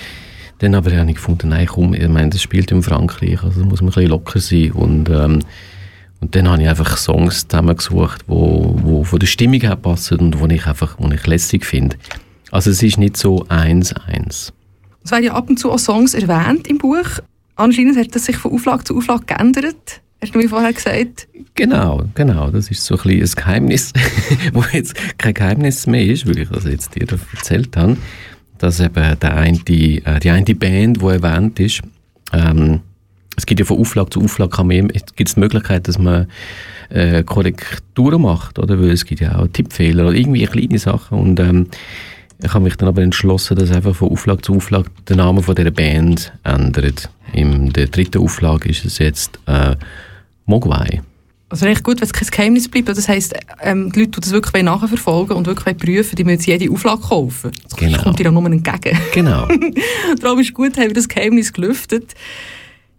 dann 0.58 0.74
aber 0.74 0.94
habe 0.94 1.08
ich 1.08 1.16
gefunden, 1.16 1.50
nein, 1.50 1.66
komm, 1.66 1.94
ich 1.94 2.08
meine, 2.08 2.30
das 2.30 2.42
spielt 2.42 2.70
in 2.70 2.82
Frankreich, 2.82 3.42
also 3.42 3.64
muss 3.64 3.80
man 3.80 3.90
ein 3.90 3.94
bisschen 3.94 4.10
locker 4.10 4.40
sein 4.40 4.72
und 4.72 5.08
ähm, 5.08 5.40
und 6.22 6.34
dann 6.34 6.48
habe 6.50 6.60
ich 6.60 6.68
einfach 6.68 6.98
Songs 6.98 7.48
zusammengesucht, 7.48 8.24
wo, 8.26 8.76
wo 8.82 9.04
von 9.04 9.18
der 9.18 9.26
Stimmung 9.26 9.60
her 9.60 9.76
passen 9.76 10.18
und 10.18 10.38
wo 10.38 10.46
ich 10.48 10.66
einfach 10.66 10.96
wo 10.98 11.10
ich 11.10 11.26
lässig 11.26 11.64
finde. 11.64 11.96
Also 12.50 12.70
es 12.70 12.82
ist 12.82 12.98
nicht 12.98 13.16
so 13.16 13.46
eins 13.48 13.94
eins. 13.94 14.52
Es 15.02 15.12
werden 15.12 15.24
ja 15.24 15.32
ab 15.32 15.48
und 15.48 15.58
zu 15.58 15.70
auch 15.70 15.78
Songs 15.78 16.12
erwähnt 16.12 16.68
im 16.68 16.76
Buch. 16.76 17.20
Anscheinend 17.56 17.96
hat 17.96 18.14
das 18.14 18.26
sich 18.26 18.36
von 18.36 18.52
Auflage 18.52 18.84
zu 18.84 18.96
Auflage 18.98 19.24
geändert. 19.24 20.02
Hast 20.22 20.34
du 20.34 20.38
mir 20.38 20.48
vorher 20.48 20.72
gesagt? 20.72 21.28
Genau, 21.54 22.04
genau. 22.14 22.50
Das 22.50 22.70
ist 22.70 22.84
so 22.84 22.98
ein, 22.98 23.10
ein 23.10 23.30
Geheimnis, 23.34 23.92
wo 24.52 24.62
jetzt 24.72 24.94
kein 25.18 25.34
Geheimnis 25.34 25.86
mehr 25.86 26.04
ist, 26.04 26.26
weil 26.26 26.38
ich 26.38 26.48
das 26.50 26.64
jetzt 26.64 26.94
dir 26.94 27.06
erzählt 27.34 27.76
habe, 27.76 27.96
dass 28.58 28.80
eben 28.80 29.18
der 29.18 29.36
eine, 29.36 29.58
die, 29.58 30.04
äh, 30.04 30.20
die 30.20 30.30
eine 30.30 30.54
Band, 30.54 31.00
die 31.00 31.06
erwähnt 31.06 31.58
ist, 31.58 31.80
ähm, 32.32 32.80
es 33.36 33.46
gibt 33.46 33.60
ja 33.60 33.64
von 33.64 33.78
Auflage 33.78 34.10
zu 34.10 34.22
Auflage 34.22 34.50
kann 34.50 34.66
man, 34.66 34.88
gibt 34.88 35.34
die 35.34 35.40
Möglichkeit, 35.40 35.88
dass 35.88 35.98
man 35.98 36.26
äh, 36.90 37.22
Korrekturen 37.22 38.20
macht, 38.20 38.58
oder? 38.58 38.78
Weil 38.78 38.90
es 38.90 39.06
gibt 39.06 39.22
ja 39.22 39.38
auch 39.38 39.46
Tippfehler 39.46 40.08
oder 40.08 40.14
irgendwie 40.14 40.44
kleine 40.44 40.78
Sachen 40.78 41.18
und 41.18 41.40
ähm, 41.40 41.68
ich 42.42 42.52
habe 42.52 42.64
mich 42.64 42.76
dann 42.76 42.88
aber 42.88 43.02
entschlossen, 43.02 43.56
dass 43.56 43.70
einfach 43.70 43.94
von 43.94 44.10
Auflage 44.10 44.42
zu 44.42 44.56
Auflage 44.56 44.90
der 45.08 45.16
Name 45.16 45.42
von 45.42 45.54
dieser 45.54 45.70
Band 45.70 46.32
ändert. 46.42 47.10
In 47.32 47.72
der 47.72 47.86
dritten 47.86 48.22
Auflage 48.22 48.68
ist 48.68 48.84
es 48.84 48.98
jetzt 48.98 49.38
äh, 49.46 49.76
Mogwai. 50.46 51.02
Also 51.50 51.66
recht 51.66 51.82
gut, 51.82 52.00
wenn 52.00 52.06
es 52.06 52.12
kein 52.12 52.28
Geheimnis 52.28 52.68
bleibt. 52.68 52.88
Das 52.88 53.08
heisst, 53.08 53.34
ähm, 53.60 53.90
die 53.90 54.00
Leute, 54.00 54.12
die 54.12 54.20
das 54.20 54.30
wirklich 54.30 54.62
nachverfolgen 54.62 55.36
und 55.36 55.46
wirklich 55.48 55.76
prüfen 55.76 56.14
die 56.14 56.22
müssen 56.22 56.44
jede 56.44 56.70
Auflage 56.72 57.00
kaufen. 57.00 57.50
Das 57.68 57.76
genau. 57.76 58.02
kommt 58.02 58.20
dir 58.20 58.24
dann 58.24 58.34
nur 58.34 58.46
entgegen. 58.46 58.96
Genau. 59.12 59.48
Darum 60.20 60.38
ist 60.38 60.48
es 60.48 60.54
gut, 60.54 60.76
haben 60.76 60.86
wir 60.86 60.94
das 60.94 61.08
Geheimnis 61.08 61.52
gelüftet. 61.52 62.14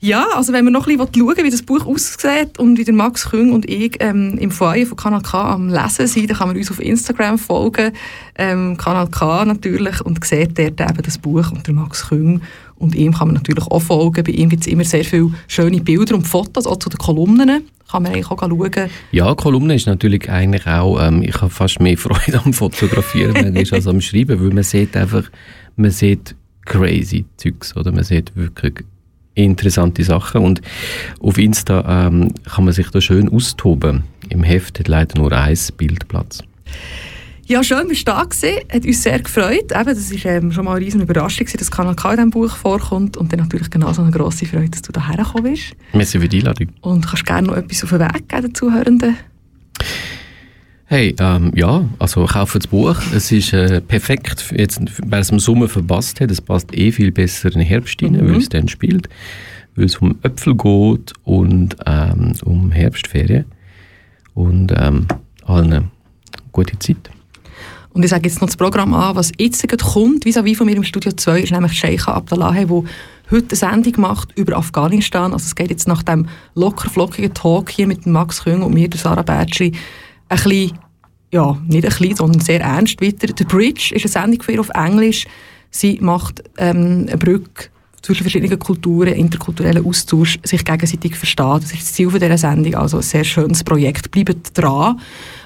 Ja, 0.03 0.25
also 0.33 0.51
wenn 0.51 0.65
man 0.65 0.73
noch 0.73 0.87
ein 0.87 0.97
bisschen 0.97 1.13
schauen 1.15 1.45
wie 1.45 1.51
das 1.51 1.61
Buch 1.61 1.85
aussieht 1.85 2.57
und 2.57 2.79
wie 2.79 2.83
der 2.83 2.93
Max 2.93 3.29
Küng 3.29 3.53
und 3.53 3.69
ich 3.69 3.97
ähm, 3.99 4.35
im 4.39 4.49
Foyer 4.49 4.87
von 4.87 4.97
Kanal 4.97 5.21
K 5.21 5.53
am 5.53 5.69
Lesen 5.69 6.07
sind, 6.07 6.27
dann 6.27 6.37
kann 6.37 6.47
man 6.47 6.57
uns 6.57 6.71
auf 6.71 6.79
Instagram 6.79 7.37
folgen, 7.37 7.93
ähm, 8.35 8.77
Kanal 8.77 9.07
K 9.09 9.45
natürlich, 9.45 10.01
und 10.01 10.25
sieht 10.25 10.57
dort 10.57 10.81
eben 10.81 11.03
das 11.03 11.19
Buch 11.19 11.51
und 11.51 11.67
der 11.67 11.75
Max 11.75 12.09
Küng. 12.09 12.41
Und 12.81 12.95
ihm 12.95 13.13
kann 13.13 13.27
man 13.27 13.35
natürlich 13.35 13.65
auch 13.67 13.79
folgen. 13.79 14.23
Bei 14.23 14.31
ihm 14.31 14.49
gibt 14.49 14.63
es 14.63 14.67
immer 14.67 14.83
sehr 14.83 15.05
viele 15.05 15.31
schöne 15.47 15.79
Bilder 15.81 16.15
und 16.15 16.27
Fotos, 16.27 16.65
auch 16.65 16.77
zu 16.77 16.89
den 16.89 16.97
Kolumnen. 16.97 17.67
Kann 17.89 18.03
man 18.03 18.11
eigentlich 18.11 18.31
auch 18.31 18.39
schauen. 18.39 18.89
Ja, 19.11 19.35
Kolumne 19.35 19.75
ist 19.75 19.85
natürlich 19.85 20.27
eigentlich 20.29 20.65
auch, 20.65 20.99
ähm, 20.99 21.21
ich 21.21 21.39
habe 21.39 21.51
fast 21.51 21.79
mehr 21.79 21.97
Freude 21.97 22.41
am 22.43 22.53
Fotografieren 22.53 23.55
als 23.55 23.87
am 23.87 24.01
Schreiben, 24.01 24.39
weil 24.41 24.49
man 24.49 24.63
sieht 24.63 24.97
einfach, 24.97 25.29
man 25.75 25.91
sieht 25.91 26.35
crazy 26.65 27.25
Zeugs, 27.37 27.75
oder 27.77 27.91
man 27.91 28.03
sieht 28.03 28.35
wirklich 28.35 28.83
interessante 29.35 30.03
Sachen 30.03 30.41
und 30.41 30.61
auf 31.19 31.37
Insta 31.37 32.07
ähm, 32.07 32.33
kann 32.43 32.65
man 32.65 32.73
sich 32.73 32.89
da 32.89 32.99
schön 32.99 33.29
austoben. 33.29 34.05
Im 34.29 34.41
Heft 34.41 34.79
hat 34.79 34.87
leider 34.87 35.19
nur 35.19 35.31
ein 35.31 35.57
Bild 35.77 36.07
Platz. 36.07 36.39
Ja, 37.51 37.61
schön, 37.65 37.85
bist 37.89 38.07
du 38.07 38.13
da 38.13 38.23
gewesen. 38.23 38.59
Hat 38.71 38.85
uns 38.85 39.03
sehr 39.03 39.19
gefreut. 39.19 39.73
Eben, 39.77 39.85
das 39.85 40.09
war 40.09 40.31
ähm, 40.31 40.53
schon 40.53 40.63
mal 40.63 40.77
eine 40.77 40.85
riesen 40.85 41.01
Überraschung, 41.01 41.45
dass 41.51 41.69
Kanal 41.69 41.95
K 41.95 42.11
in 42.11 42.15
diesem 42.15 42.29
Buch 42.29 42.55
vorkommt. 42.55 43.17
Und 43.17 43.33
dann 43.33 43.41
natürlich 43.41 43.69
genauso 43.69 44.01
eine 44.01 44.11
grosse 44.11 44.45
Freude, 44.45 44.69
dass 44.69 44.83
du 44.83 44.93
hierher 44.93 45.25
gekommen 45.25 45.51
bist. 45.51 45.73
Merci 45.91 46.17
für 46.21 46.29
die 46.29 46.37
Einladung. 46.37 46.69
Und 46.79 47.05
kannst 47.05 47.25
gerne 47.25 47.47
noch 47.47 47.57
etwas 47.57 47.83
auf 47.83 47.89
den 47.89 47.99
Weg 47.99 48.29
geben 48.29 48.41
den 48.43 48.55
Zuhörenden? 48.55 49.17
Hey, 50.85 51.13
ähm, 51.19 51.51
ja, 51.53 51.83
also 51.99 52.25
kaufe 52.25 52.57
das 52.57 52.67
Buch. 52.67 52.95
Es 53.13 53.29
ist 53.33 53.51
äh, 53.51 53.81
perfekt, 53.81 54.53
jetzt, 54.57 54.79
wer 55.05 55.19
es 55.19 55.29
im 55.29 55.39
Sommer 55.39 55.67
verpasst 55.67 56.21
hat, 56.21 56.31
es 56.31 56.39
passt 56.39 56.73
eh 56.73 56.93
viel 56.93 57.11
besser 57.11 57.49
in 57.51 57.59
den 57.59 57.67
Herbst 57.67 58.01
rein, 58.01 58.13
mhm. 58.13 58.29
weil 58.29 58.37
es 58.37 58.47
dann 58.47 58.69
spielt, 58.69 59.09
weil 59.75 59.87
es 59.87 59.97
um 59.97 60.15
Äpfel 60.23 60.55
geht 60.55 61.11
und 61.25 61.75
ähm, 61.85 62.31
um 62.45 62.71
Herbstferien 62.71 63.43
und 64.35 64.71
ähm, 64.73 65.05
allen 65.43 65.73
eine 65.73 65.91
gute 66.53 66.79
Zeit. 66.79 67.11
Und 67.93 68.03
ich 68.03 68.09
sage 68.09 68.27
jetzt 68.27 68.41
noch 68.41 68.47
das 68.47 68.57
Programm 68.57 68.93
an, 68.93 69.15
was 69.15 69.31
jetzt 69.37 69.67
kommt, 69.67 70.25
vis-à-vis 70.25 70.57
von 70.57 70.65
mir 70.65 70.75
im 70.75 70.83
Studio 70.83 71.11
2, 71.11 71.41
ist 71.41 71.51
nämlich 71.51 71.73
Sheikha 71.73 72.13
Abdallah, 72.13 72.51
der 72.51 72.69
heute 72.69 72.85
eine 73.31 73.55
Sendung 73.55 74.01
macht 74.01 74.37
über 74.37 74.57
Afghanistan. 74.57 75.33
Also 75.33 75.45
es 75.45 75.55
geht 75.55 75.69
jetzt 75.69 75.87
nach 75.87 76.03
dem 76.03 76.27
locker 76.55 76.89
flockigen 76.89 77.33
Talk 77.33 77.69
hier 77.69 77.87
mit 77.87 78.05
Max 78.05 78.43
Küng 78.43 78.61
und 78.61 78.73
mir, 78.73 78.89
Sarah 78.95 79.23
Bertschi, 79.23 79.73
ein 80.29 80.37
bisschen, 80.37 80.77
ja, 81.31 81.57
nicht 81.67 81.85
ein 81.85 81.89
bisschen, 81.89 82.15
sondern 82.15 82.41
sehr 82.41 82.61
ernst 82.61 83.01
weiter. 83.01 83.33
The 83.37 83.43
Bridge 83.43 83.93
ist 83.93 84.05
eine 84.05 84.11
Sendung 84.11 84.41
für 84.41 84.53
ihr 84.53 84.59
auf 84.61 84.69
Englisch. 84.69 85.25
Sie 85.69 85.97
macht 86.01 86.43
ähm, 86.57 87.07
eine 87.07 87.17
Brücke 87.17 87.69
zwischen 88.01 88.23
verschiedenen 88.23 88.57
Kulturen, 88.57 89.13
interkulturellen 89.13 89.85
Austausch, 89.85 90.39
sich 90.43 90.65
gegenseitig 90.65 91.15
verstehen. 91.15 91.59
Das 91.61 91.71
ist 91.71 91.81
das 91.81 91.93
Ziel 91.93 92.09
dieser 92.09 92.37
Sendung, 92.37 92.75
also 92.75 92.97
ein 92.97 93.03
sehr 93.03 93.23
schönes 93.23 93.63
Projekt. 93.63 94.11
Bleibt 94.11 94.57
dran. 94.57 94.99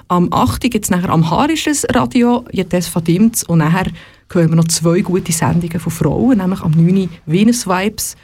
Am 0.08 0.32
8. 0.32 0.62
gibt 0.70 0.86
es 0.86 0.92
nachher 0.92 1.10
am 1.10 1.32
Harisches 1.32 1.84
Radio, 1.92 2.46
Jetes 2.52 2.88
Fadimts, 2.88 3.44
und 3.44 3.58
nachher 3.58 3.88
hören 4.32 4.50
wir 4.50 4.56
noch 4.56 4.68
zwei 4.68 5.02
gute 5.02 5.32
Sendungen 5.32 5.80
von 5.80 5.92
Frauen, 5.92 6.38
nämlich 6.38 6.62
am 6.62 6.72
9. 6.72 7.10
Venus 7.26 7.66
Vibes, 7.66 8.16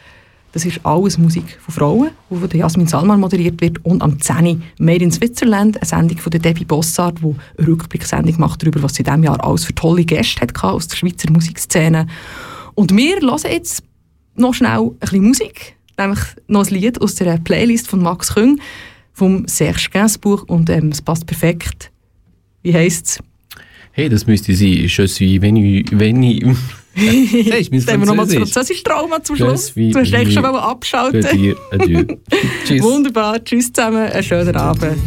Das 0.52 0.64
ist 0.64 0.80
alles 0.84 1.18
Musik 1.18 1.58
von 1.60 1.74
Frauen, 1.74 2.10
die 2.30 2.36
von 2.36 2.50
Jasmin 2.52 2.86
Salman 2.86 3.20
moderiert 3.20 3.62
wird. 3.62 3.84
Und 3.84 4.04
am 4.04 4.20
10. 4.20 4.62
Made 4.78 5.04
in 5.04 5.12
Switzerland, 5.12 5.78
eine 5.78 5.86
Sendung 5.86 6.20
von 6.20 6.32
Debbie 6.32 6.66
Bossard, 6.66 7.18
die 7.24 7.36
eine 7.58 7.68
Rückblicksendung 7.68 8.36
macht 8.38 8.62
darüber, 8.62 8.84
was 8.84 8.94
sie 8.94 9.02
in 9.02 9.06
diesem 9.06 9.24
Jahr 9.24 9.44
alles 9.44 9.66
für 9.66 9.74
tolle 9.74 10.06
Gäste 10.06 10.42
hatte 10.42 10.64
aus 10.64 10.88
der 10.88 10.98
Schweizer 10.98 11.32
Musikszene. 11.32 12.06
Und 12.76 12.96
wir 12.96 13.16
hören 13.22 13.40
jetzt 13.50 13.82
noch 14.36 14.54
schnell 14.54 14.82
ein 14.82 15.00
bisschen 15.00 15.24
Musik, 15.24 15.76
nämlich 15.98 16.20
noch 16.48 16.68
ein 16.68 16.74
Lied 16.76 17.02
aus 17.02 17.16
der 17.16 17.38
Playlist 17.38 17.88
von 17.88 18.04
Max 18.04 18.36
Küng, 18.36 18.60
vom 19.22 19.48
Serge 19.48 19.88
Gainsbourg 19.92 20.50
und 20.50 20.68
ähm, 20.72 20.90
es 20.90 21.00
passt 21.00 21.28
perfekt. 21.28 21.92
Wie 22.64 22.74
heisst 22.74 23.06
es? 23.06 23.20
Hey, 23.92 24.10
das 24.10 24.26
müsste 24.26 24.56
sein. 24.56 24.88
Je 24.88 24.88
suis 24.88 25.40
venu, 25.40 25.84
venu. 25.92 26.56
hey, 26.96 27.60
ich 27.60 27.70
bin 27.70 27.86
wir 27.86 27.98
nochmal 28.00 28.26
das 28.26 28.34
französische 28.34 28.82
Trauma 28.82 29.22
zum 29.22 29.36
Schluss. 29.36 29.76
Du 29.76 29.94
hast 29.94 30.12
eigentlich 30.12 30.34
schon 30.34 30.42
mal 30.42 30.58
abschalten. 30.58 31.24
Adieu, 31.24 31.56
adieu. 31.70 32.04
Tschüss. 32.66 32.82
Wunderbar. 32.82 33.44
Tschüss 33.44 33.72
zusammen. 33.72 34.10
Einen 34.12 34.24
schönen 34.24 34.56
Abend. 34.56 34.98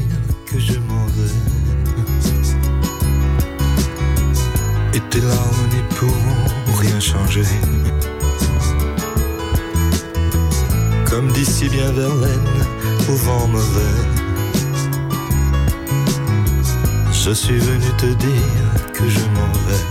Et 4.94 5.10
tes 5.10 5.18
larmes 5.22 5.74
n'y 5.74 5.82
pourront 5.96 6.80
rien 6.80 7.00
changer. 7.00 7.42
Comme 11.10 11.32
d'ici 11.32 11.68
bien 11.68 11.92
Verlaine, 11.94 12.63
au 13.08 13.14
vent 13.14 13.46
mauvais. 13.48 13.98
Je 17.12 17.30
suis 17.32 17.58
venu 17.58 17.86
te 17.98 18.06
dire 18.06 18.92
que 18.92 19.08
je 19.08 19.20
m'en 19.34 19.52
vais. 19.66 19.84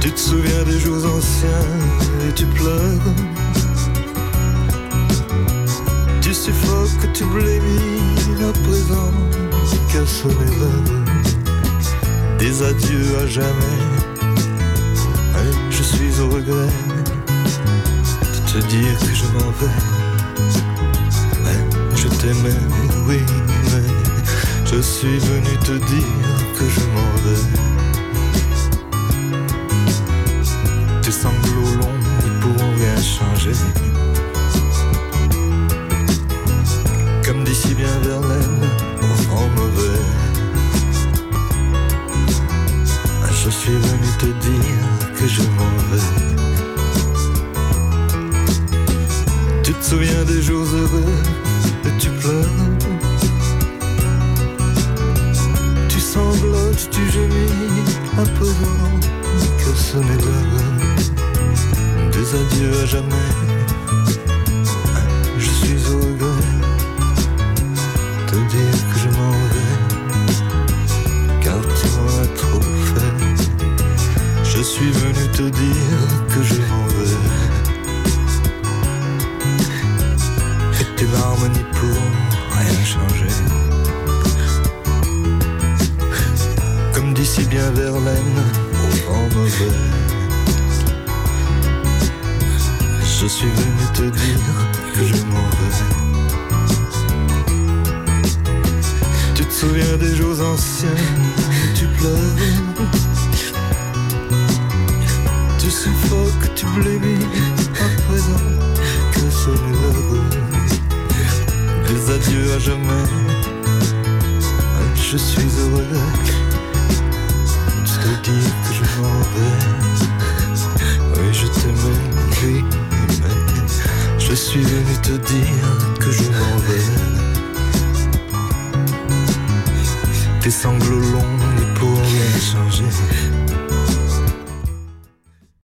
Tu 0.00 0.10
te 0.12 0.18
souviens 0.18 0.62
des 0.64 0.78
jours 0.78 1.04
anciens 1.16 1.68
et 2.28 2.32
tu 2.32 2.46
pleures. 2.46 3.06
Tu 6.20 6.34
suffoques, 6.34 7.12
tu 7.14 7.24
blémis 7.24 8.08
présent 8.64 9.12
qu'à 9.92 10.06
sonner 10.06 10.50
l'heure. 10.58 12.38
Des 12.38 12.62
adieux 12.62 13.18
à 13.22 13.26
jamais. 13.26 13.78
je 15.70 15.82
suis 15.82 16.20
au 16.20 16.28
regret 16.28 17.17
te 18.60 18.66
dire 18.66 18.98
que 18.98 19.14
je 19.14 19.24
m'en 19.34 19.50
vais. 19.52 19.66
je 21.94 22.08
t'aimais, 22.08 22.60
oui, 23.06 23.20
mais 23.70 23.88
je 24.64 24.80
suis 24.80 25.18
venu 25.18 25.56
te 25.64 25.72
dire 25.86 26.47